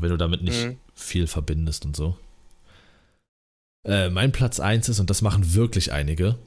Wenn 0.00 0.10
du 0.10 0.16
damit 0.16 0.42
nicht 0.42 0.66
Mhm. 0.66 0.78
viel 0.94 1.26
verbindest 1.26 1.84
und 1.84 1.96
so. 1.96 2.16
Äh, 3.84 4.10
mein 4.10 4.32
Platz 4.32 4.60
1 4.60 4.88
ist, 4.88 5.00
und 5.00 5.08
das 5.10 5.22
machen 5.22 5.54
wirklich 5.54 5.92
einige, 5.92 6.38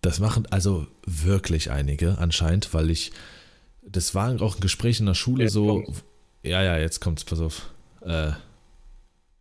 das 0.00 0.18
machen 0.20 0.46
also 0.50 0.86
wirklich 1.06 1.70
einige 1.70 2.18
anscheinend, 2.18 2.72
weil 2.74 2.90
ich, 2.90 3.12
das 3.82 4.14
war 4.14 4.40
auch 4.40 4.56
ein 4.56 4.60
Gespräch 4.60 4.98
in 5.00 5.06
der 5.06 5.14
Schule 5.14 5.44
Jetzt 5.44 5.52
so, 5.52 5.82
kommt's. 5.82 6.04
ja, 6.42 6.62
ja, 6.62 6.78
jetzt 6.78 7.00
kommt's, 7.00 7.24
pass 7.24 7.40
auf. 7.40 7.70
Äh, 8.00 8.32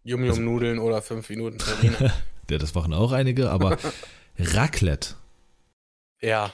Yum-Yum-Nudeln 0.04 0.80
oder 0.80 1.02
5 1.02 1.30
Minuten 1.30 1.60
Terrine. 1.60 2.12
ja, 2.50 2.58
das 2.58 2.74
machen 2.74 2.94
auch 2.94 3.14
einige, 3.14 3.50
aber 3.52 3.78
Raclette. 4.38 5.16
ja, 6.22 6.54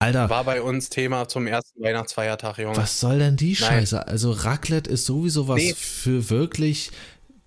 Alter, 0.00 0.28
war 0.28 0.44
bei 0.44 0.60
uns 0.60 0.90
Thema 0.90 1.28
zum 1.28 1.46
ersten 1.46 1.82
Weihnachtsfeiertag, 1.82 2.58
Junge. 2.58 2.76
was 2.76 3.00
soll 3.00 3.18
denn 3.18 3.36
die 3.36 3.56
Nein. 3.60 3.70
Scheiße? 3.70 4.06
Also 4.06 4.32
Raclette 4.32 4.90
ist 4.90 5.06
sowieso 5.06 5.48
was 5.48 5.56
Nee. 5.56 5.74
für 5.74 6.28
wirklich 6.30 6.90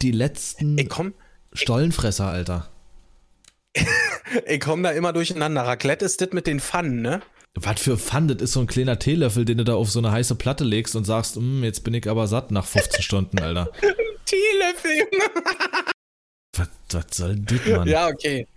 die 0.01 0.11
letzten 0.11 0.77
Ich 0.77 0.89
komm, 0.89 1.13
Stollenfresser, 1.53 2.27
Alter. 2.27 2.69
ich 4.47 4.59
komm 4.59 4.81
da 4.83 4.91
immer 4.91 5.13
durcheinander. 5.13 5.63
Raclette 5.63 6.05
ist 6.05 6.21
das 6.21 6.29
mit 6.31 6.47
den 6.47 6.59
Pfannen, 6.59 7.01
ne? 7.01 7.21
Was 7.59 7.81
für 7.81 7.97
Pfann, 7.97 8.27
das 8.27 8.41
ist 8.41 8.53
so 8.53 8.59
ein 8.59 8.67
kleiner 8.67 8.99
Teelöffel, 8.99 9.43
den 9.43 9.57
du 9.57 9.63
da 9.63 9.73
auf 9.75 9.89
so 9.89 9.97
eine 9.99 10.11
heiße 10.11 10.35
Platte 10.35 10.63
legst 10.63 10.95
und 10.95 11.05
sagst, 11.05 11.37
"Mm, 11.37 11.63
jetzt 11.63 11.83
bin 11.83 11.93
ich 11.95 12.07
aber 12.07 12.27
satt 12.27 12.51
nach 12.51 12.65
15 12.65 13.01
Stunden, 13.01 13.39
Alter. 13.39 13.71
Teelöffel, 14.25 14.91
Junge. 14.91 15.23
Was, 16.55 16.69
was 16.91 17.05
soll 17.11 17.35
das, 17.35 17.65
Mann? 17.67 17.87
Ja, 17.87 18.07
okay. 18.07 18.47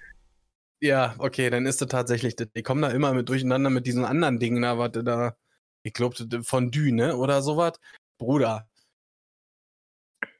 Ja, 0.81 1.14
okay, 1.18 1.51
dann 1.51 1.66
ist 1.66 1.81
das 1.83 1.89
tatsächlich. 1.89 2.37
Die 2.37 2.62
kommen 2.62 2.83
da 2.83 2.89
immer 2.89 3.12
mit 3.12 3.28
durcheinander 3.28 3.70
mit 3.70 3.87
diesen 3.87 4.05
anderen 4.05 4.39
Dingen 4.39 4.62
da, 4.62 4.78
was 4.78 4.93
da. 4.93 5.37
Ich 5.83 5.93
glaube, 5.93 6.16
Fondue, 6.43 6.93
ne? 6.93 7.16
Oder 7.16 7.43
sowas. 7.43 7.72
Bruder. 8.18 8.68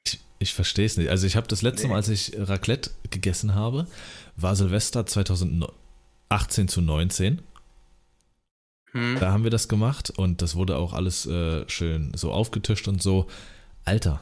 Ich, 0.05 0.19
ich 0.39 0.53
verstehe 0.53 0.85
es 0.85 0.97
nicht. 0.97 1.09
Also 1.09 1.27
ich 1.27 1.35
habe 1.35 1.47
das 1.47 1.61
letzte. 1.61 1.87
Mal, 1.87 1.95
als 1.95 2.09
ich 2.09 2.33
Raclette 2.37 2.91
gegessen 3.09 3.53
habe, 3.53 3.87
war 4.35 4.55
Silvester 4.55 5.05
2018 5.05 6.67
zu 6.67 6.81
19. 6.81 7.41
Hm. 8.91 9.17
Da 9.19 9.31
haben 9.31 9.43
wir 9.43 9.51
das 9.51 9.67
gemacht 9.67 10.09
und 10.09 10.41
das 10.41 10.55
wurde 10.55 10.77
auch 10.77 10.93
alles 10.93 11.25
äh, 11.25 11.67
schön 11.69 12.11
so 12.15 12.31
aufgetischt 12.31 12.87
und 12.87 13.01
so. 13.01 13.27
Alter, 13.85 14.21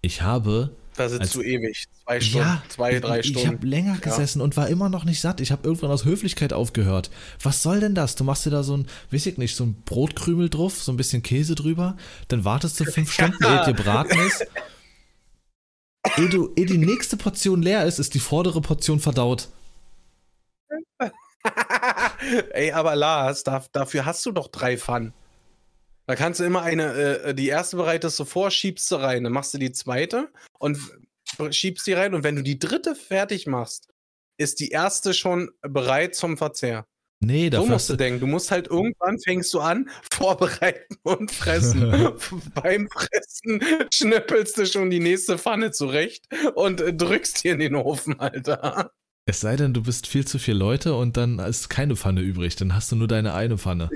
ich 0.00 0.22
habe 0.22 0.70
Das 0.96 1.12
ist 1.12 1.20
als- 1.20 1.30
zu 1.30 1.42
ewig. 1.42 1.84
Zwei 2.04 2.20
Stunden, 2.20 2.62
zwei, 2.68 3.00
drei 3.00 3.20
ich, 3.20 3.26
ich 3.26 3.32
Stunden. 3.38 3.56
habe 3.58 3.66
länger 3.66 3.98
gesessen 3.98 4.40
und 4.40 4.56
war 4.56 4.68
immer 4.68 4.88
noch 4.88 5.04
nicht 5.04 5.20
satt. 5.20 5.40
Ich 5.40 5.52
habe 5.52 5.66
irgendwann 5.66 5.90
aus 5.90 6.04
Höflichkeit 6.04 6.52
aufgehört. 6.52 7.10
Was 7.42 7.62
soll 7.62 7.80
denn 7.80 7.94
das? 7.94 8.14
Du 8.14 8.24
machst 8.24 8.46
dir 8.46 8.50
da 8.50 8.62
so 8.62 8.76
ein, 8.76 8.86
weiß 9.10 9.26
ich 9.26 9.36
nicht, 9.38 9.56
so 9.56 9.64
ein 9.64 9.82
Brotkrümel 9.84 10.48
drauf, 10.48 10.82
so 10.82 10.92
ein 10.92 10.96
bisschen 10.96 11.22
Käse 11.22 11.54
drüber, 11.54 11.96
dann 12.28 12.44
wartest 12.44 12.80
du 12.80 12.84
fünf 12.84 13.12
Stunden, 13.12 13.42
ehe 13.44 13.64
dir 13.66 13.74
Braten 13.74 14.18
ist. 14.20 14.46
Ehe, 16.16 16.28
du, 16.28 16.52
ehe 16.56 16.66
die 16.66 16.78
nächste 16.78 17.16
Portion 17.16 17.60
leer 17.62 17.84
ist, 17.84 17.98
ist 17.98 18.14
die 18.14 18.20
vordere 18.20 18.60
Portion 18.60 19.00
verdaut. 19.00 19.48
Ey, 22.52 22.72
aber 22.72 22.96
Lars, 22.96 23.44
da, 23.44 23.64
dafür 23.72 24.04
hast 24.04 24.24
du 24.26 24.32
doch 24.32 24.48
drei 24.48 24.76
Pfannen. 24.78 25.12
Da 26.06 26.14
kannst 26.14 26.40
du 26.40 26.44
immer 26.44 26.62
eine, 26.62 26.94
äh, 26.94 27.34
die 27.34 27.48
erste 27.48 27.76
bereitest 27.76 28.18
du 28.18 28.24
vor, 28.24 28.50
schiebst 28.50 28.90
du 28.90 28.96
rein, 28.96 29.24
dann 29.24 29.32
machst 29.32 29.52
du 29.54 29.58
die 29.58 29.72
zweite 29.72 30.28
und 30.58 30.78
schiebst 31.50 31.86
die 31.86 31.92
rein 31.92 32.14
und 32.14 32.22
wenn 32.22 32.36
du 32.36 32.42
die 32.42 32.58
dritte 32.58 32.94
fertig 32.94 33.46
machst, 33.46 33.88
ist 34.38 34.60
die 34.60 34.68
erste 34.68 35.14
schon 35.14 35.50
bereit 35.62 36.14
zum 36.14 36.36
Verzehr. 36.36 36.86
Nee, 37.20 37.44
So 37.46 37.50
dafür 37.50 37.70
musst 37.70 37.88
du 37.90 37.96
denken. 37.96 38.20
Du 38.20 38.26
musst 38.26 38.50
halt 38.50 38.68
irgendwann 38.68 39.18
fängst 39.18 39.52
du 39.54 39.60
an, 39.60 39.88
vorbereiten 40.12 40.96
und 41.02 41.30
fressen. 41.30 41.90
Beim 42.54 42.88
Fressen 42.88 43.60
schnippelst 43.92 44.58
du 44.58 44.66
schon 44.66 44.90
die 44.90 45.00
nächste 45.00 45.38
Pfanne 45.38 45.70
zurecht 45.70 46.26
und 46.54 46.80
äh, 46.80 46.92
drückst 46.92 47.42
die 47.42 47.48
in 47.48 47.58
den 47.58 47.74
Ofen, 47.74 48.20
Alter. 48.20 48.92
es 49.24 49.40
sei 49.40 49.56
denn, 49.56 49.72
du 49.72 49.82
bist 49.82 50.06
viel 50.06 50.26
zu 50.26 50.38
viele 50.38 50.58
Leute 50.58 50.94
und 50.94 51.16
dann 51.16 51.38
ist 51.38 51.70
keine 51.70 51.96
Pfanne 51.96 52.20
übrig, 52.20 52.54
dann 52.56 52.74
hast 52.74 52.92
du 52.92 52.96
nur 52.96 53.08
deine 53.08 53.34
eine 53.34 53.56
Pfanne. 53.56 53.88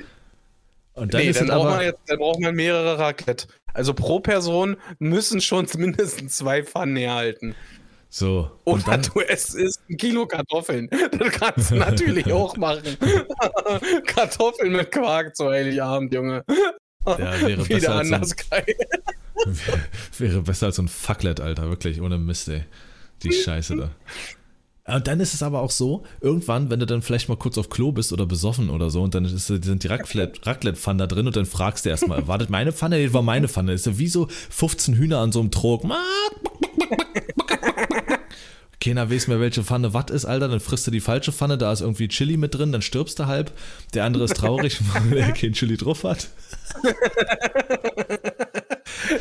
Und 1.00 1.14
dann 1.14 1.22
nee, 1.22 1.28
ist 1.30 1.40
dann 1.40 1.48
braucht, 1.48 1.70
man 1.70 1.80
jetzt, 1.82 1.98
dann 2.06 2.18
braucht 2.18 2.40
man 2.40 2.54
mehrere 2.54 2.98
Raclette. 2.98 3.46
Also 3.72 3.94
pro 3.94 4.20
Person 4.20 4.76
müssen 4.98 5.40
schon 5.40 5.66
mindestens 5.78 6.36
zwei 6.36 6.62
Pfannen 6.62 6.96
herhalten. 6.96 7.54
so. 8.08 8.50
Oder 8.64 8.74
Und 8.74 8.86
dann, 8.88 9.02
du 9.02 9.20
isst 9.20 9.56
ein 9.88 9.96
Kilo 9.96 10.26
Kartoffeln. 10.26 10.88
Das 11.18 11.30
kannst 11.32 11.70
du 11.70 11.76
natürlich 11.76 12.32
auch 12.32 12.56
machen. 12.56 12.96
Kartoffeln 14.06 14.72
mit 14.72 14.90
Quark 14.90 15.36
zu 15.36 15.48
Heiligabend, 15.48 16.12
Junge. 16.12 16.44
Ja, 17.06 17.18
wäre 17.40 17.62
besser 17.64 17.68
Wieder 17.76 17.94
als 17.94 18.08
so 18.08 18.14
ein- 18.14 18.14
anders 18.14 18.36
geil. 18.36 18.76
Wäre 20.18 20.42
besser 20.42 20.66
als 20.66 20.76
so 20.76 20.82
ein 20.82 20.88
Fucklet, 20.88 21.40
Alter, 21.40 21.68
wirklich, 21.70 22.00
ohne 22.00 22.18
Mist, 22.18 22.48
ey. 22.48 22.64
Die 23.22 23.32
Scheiße 23.32 23.76
da. 23.76 23.90
Und 24.94 25.06
dann 25.06 25.20
ist 25.20 25.34
es 25.34 25.42
aber 25.42 25.60
auch 25.60 25.70
so, 25.70 26.02
irgendwann, 26.20 26.70
wenn 26.70 26.80
du 26.80 26.86
dann 26.86 27.02
vielleicht 27.02 27.28
mal 27.28 27.36
kurz 27.36 27.58
auf 27.58 27.68
Klo 27.70 27.92
bist 27.92 28.12
oder 28.12 28.26
besoffen 28.26 28.70
oder 28.70 28.90
so 28.90 29.02
und 29.02 29.14
dann 29.14 29.24
ist, 29.24 29.46
sind 29.46 29.82
die 29.84 29.88
Raclette- 29.88 30.40
Raclette-Pfannen 30.46 30.98
da 30.98 31.06
drin 31.06 31.26
und 31.26 31.36
dann 31.36 31.46
fragst 31.46 31.84
du 31.84 31.90
erstmal, 31.90 32.26
war 32.28 32.38
das 32.38 32.48
meine 32.48 32.72
Pfanne? 32.72 32.96
Nee, 32.96 33.12
war 33.12 33.22
meine 33.22 33.48
Pfanne. 33.48 33.72
ist 33.72 33.86
ja 33.86 33.98
wie 33.98 34.08
so 34.08 34.26
15 34.50 34.94
Hühner 34.94 35.18
an 35.18 35.32
so 35.32 35.40
einem 35.40 35.50
Trog. 35.50 35.84
Keiner 38.82 39.10
weiß 39.10 39.28
mehr, 39.28 39.40
welche 39.40 39.62
Pfanne 39.62 39.92
was 39.92 40.10
ist, 40.10 40.24
Alter. 40.24 40.48
Dann 40.48 40.58
frisst 40.60 40.86
du 40.86 40.90
die 40.90 41.00
falsche 41.00 41.32
Pfanne, 41.32 41.58
da 41.58 41.70
ist 41.70 41.82
irgendwie 41.82 42.08
Chili 42.08 42.38
mit 42.38 42.54
drin, 42.54 42.72
dann 42.72 42.80
stirbst 42.80 43.18
du 43.18 43.26
halb. 43.26 43.52
Der 43.92 44.04
andere 44.04 44.24
ist 44.24 44.36
traurig, 44.36 44.78
weil 45.10 45.18
er 45.18 45.32
kein 45.32 45.52
Chili 45.52 45.76
drauf 45.76 46.04
hat. 46.04 46.28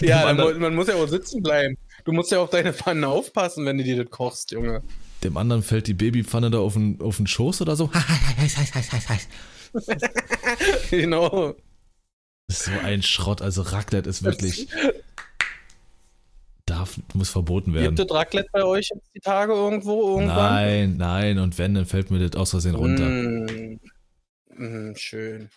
Ja, 0.01 0.33
mu- 0.33 0.53
man 0.59 0.75
muss 0.75 0.87
ja 0.87 0.95
auch 0.95 1.07
sitzen 1.07 1.41
bleiben. 1.41 1.77
Du 2.05 2.11
musst 2.11 2.31
ja 2.31 2.39
auf 2.39 2.49
deine 2.49 2.73
Pfanne 2.73 3.07
aufpassen, 3.07 3.65
wenn 3.65 3.77
du 3.77 3.83
dir 3.83 4.03
das 4.03 4.09
kochst, 4.11 4.51
Junge. 4.51 4.81
Dem 5.23 5.37
anderen 5.37 5.63
fällt 5.63 5.87
die 5.87 5.93
Babypfanne 5.93 6.49
da 6.49 6.59
auf 6.59 6.73
den, 6.73 7.01
auf 7.01 7.17
den 7.17 7.27
Schoß 7.27 7.61
oder 7.61 7.75
so. 7.75 7.91
genau. 10.89 11.55
Das 12.47 12.61
ist 12.61 12.65
so 12.65 12.71
ein 12.83 13.03
Schrott. 13.03 13.41
Also 13.41 13.61
Raclette 13.61 14.09
ist 14.09 14.23
wirklich. 14.23 14.67
Darf, 16.65 16.99
muss 17.13 17.29
verboten 17.29 17.73
werden. 17.73 17.95
Gibt 17.95 18.11
es 18.11 18.15
Raclette 18.15 18.49
bei 18.51 18.63
euch 18.63 18.89
jetzt 18.93 19.09
die 19.15 19.19
Tage 19.19 19.53
irgendwo? 19.53 20.17
Irgendwann? 20.17 20.37
Nein, 20.37 20.97
nein. 20.97 21.39
Und 21.39 21.57
wenn, 21.57 21.73
dann 21.73 21.85
fällt 21.85 22.11
mir 22.11 22.27
das 22.27 22.39
aus 22.39 22.51
Versehen 22.51 22.75
runter. 22.75 23.05
Mm, 23.05 23.79
mm, 24.55 24.95
schön. 24.95 25.49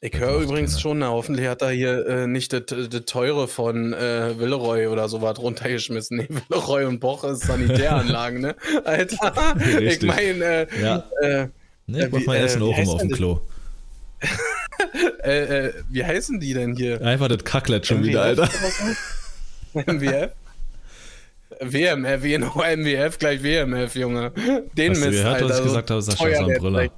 Ich 0.00 0.18
höre 0.18 0.40
übrigens 0.42 0.72
keiner. 0.72 0.80
schon, 0.80 0.98
na, 0.98 1.08
hoffentlich 1.08 1.48
hat 1.48 1.62
er 1.62 1.70
hier 1.70 2.06
äh, 2.06 2.26
nicht 2.26 2.52
das 2.52 2.64
das 2.66 3.04
Teure 3.06 3.48
von 3.48 3.92
äh, 3.94 4.38
Villeroy 4.38 4.86
oder 4.88 5.08
sowas 5.08 5.38
runtergeschmissen. 5.38 6.16
Nee, 6.28 6.28
Villeroy 6.48 6.84
und 6.84 7.00
Boch 7.00 7.24
ist 7.24 7.42
Sanitäranlagen, 7.42 8.40
ne? 8.42 8.56
Alter, 8.84 9.56
ich 9.80 10.02
meine, 10.02 10.44
äh, 10.44 10.66
Ja. 10.82 11.04
äh, 11.22 11.48
Nee, 11.86 12.04
ich 12.04 12.12
Äh, 12.12 12.20
mach 12.26 12.34
äh, 12.34 12.38
Essen 12.40 12.62
auch 12.62 12.76
immer 12.76 12.92
auf 12.92 13.00
dem 13.00 13.10
Klo. 13.10 13.40
äh, 15.24 15.66
äh, 15.68 15.72
wie 15.88 16.04
heißen 16.04 16.40
die 16.40 16.52
denn 16.52 16.76
hier? 16.76 17.00
Einfach 17.00 17.28
das 17.28 17.44
Kacklet 17.44 17.86
schon 17.86 18.02
wieder, 18.02 18.24
MWF 18.24 18.38
Alter. 18.40 18.42
oder 19.72 19.84
so? 19.86 19.92
MWF? 19.92 20.30
WMF, 21.60 22.22
genau, 22.22 22.54
MWF 22.56 23.18
gleich 23.18 23.42
WMF, 23.42 23.94
Junge. 23.94 24.32
Den 24.76 24.92
Mist, 24.92 25.02
gehört, 25.04 25.40
was 25.40 25.42
Alter, 25.42 25.58
ich 25.58 25.64
gesagt 25.64 25.90
habe? 25.90 26.02
Sascha 26.02 26.18
teuer 26.24 26.32
ist 26.32 26.38
ein 26.40 26.48
der 26.48 26.58
Brüller. 26.58 26.78
Dreck. 26.80 26.92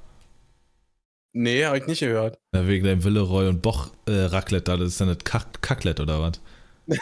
Nee, 1.33 1.65
hab 1.65 1.75
ich 1.75 1.85
nicht 1.85 1.99
gehört. 1.99 2.39
Na, 2.51 2.67
wegen 2.67 2.85
deinem 2.85 3.03
Villeroy 3.03 3.47
und 3.47 3.61
Boch 3.61 3.91
äh, 4.07 4.11
Raclette 4.11 4.63
da. 4.63 4.77
Das 4.77 4.87
ist 4.89 5.01
dann 5.01 5.09
das 5.09 5.19
Kack 5.23 5.61
Kacklet 5.61 5.99
oder 5.99 6.21
was? 6.21 6.41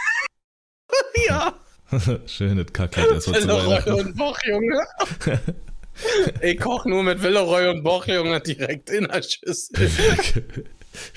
Ja. 1.27 1.53
Schön, 2.27 2.57
das 2.57 2.71
Kacklet. 2.73 3.09
Das 3.09 3.27
wird 3.27 3.41
zu 3.41 3.47
Weihnachten. 3.47 3.91
und 3.93 4.17
Boch, 4.17 4.37
Junge. 4.45 4.85
Ich 6.43 6.59
koch 6.59 6.85
nur 6.85 7.01
mit 7.01 7.23
Villeroy 7.23 7.69
und 7.69 7.81
Boch, 7.81 8.05
Junge, 8.05 8.39
direkt 8.39 8.91
in 8.91 9.05
der 9.05 9.23
Schüssel. 9.23 9.89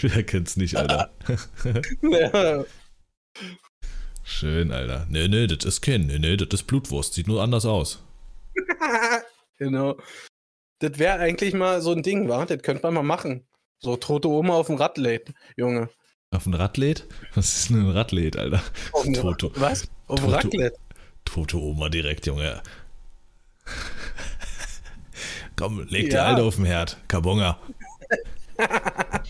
Wer 0.00 0.22
kennt's 0.24 0.56
nicht, 0.56 0.74
Alter? 0.74 1.10
Ja. 2.00 2.64
Schön, 4.24 4.72
Alter. 4.72 5.06
Nee, 5.10 5.28
nee, 5.28 5.46
das 5.46 5.66
ist 5.66 5.82
kein. 5.82 6.06
Nee, 6.06 6.18
nee, 6.18 6.38
das 6.38 6.48
ist 6.52 6.66
Blutwurst. 6.66 7.12
Sieht 7.12 7.28
nur 7.28 7.42
anders 7.42 7.66
aus. 7.66 8.02
genau. 9.58 9.98
Das 10.80 10.98
wäre 10.98 11.18
eigentlich 11.18 11.54
mal 11.54 11.80
so 11.80 11.92
ein 11.92 12.02
Ding, 12.02 12.28
wa? 12.28 12.44
Das 12.44 12.62
könnte 12.62 12.82
man 12.82 12.94
mal 12.94 13.02
machen. 13.02 13.46
So 13.78 13.96
tote 13.96 14.28
Oma 14.28 14.54
auf 14.54 14.66
dem 14.66 14.76
Rad 14.76 14.98
lädt, 14.98 15.32
Junge. 15.56 15.88
Auf 16.32 16.46
ein 16.46 16.54
Radlet? 16.54 17.06
Was 17.34 17.56
ist 17.56 17.70
denn 17.70 17.80
ein 17.80 17.90
Radlet, 17.90 18.36
Alter? 18.36 18.62
Auf 18.92 19.02
dem 19.04 19.14
Toto. 19.14 19.50
Was? 19.56 19.88
Auf 20.06 20.20
dem. 20.20 20.30
Raclette. 20.30 20.78
Tote 21.24 21.56
Oma 21.58 21.88
direkt, 21.88 22.26
Junge. 22.26 22.62
Komm, 25.56 25.86
leg 25.88 26.08
die 26.10 26.16
Ja. 26.16 26.26
Alte 26.26 26.42
auf 26.44 26.56
den 26.56 26.64
Herd. 26.66 26.96
Kabonga. 27.08 27.58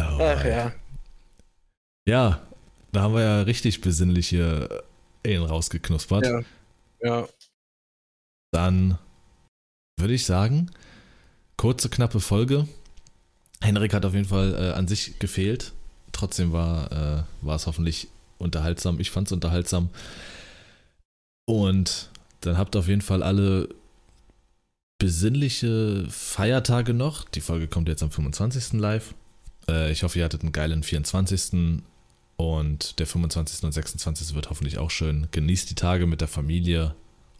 Oh, 0.00 0.20
Ach 0.20 0.44
ja. 0.44 0.72
Ja, 2.06 2.40
da 2.92 3.02
haben 3.02 3.14
wir 3.14 3.22
ja 3.22 3.42
richtig 3.42 3.80
besinnliche 3.80 4.84
Ehen 5.24 5.42
rausgeknuspert. 5.44 6.26
Ja. 6.26 6.40
Ja. 7.00 7.28
Dann 8.52 8.98
würde 9.98 10.14
ich 10.14 10.24
sagen, 10.24 10.70
kurze, 11.56 11.88
knappe 11.88 12.20
Folge. 12.20 12.66
Henrik 13.60 13.92
hat 13.92 14.04
auf 14.04 14.14
jeden 14.14 14.28
Fall 14.28 14.54
äh, 14.54 14.72
an 14.72 14.88
sich 14.88 15.18
gefehlt. 15.18 15.72
Trotzdem 16.12 16.52
war, 16.52 16.92
äh, 16.92 17.22
war 17.42 17.56
es 17.56 17.66
hoffentlich 17.66 18.08
unterhaltsam. 18.38 19.00
Ich 19.00 19.10
fand 19.10 19.28
es 19.28 19.32
unterhaltsam. 19.32 19.90
Und 21.44 22.10
dann 22.40 22.58
habt 22.58 22.76
auf 22.76 22.88
jeden 22.88 23.02
Fall 23.02 23.22
alle 23.22 23.68
besinnliche 24.98 26.06
Feiertage 26.08 26.94
noch. 26.94 27.24
Die 27.28 27.40
Folge 27.40 27.68
kommt 27.68 27.88
jetzt 27.88 28.02
am 28.02 28.10
25. 28.10 28.74
live. 28.74 29.14
Äh, 29.68 29.92
ich 29.92 30.02
hoffe, 30.02 30.18
ihr 30.18 30.24
hattet 30.24 30.42
einen 30.42 30.52
geilen 30.52 30.82
24. 30.82 31.82
Und 32.36 32.98
der 33.00 33.06
25. 33.06 33.64
und 33.64 33.72
26. 33.72 34.34
wird 34.34 34.50
hoffentlich 34.50 34.78
auch 34.78 34.90
schön. 34.90 35.26
Genießt 35.32 35.70
die 35.70 35.74
Tage 35.74 36.06
mit 36.06 36.20
der 36.20 36.28
Familie 36.28 36.94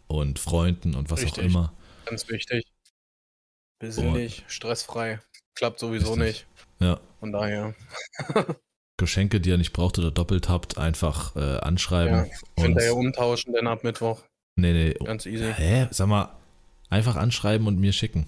und 0.07 0.39
Freunden 0.39 0.95
und 0.95 1.09
was 1.09 1.21
auch 1.21 1.37
Richtig. 1.37 1.45
immer. 1.45 1.71
Ganz 2.09 2.27
wichtig. 2.27 2.65
Besinnlich, 3.79 4.43
stressfrei. 4.47 5.19
Klappt 5.55 5.79
sowieso 5.79 6.13
Richtig. 6.13 6.25
nicht. 6.27 6.47
Ja. 6.79 6.99
Von 7.19 7.31
daher. 7.31 7.75
Geschenke, 8.97 9.39
die 9.39 9.49
ihr 9.49 9.57
nicht 9.57 9.71
braucht 9.71 9.97
oder 9.97 10.11
doppelt 10.11 10.49
habt, 10.49 10.77
einfach 10.77 11.35
äh, 11.35 11.59
anschreiben. 11.59 12.29
Ja, 12.57 12.67
ja 12.67 12.91
umtauschen, 12.91 13.53
dann 13.53 13.67
ab 13.67 13.83
Mittwoch. 13.83 14.21
nee, 14.55 14.73
nee. 14.73 14.93
Ganz 14.93 15.25
easy. 15.25 15.53
Hä? 15.53 15.87
Sag 15.91 16.07
mal, 16.07 16.37
einfach 16.89 17.15
anschreiben 17.15 17.67
und 17.67 17.79
mir 17.79 17.93
schicken. 17.93 18.27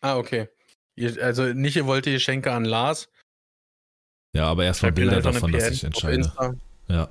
Ah, 0.00 0.16
okay. 0.16 0.48
Ihr, 0.94 1.22
also 1.22 1.52
nicht, 1.52 1.76
ihr 1.76 1.86
wollt 1.86 2.06
die 2.06 2.12
Geschenke 2.12 2.52
an 2.52 2.64
Lars. 2.64 3.08
Ja, 4.34 4.44
aber 4.46 4.64
erstmal 4.64 4.92
Bilder 4.92 5.20
davon, 5.20 5.52
dass 5.52 5.70
ich 5.70 5.84
entscheide. 5.84 6.32
Ja. 6.88 7.10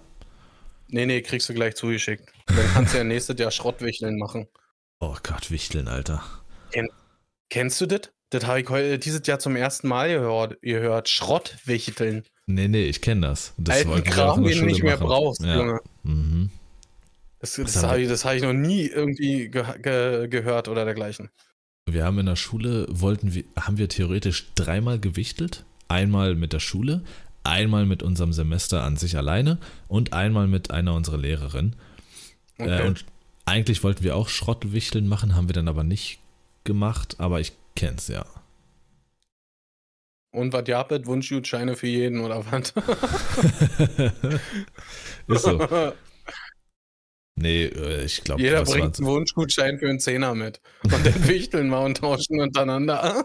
Nee, 0.88 1.05
nee, 1.05 1.21
kriegst 1.21 1.49
du 1.49 1.53
gleich 1.53 1.75
zugeschickt. 1.75 2.32
Dann 2.47 2.67
kannst 2.73 2.93
du 2.93 2.97
ja 2.97 3.03
nächstes 3.03 3.38
Jahr 3.39 3.51
Schrottwichteln 3.51 4.17
machen. 4.17 4.47
Oh 5.00 5.16
Gott, 5.24 5.52
Wichteln, 5.52 5.88
Alter. 5.88 6.24
Kennst 7.50 7.80
du 7.82 7.86
das? 7.86 8.12
Das 8.30 8.45
habe 8.45 8.60
ich 8.60 8.70
heute 8.70 9.00
dieses 9.00 9.26
Jahr 9.26 9.39
zum 9.39 9.56
ersten 9.56 9.88
Mal 9.88 10.10
gehört. 10.10 10.62
gehört. 10.62 11.08
Schrottwichteln. 11.08 12.24
Nee, 12.45 12.68
nee, 12.68 12.86
ich 12.86 13.02
kenne 13.02 13.28
das. 13.28 13.54
Das 13.58 13.86
Alten 13.86 14.04
Kram, 14.04 14.43
den 14.43 14.60
du 14.60 14.66
nicht 14.66 14.84
mehr 14.84 14.95
machen. 14.95 15.08
brauchst, 15.08 15.41
ja. 15.41 15.56
Junge. 15.56 15.80
Mhm. 16.04 16.50
Das, 17.39 17.54
das 17.54 17.78
haben 17.78 17.89
habe 17.89 18.02
ich, 18.02 18.10
das 18.10 18.26
hab 18.26 18.34
ich 18.34 18.41
noch 18.41 18.54
nie 18.54 18.88
irgendwie 18.88 19.50
ge 19.50 19.64
ge 19.82 20.28
gehört 20.28 20.68
oder 20.68 20.86
dergleichen. 20.86 21.30
Wir 21.86 22.04
haben 22.04 22.20
in 22.20 22.26
der 22.26 22.36
Schule, 22.36 22.86
wollten 22.89 23.34
wir, 23.34 23.45
haben 23.58 23.78
wir 23.78 23.88
theoretisch 23.88 24.52
dreimal 24.56 25.00
gewichtelt. 25.00 25.64
Einmal 25.88 26.36
mit 26.36 26.52
der 26.52 26.60
Schule, 26.60 27.04
einmal 27.43 27.86
mit 27.86 28.04
unserem 28.04 28.34
Semester 28.34 28.84
an 28.84 28.98
sich 28.98 29.16
alleine 29.16 29.58
und 29.88 30.12
einmal 30.12 30.48
mit 30.48 30.72
einer 30.72 30.93
unserer 30.95 31.18
Lehrerin. 31.18 31.76
Okay. 32.58 32.82
Äh, 32.82 32.88
und 32.88 33.06
eigentlich 33.48 33.84
wollten 33.84 34.04
wir 34.04 34.16
auch 34.16 34.30
Schrottwichteln 34.30 35.08
machen, 35.08 35.36
haben 35.36 35.50
wir 35.50 35.54
dann 35.54 35.68
aber 35.68 35.84
nicht 35.84 36.20
gemacht, 36.64 37.16
aber 37.20 37.39
ich 37.39 37.54
kenn's 37.76 38.08
ja. 38.08 38.26
Und 40.32 40.54
was 40.54 40.66
gab 40.66 40.91
es? 40.91 41.06
Wunschgutscheine 41.06 41.76
für 41.76 41.88
jeden 41.88 42.20
oder 42.20 42.45
was? 42.52 42.74
Ist 45.28 45.43
so. 45.43 45.93
Nee, 47.39 47.66
äh, 47.66 48.04
ich 48.04 48.24
glaube, 48.24 48.41
Jeder 48.41 48.64
bringt 48.64 48.98
einen 48.98 49.08
Wunschgutschein 49.08 49.78
für 49.78 49.88
einen 49.88 50.00
Zehner 50.00 50.34
mit. 50.34 50.60
Und 50.84 51.06
dann 51.06 51.28
wichteln 51.28 51.70
wir 51.70 51.82
und 51.82 51.98
tauschen 51.98 52.39
untereinander. 52.39 53.24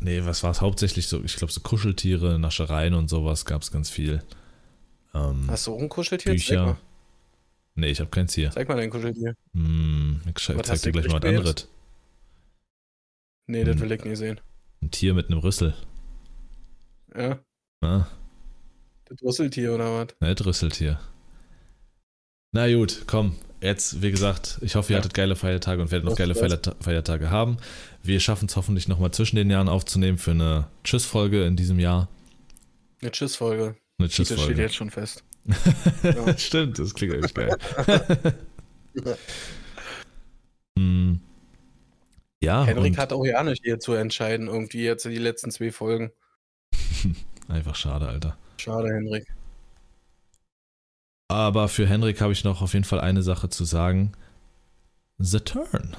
Nee, 0.00 0.22
was 0.24 0.42
war 0.42 0.50
es 0.50 0.60
hauptsächlich 0.60 1.06
so? 1.06 1.22
Ich 1.22 1.36
glaube, 1.36 1.52
so 1.52 1.60
Kuscheltiere, 1.60 2.40
Naschereien 2.40 2.94
und 2.94 3.08
sowas 3.08 3.44
gab 3.44 3.62
es 3.62 3.70
ganz 3.70 3.88
viel. 3.88 4.20
Ähm, 5.14 5.44
Hast 5.46 5.68
du 5.68 5.74
auch 5.74 5.80
ein 5.80 5.88
Kuscheltier? 5.88 6.32
Bücher. 6.32 6.76
Nee, 7.78 7.90
ich 7.90 8.00
habe 8.00 8.10
keins 8.10 8.34
hier. 8.34 8.50
Zeig 8.50 8.68
mal 8.68 8.76
dein 8.76 8.90
Kuscheltier. 8.90 9.34
Hm, 9.54 10.20
ich 10.26 10.34
zeig 10.42 10.82
dir 10.82 10.90
gleich 10.92 11.06
mal 11.06 11.22
was 11.22 11.24
anderes. 11.28 11.68
Nee, 13.46 13.62
das 13.62 13.78
will 13.78 13.92
ich 13.92 14.04
nicht 14.04 14.18
sehen. 14.18 14.40
Ein 14.82 14.90
Tier 14.90 15.14
mit 15.14 15.30
einem 15.30 15.38
Rüssel. 15.38 15.74
Ja, 17.16 17.38
Ah, 17.80 18.06
das 19.04 19.22
Rüsseltier 19.22 19.72
oder 19.74 19.94
was? 19.94 20.08
ne, 20.20 20.34
Rüsseltier. 20.44 20.98
Na 22.52 22.72
gut, 22.74 23.04
komm. 23.06 23.36
Jetzt, 23.60 24.02
wie 24.02 24.10
gesagt, 24.10 24.58
ich 24.62 24.74
hoffe, 24.74 24.92
ihr 24.92 24.96
Ja. 24.96 24.98
hattet 25.02 25.14
geile 25.14 25.36
Feiertage 25.36 25.80
und 25.80 25.90
werdet 25.92 26.04
noch 26.08 26.16
geile 26.16 26.34
Feierta 26.34 26.74
Feiertage 26.80 27.30
haben. 27.30 27.58
Wir 28.02 28.18
schaffen 28.20 28.46
es 28.46 28.56
hoffentlich 28.56 28.88
nochmal 28.88 29.12
zwischen 29.12 29.36
den 29.36 29.50
Jahren 29.50 29.68
aufzunehmen 29.68 30.18
für 30.18 30.32
eine 30.32 30.66
Tschüss-Folge 30.82 31.44
in 31.44 31.54
diesem 31.56 31.78
Jahr. 31.78 32.08
Eine 33.00 33.12
Tschüss-Folge. 33.12 33.76
Eine 33.98 34.08
Das 34.08 34.12
steht 34.14 34.26
Tschüss-Folge. 34.28 34.62
jetzt 34.62 34.74
schon 34.74 34.90
fest. 34.90 35.22
Ja. 36.02 36.38
Stimmt, 36.38 36.78
das 36.78 36.94
klingt 36.94 37.14
eigentlich 37.14 37.34
geil. 37.34 37.56
Hm. 40.78 41.20
Ja, 42.42 42.64
Henrik 42.64 42.98
hat 42.98 43.12
auch 43.12 43.24
ja 43.24 43.42
nicht 43.42 43.62
hier 43.64 43.80
zu 43.80 43.94
entscheiden, 43.94 44.46
irgendwie 44.46 44.84
jetzt 44.84 45.04
die 45.04 45.18
letzten 45.18 45.50
zwei 45.50 45.72
Folgen. 45.72 46.12
einfach 47.48 47.74
schade, 47.74 48.06
Alter. 48.06 48.36
Schade, 48.58 48.88
Henrik. 48.88 49.26
Aber 51.28 51.68
für 51.68 51.86
Henrik 51.86 52.20
habe 52.20 52.32
ich 52.32 52.44
noch 52.44 52.62
auf 52.62 52.74
jeden 52.74 52.84
Fall 52.84 53.00
eine 53.00 53.22
Sache 53.22 53.48
zu 53.48 53.64
sagen. 53.64 54.12
The 55.18 55.40
Turn. 55.40 55.96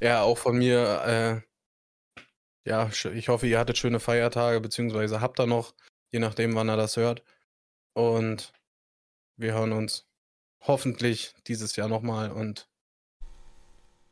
ja, 0.00 0.22
auch 0.22 0.38
von 0.38 0.58
mir, 0.58 1.42
äh, 1.44 1.53
ja, 2.64 2.88
ich 2.88 3.28
hoffe, 3.28 3.46
ihr 3.46 3.58
hattet 3.58 3.78
schöne 3.78 4.00
Feiertage, 4.00 4.60
beziehungsweise 4.60 5.20
habt 5.20 5.38
ihr 5.38 5.46
noch, 5.46 5.74
je 6.10 6.18
nachdem, 6.18 6.54
wann 6.54 6.68
er 6.68 6.76
das 6.76 6.96
hört. 6.96 7.22
Und 7.92 8.52
wir 9.36 9.52
hören 9.52 9.72
uns 9.72 10.06
hoffentlich 10.60 11.34
dieses 11.46 11.76
Jahr 11.76 11.88
nochmal 11.88 12.30
und 12.30 12.68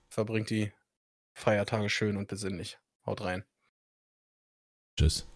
verbringt 0.09 0.51
die 0.51 0.73
Feiertage 1.33 1.89
schön 1.89 2.17
und 2.17 2.29
besinnlich. 2.29 2.79
Haut 3.07 3.23
rein. 3.23 3.45
Tschüss. 4.99 5.32